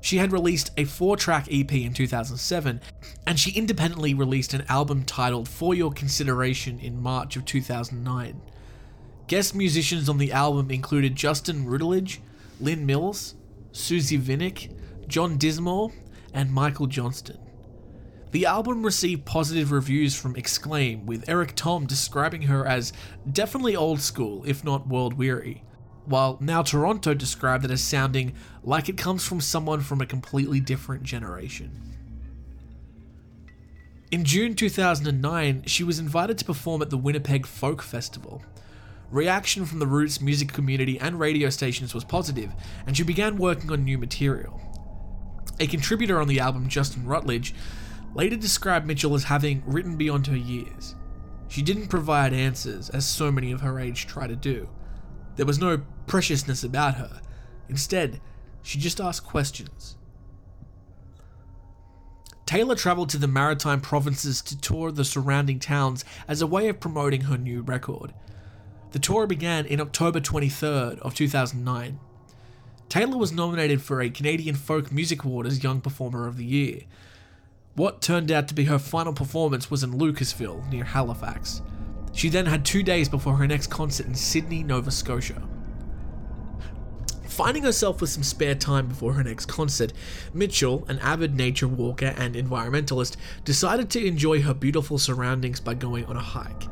[0.00, 2.80] She had released a four track EP in 2007,
[3.28, 8.40] and she independently released an album titled For Your Consideration in March of 2009.
[9.28, 12.20] Guest musicians on the album included Justin Rutledge,
[12.58, 13.36] Lynn Mills,
[13.70, 14.72] Suzie Vinnick,
[15.06, 15.92] John Dismore,
[16.34, 17.38] and Michael Johnston.
[18.32, 22.92] The album received positive reviews from Exclaim, with Eric Thom describing her as
[23.30, 25.62] definitely old school, if not world weary,
[26.04, 28.34] while Now Toronto described it as sounding
[28.64, 31.94] like it comes from someone from a completely different generation.
[34.10, 38.42] In June 2009, she was invited to perform at the Winnipeg Folk Festival.
[39.10, 42.52] Reaction from the Roots music community and radio stations was positive,
[42.86, 44.60] and she began working on new material.
[45.60, 47.54] A contributor on the album, Justin Rutledge,
[48.14, 50.94] later described Mitchell as having written beyond her years.
[51.48, 54.68] She didn't provide answers, as so many of her age try to do.
[55.36, 57.20] There was no preciousness about her.
[57.68, 58.20] Instead,
[58.62, 59.96] she just asked questions.
[62.46, 66.80] Taylor travelled to the maritime provinces to tour the surrounding towns as a way of
[66.80, 68.12] promoting her new record.
[68.92, 71.98] The tour began in October 23rd of 2009.
[72.94, 76.82] Taylor was nominated for a Canadian Folk Music Award as Young Performer of the Year.
[77.74, 81.60] What turned out to be her final performance was in Lucasville, near Halifax.
[82.12, 85.42] She then had two days before her next concert in Sydney, Nova Scotia.
[87.26, 89.92] Finding herself with some spare time before her next concert,
[90.32, 96.04] Mitchell, an avid nature walker and environmentalist, decided to enjoy her beautiful surroundings by going
[96.04, 96.68] on a hike.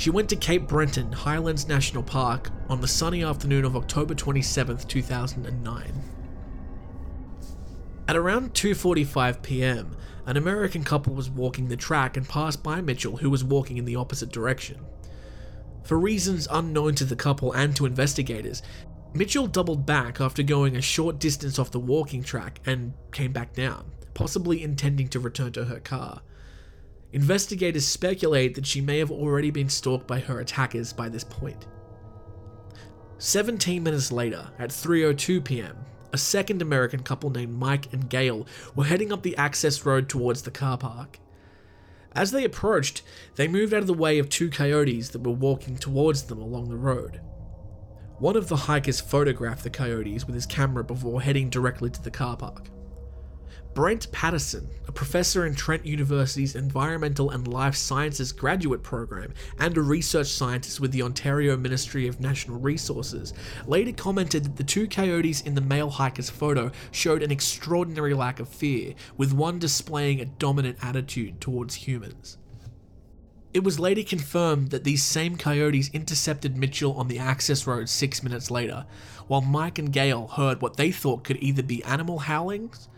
[0.00, 4.78] She went to Cape Breton Highlands National Park on the sunny afternoon of October 27,
[4.78, 5.92] 2009.
[8.08, 9.94] At around 2:45 p.m.,
[10.24, 13.84] an American couple was walking the track and passed by Mitchell, who was walking in
[13.84, 14.78] the opposite direction.
[15.84, 18.62] For reasons unknown to the couple and to investigators,
[19.12, 23.52] Mitchell doubled back after going a short distance off the walking track and came back
[23.52, 26.22] down, possibly intending to return to her car.
[27.12, 31.66] Investigators speculate that she may have already been stalked by her attackers by this point.
[33.18, 35.76] 17 minutes later, at 3:02 p.m.,
[36.12, 40.42] a second American couple named Mike and Gail were heading up the access road towards
[40.42, 41.18] the car park.
[42.12, 43.02] As they approached,
[43.36, 46.68] they moved out of the way of two coyotes that were walking towards them along
[46.68, 47.20] the road.
[48.18, 52.10] One of the hikers photographed the coyotes with his camera before heading directly to the
[52.10, 52.68] car park.
[53.72, 59.80] Brent Patterson, a professor in Trent University's Environmental and Life Sciences graduate program and a
[59.80, 63.32] research scientist with the Ontario Ministry of National Resources,
[63.66, 68.40] later commented that the two coyotes in the male hiker's photo showed an extraordinary lack
[68.40, 72.38] of fear, with one displaying a dominant attitude towards humans.
[73.54, 78.20] It was later confirmed that these same coyotes intercepted Mitchell on the access road six
[78.20, 78.84] minutes later,
[79.28, 82.88] while Mike and Gail heard what they thought could either be animal howlings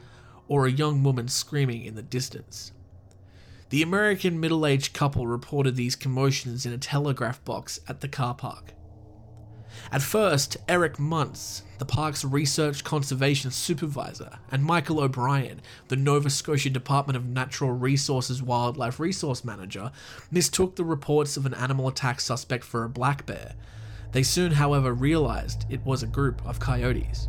[0.53, 2.73] or a young woman screaming in the distance.
[3.70, 8.35] The American middle aged couple reported these commotions in a telegraph box at the car
[8.35, 8.74] park.
[9.91, 16.69] At first, Eric Muntz, the park's research conservation supervisor, and Michael O'Brien, the Nova Scotia
[16.69, 19.91] Department of Natural Resources Wildlife Resource Manager,
[20.31, 23.55] mistook the reports of an animal attack suspect for a black bear.
[24.12, 27.29] They soon, however, realized it was a group of coyotes.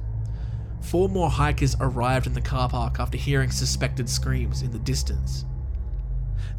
[0.83, 5.45] Four more hikers arrived in the car park after hearing suspected screams in the distance.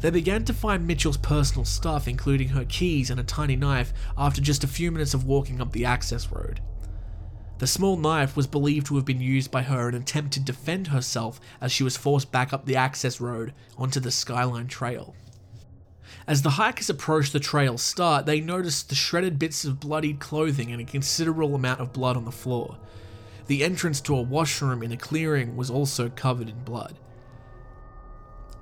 [0.01, 4.41] They began to find Mitchell's personal stuff, including her keys and a tiny knife, after
[4.41, 6.59] just a few minutes of walking up the access road.
[7.59, 10.41] The small knife was believed to have been used by her in an attempt to
[10.41, 15.15] defend herself as she was forced back up the access road onto the Skyline Trail.
[16.27, 20.71] As the hikers approached the trail start, they noticed the shredded bits of bloodied clothing
[20.71, 22.77] and a considerable amount of blood on the floor.
[23.47, 26.99] The entrance to a washroom in a clearing was also covered in blood.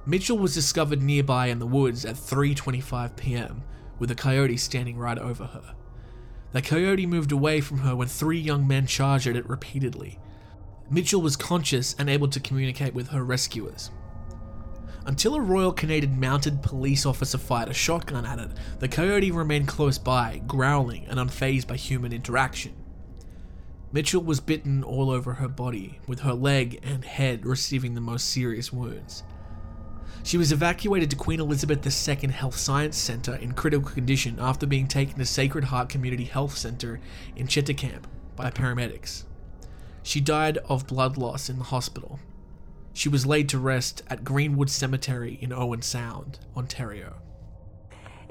[0.06, 3.64] Mitchell was discovered nearby in the woods at 3:25 p.m.
[3.98, 5.76] with a coyote standing right over her.
[6.52, 10.20] The coyote moved away from her when three young men charged at it repeatedly.
[10.92, 13.90] Mitchell was conscious and able to communicate with her rescuers.
[15.06, 19.68] Until a Royal Canadian Mounted Police officer fired a shotgun at it, the coyote remained
[19.68, 22.74] close by, growling and unfazed by human interaction.
[23.94, 28.28] Mitchell was bitten all over her body, with her leg and head receiving the most
[28.28, 29.22] serious wounds.
[30.24, 34.88] She was evacuated to Queen Elizabeth II Health Science Centre in critical condition after being
[34.88, 37.00] taken to Sacred Heart Community Health Centre
[37.36, 38.06] in Cheticamp
[38.36, 39.26] by paramedics.
[40.02, 42.20] She died of blood loss in the hospital.
[42.94, 47.23] She was laid to rest at Greenwood Cemetery in Owen Sound, Ontario.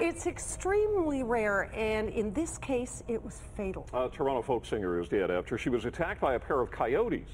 [0.03, 3.89] It's extremely rare, and in this case, it was fatal.
[3.95, 7.29] A Toronto folk singer is dead after she was attacked by a pair of coyotes.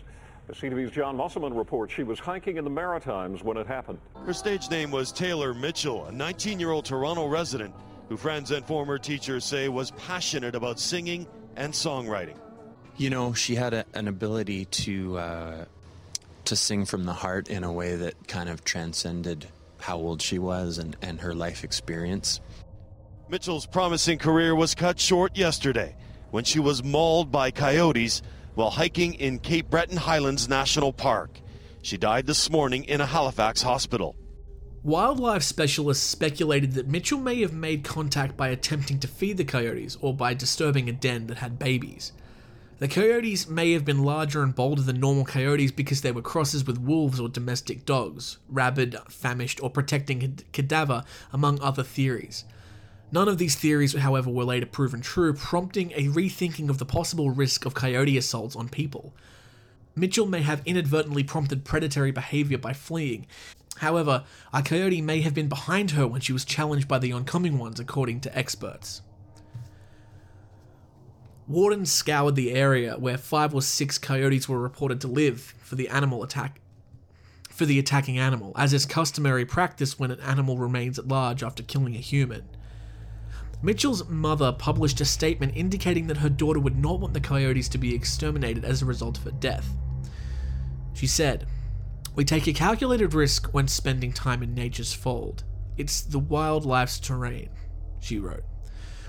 [0.49, 4.01] The CTV's John Musselman reports she was hiking in the Maritimes when it happened.
[4.23, 7.74] Her stage name was Taylor Mitchell, a 19 year old Toronto resident
[8.11, 11.27] who friends and former teachers say was passionate about singing
[11.57, 12.36] and songwriting.
[12.99, 15.65] You know, she had a, an ability to uh,
[16.45, 19.47] to sing from the heart in a way that kind of transcended
[19.81, 22.40] how old she was and, and her life experience.
[23.30, 25.94] Mitchell's promising career was cut short yesterday
[26.30, 28.22] when she was mauled by coyotes
[28.55, 31.38] while hiking in Cape Breton Highlands National Park.
[31.82, 34.16] She died this morning in a Halifax hospital.
[34.82, 39.98] Wildlife specialists speculated that Mitchell may have made contact by attempting to feed the coyotes
[40.00, 42.12] or by disturbing a den that had babies.
[42.78, 46.66] The coyotes may have been larger and bolder than normal coyotes because they were crosses
[46.66, 52.44] with wolves or domestic dogs, rabid, famished, or protecting a cadaver, among other theories.
[53.10, 57.30] None of these theories, however, were later proven true, prompting a rethinking of the possible
[57.30, 59.14] risk of coyote assaults on people.
[59.97, 63.26] Mitchell may have inadvertently prompted predatory behavior by fleeing.
[63.78, 67.59] However, a coyote may have been behind her when she was challenged by the oncoming
[67.59, 69.02] ones, according to experts.
[71.47, 75.89] Wardens scoured the area where five or six coyotes were reported to live for the
[75.89, 76.60] animal attack
[77.48, 81.62] for the attacking animal, as is customary practice when an animal remains at large after
[81.64, 82.44] killing a human.
[83.60, 87.78] Mitchell's mother published a statement indicating that her daughter would not want the coyotes to
[87.78, 89.68] be exterminated as a result of her death.
[90.94, 91.47] She said,
[92.14, 95.44] We take a calculated risk when spending time in nature's fold.
[95.76, 97.51] It's the wildlife's terrain,
[98.01, 98.44] she wrote.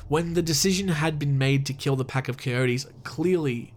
[0.08, 3.74] When the decision had been made to kill the pack of coyotes, clearly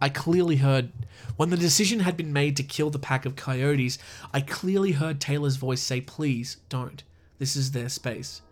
[0.00, 0.92] I clearly heard
[1.36, 3.98] when the decision had been made to kill the pack of coyotes,
[4.32, 7.02] I clearly heard Taylor's voice say, Please don't.
[7.38, 8.42] This is their space.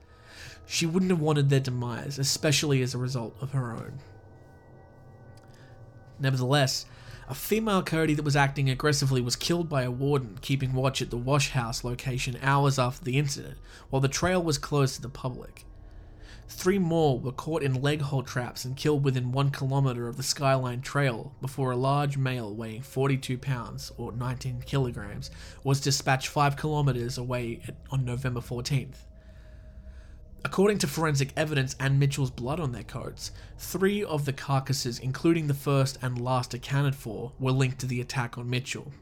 [0.66, 3.98] She wouldn't have wanted their demise, especially as a result of her own.
[6.18, 6.86] Nevertheless,
[7.28, 11.10] a female coyote that was acting aggressively was killed by a warden keeping watch at
[11.10, 13.58] the wash house location hours after the incident,
[13.90, 15.64] while the trail was closed to the public.
[16.48, 20.22] Three more were caught in leg hole traps and killed within one kilometer of the
[20.22, 25.30] Skyline Trail before a large male weighing 42 pounds or 19 kilograms
[25.64, 29.06] was dispatched 5 kilometers away on November 14th.
[30.44, 35.46] According to forensic evidence and Mitchell's blood on their coats, three of the carcasses, including
[35.46, 38.92] the first and last accounted for, were linked to the attack on Mitchell.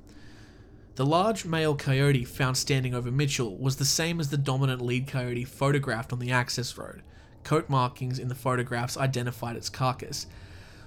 [0.97, 5.07] The large male coyote found standing over Mitchell was the same as the dominant lead
[5.07, 7.03] coyote photographed on the access road.
[7.43, 10.27] Coat markings in the photographs identified its carcass,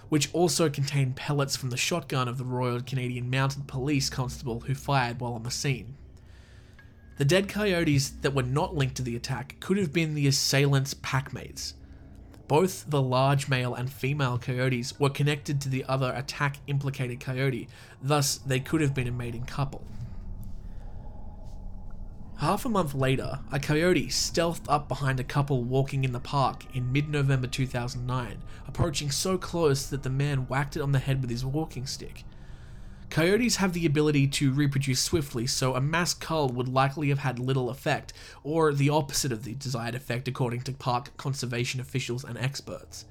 [0.09, 4.75] which also contained pellets from the shotgun of the Royal Canadian Mounted Police constable who
[4.75, 5.95] fired while on the scene.
[7.17, 10.95] The dead coyotes that were not linked to the attack could have been the assailants'
[10.95, 11.73] packmates.
[12.47, 17.69] Both the large male and female coyotes were connected to the other attack implicated coyote,
[18.01, 19.85] thus, they could have been a mating couple.
[22.37, 26.65] Half a month later, a coyote stealthed up behind a couple walking in the park
[26.75, 31.21] in mid November 2009, approaching so close that the man whacked it on the head
[31.21, 32.23] with his walking stick.
[33.13, 37.37] Coyotes have the ability to reproduce swiftly, so a mass cull would likely have had
[37.37, 38.11] little effect,
[38.43, 43.05] or the opposite of the desired effect, according to park conservation officials and experts.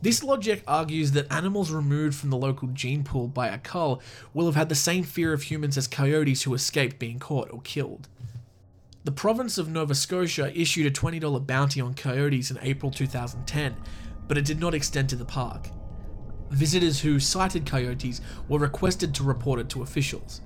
[0.00, 4.00] This logic argues that animals removed from the local gene pool by a cull
[4.32, 7.60] will have had the same fear of humans as coyotes who escaped being caught or
[7.60, 8.08] killed.
[9.04, 13.76] The province of Nova Scotia issued a $20 bounty on coyotes in April 2010,
[14.26, 15.68] but it did not extend to the park.
[16.52, 20.42] Visitors who sighted coyotes were requested to report it to officials.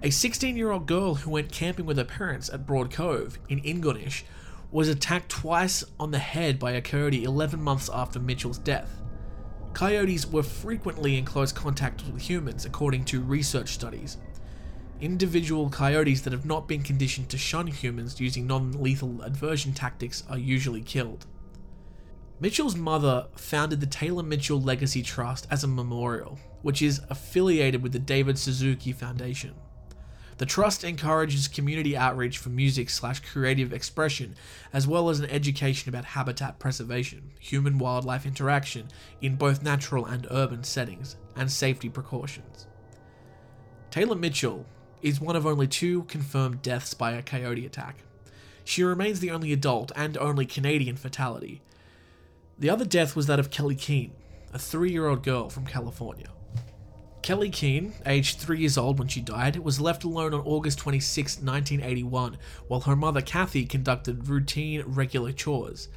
[0.00, 3.60] A 16 year old girl who went camping with her parents at Broad Cove in
[3.62, 4.22] Ingonish
[4.70, 9.02] was attacked twice on the head by a coyote 11 months after Mitchell's death.
[9.72, 14.18] Coyotes were frequently in close contact with humans, according to research studies.
[15.00, 20.22] Individual coyotes that have not been conditioned to shun humans using non lethal aversion tactics
[20.30, 21.26] are usually killed.
[22.40, 27.92] Mitchell's mother founded the Taylor Mitchell Legacy Trust as a memorial, which is affiliated with
[27.92, 29.54] the David Suzuki Foundation.
[30.38, 34.34] The trust encourages community outreach for music slash creative expression,
[34.72, 38.88] as well as an education about habitat preservation, human wildlife interaction
[39.20, 42.66] in both natural and urban settings, and safety precautions.
[43.92, 44.66] Taylor Mitchell
[45.02, 47.98] is one of only two confirmed deaths by a coyote attack.
[48.64, 51.62] She remains the only adult and only Canadian fatality.
[52.56, 54.12] The other death was that of Kelly Keene,
[54.52, 56.28] a three year old girl from California.
[57.20, 61.38] Kelly Keene, aged three years old when she died, was left alone on August 26,
[61.38, 62.36] 1981,
[62.68, 65.88] while her mother Kathy conducted routine, regular chores.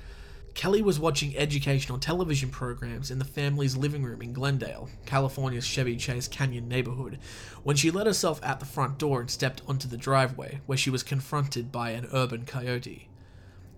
[0.55, 5.97] Kelly was watching educational television programs in the family's living room in Glendale, California's Chevy
[5.97, 7.19] Chase Canyon neighborhood,
[7.61, 10.89] when she let herself out the front door and stepped onto the driveway, where she
[10.89, 13.06] was confronted by an urban coyote.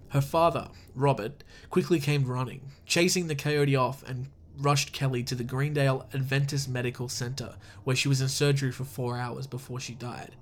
[0.10, 4.28] Her father, Robert, quickly came running, chasing the coyote off and
[4.58, 9.18] rushed Kelly to the Glendale Adventist Medical Center, where she was in surgery for four
[9.18, 10.36] hours before she died.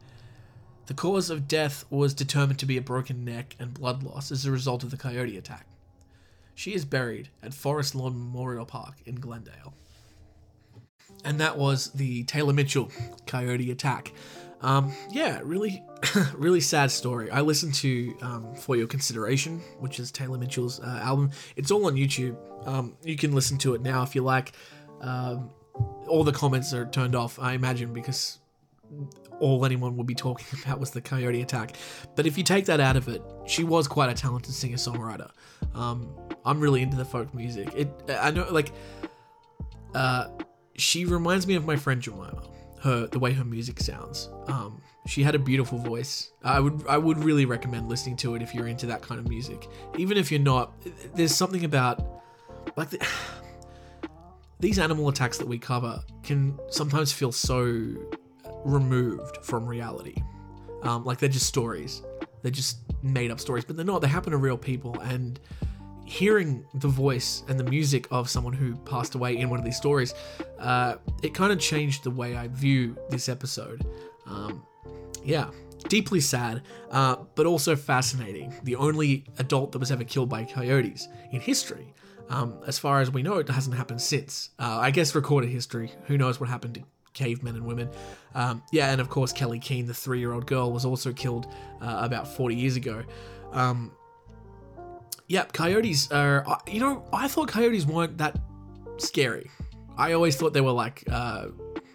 [0.88, 4.46] The cause of death was determined to be a broken neck and blood loss as
[4.46, 5.68] a result of the coyote attack.
[6.56, 9.74] She is buried at Forest Lawn Memorial Park in Glendale.
[11.26, 12.90] And that was the Taylor Mitchell
[13.26, 14.14] coyote attack.
[14.62, 15.84] Um, yeah, really,
[16.36, 17.30] really sad story.
[17.30, 21.32] I listened to um, For Your Consideration, which is Taylor Mitchell's uh, album.
[21.56, 22.38] It's all on YouTube.
[22.68, 24.54] Um, you can listen to it now if you like.
[25.02, 25.52] Um,
[26.08, 28.40] all the comments are turned off, I imagine, because
[29.40, 31.76] all anyone would be talking about was the coyote attack.
[32.16, 35.30] But if you take that out of it, she was quite a talented singer songwriter.
[35.76, 36.10] Um,
[36.46, 37.70] I'm really into the folk music.
[37.76, 38.72] It, I know, like,
[39.94, 40.30] uh,
[40.76, 42.42] she reminds me of my friend Jemima
[42.82, 44.30] her the way her music sounds.
[44.48, 46.32] Um, she had a beautiful voice.
[46.44, 49.28] I would I would really recommend listening to it if you're into that kind of
[49.28, 49.68] music.
[49.98, 50.74] Even if you're not,
[51.16, 52.22] there's something about
[52.76, 53.06] like the,
[54.60, 57.96] these animal attacks that we cover can sometimes feel so
[58.66, 60.16] removed from reality.
[60.84, 62.04] Um, like they're just stories.
[62.44, 64.02] They're just made up stories, but they're not.
[64.02, 65.40] They happen to real people and
[66.08, 69.76] hearing the voice and the music of someone who passed away in one of these
[69.76, 70.14] stories,
[70.58, 73.86] uh, it kind of changed the way I view this episode.
[74.26, 74.64] Um,
[75.26, 75.50] yeah,
[75.90, 76.62] deeply sad,
[76.92, 78.54] uh, but also fascinating.
[78.64, 81.94] The only adult that was ever killed by coyotes in history.
[82.30, 84.52] Um, as far as we know, it hasn't happened since.
[84.58, 85.92] Uh, I guess recorded history.
[86.06, 87.90] Who knows what happened to cavemen and women?
[88.34, 91.48] Um, yeah, and of course, Kelly Keene, the three year old girl, was also killed
[91.82, 93.04] uh, about 40 years ago.
[93.52, 93.92] Um,
[95.28, 96.44] Yep, coyotes are.
[96.48, 98.38] uh, You know, I thought coyotes weren't that
[98.98, 99.50] scary.
[99.98, 101.48] I always thought they were like, uh,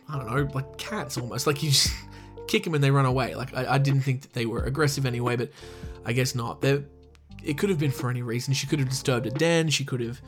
[0.08, 1.46] I don't know, like cats almost.
[1.46, 1.94] Like you just
[2.48, 3.34] kick them and they run away.
[3.34, 5.50] Like I, I didn't think that they were aggressive anyway, but
[6.04, 6.60] I guess not.
[6.60, 6.82] They,
[7.42, 8.52] it could have been for any reason.
[8.54, 9.68] She could have disturbed a den.
[9.70, 10.20] She could have,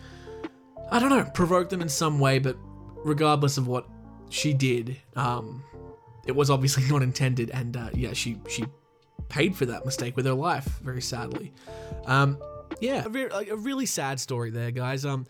[0.90, 2.39] I don't know, provoked them in some way.
[2.39, 2.56] But
[3.05, 3.86] regardless of what
[4.31, 5.62] she did, um,
[6.26, 7.51] it was obviously not intended.
[7.51, 8.64] And uh, yeah, she she
[9.28, 11.52] paid for that mistake with her life, very sadly.
[12.06, 12.39] Um,
[12.81, 15.05] yeah, a, like, a really sad story there, guys.
[15.05, 15.27] Um,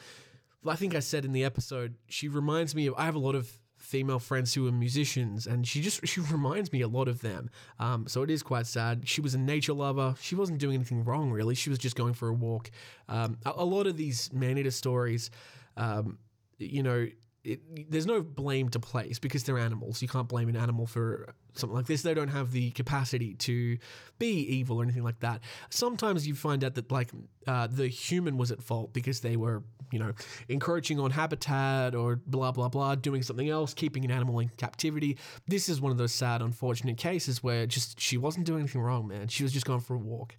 [0.66, 2.94] I think I said in the episode, she reminds me of.
[2.96, 6.72] I have a lot of female friends who are musicians, and she just she reminds
[6.72, 7.50] me a lot of them.
[7.78, 9.06] Um, so it is quite sad.
[9.06, 10.14] She was a nature lover.
[10.20, 11.54] She wasn't doing anything wrong, really.
[11.54, 12.70] She was just going for a walk.
[13.08, 15.30] Um, a, a lot of these man-eater stories,
[15.76, 16.18] um,
[16.58, 17.06] you know,
[17.44, 20.00] it, there's no blame to place because they're animals.
[20.00, 22.02] You can't blame an animal for something like this.
[22.02, 23.78] They don't have the capacity to
[24.18, 25.40] be evil or anything like that.
[25.70, 27.10] Sometimes you find out that like
[27.46, 30.12] uh, the human was at fault because they were, you know,
[30.48, 35.16] encroaching on habitat or blah blah blah, doing something else, keeping an animal in captivity.
[35.46, 39.08] This is one of those sad, unfortunate cases where just she wasn't doing anything wrong,
[39.08, 39.28] man.
[39.28, 40.34] She was just going for a walk.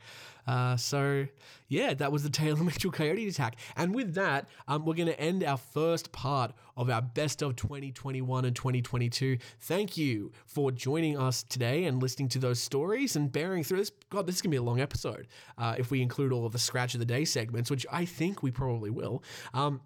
[0.48, 1.28] Uh, so,
[1.68, 3.56] yeah, that was the Taylor Mitchell Coyote attack.
[3.76, 7.56] And with that, um, we're going to end our first part of our best of
[7.56, 9.38] 2021 and 2022.
[9.62, 13.92] Thank you for joining us today and listening to those stories and bearing through this.
[14.10, 15.28] God, this is going to be a long episode
[15.58, 18.42] uh, if we include all of the scratch of the day segments, which I think
[18.42, 19.24] we probably will.
[19.54, 19.82] Um,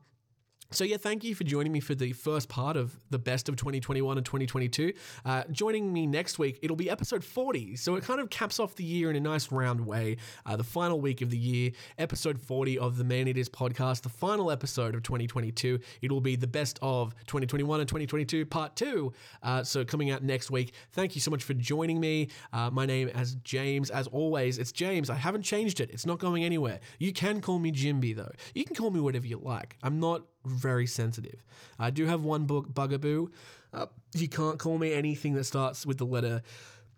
[0.71, 3.55] So, yeah, thank you for joining me for the first part of the best of
[3.55, 4.93] 2021 and 2022.
[5.25, 7.75] Uh, joining me next week, it'll be episode 40.
[7.75, 10.17] So, it kind of caps off the year in a nice round way.
[10.45, 14.09] Uh, the final week of the year, episode 40 of the Man Eaters podcast, the
[14.09, 15.79] final episode of 2022.
[16.03, 19.11] It will be the best of 2021 and 2022, part two.
[19.41, 20.75] Uh, so, coming out next week.
[20.91, 22.27] Thank you so much for joining me.
[22.53, 23.89] Uh, my name is James.
[23.89, 25.09] As always, it's James.
[25.09, 26.79] I haven't changed it, it's not going anywhere.
[26.99, 28.33] You can call me Jimby, though.
[28.53, 29.75] You can call me whatever you like.
[29.81, 31.43] I'm not very sensitive.
[31.77, 33.27] I do have one book bugaboo.
[33.73, 36.41] Uh, you can't call me anything that starts with the letter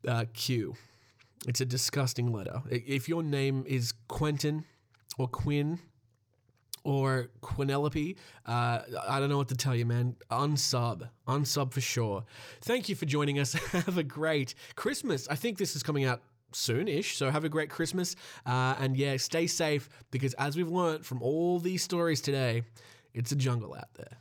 [0.07, 0.75] uh, Q.
[1.47, 2.61] It's a disgusting letter.
[2.69, 4.65] If your name is Quentin
[5.17, 5.79] or Quinn
[6.83, 8.15] or Quinelope,
[8.45, 10.15] uh, I don't know what to tell you, man.
[10.29, 11.09] Unsub.
[11.27, 12.23] Unsub for sure.
[12.61, 13.53] Thank you for joining us.
[13.71, 15.27] have a great Christmas.
[15.29, 16.21] I think this is coming out
[16.53, 18.15] soon-ish so have a great christmas
[18.45, 22.63] uh, and yeah stay safe because as we've learned from all these stories today
[23.13, 24.17] it's a jungle out there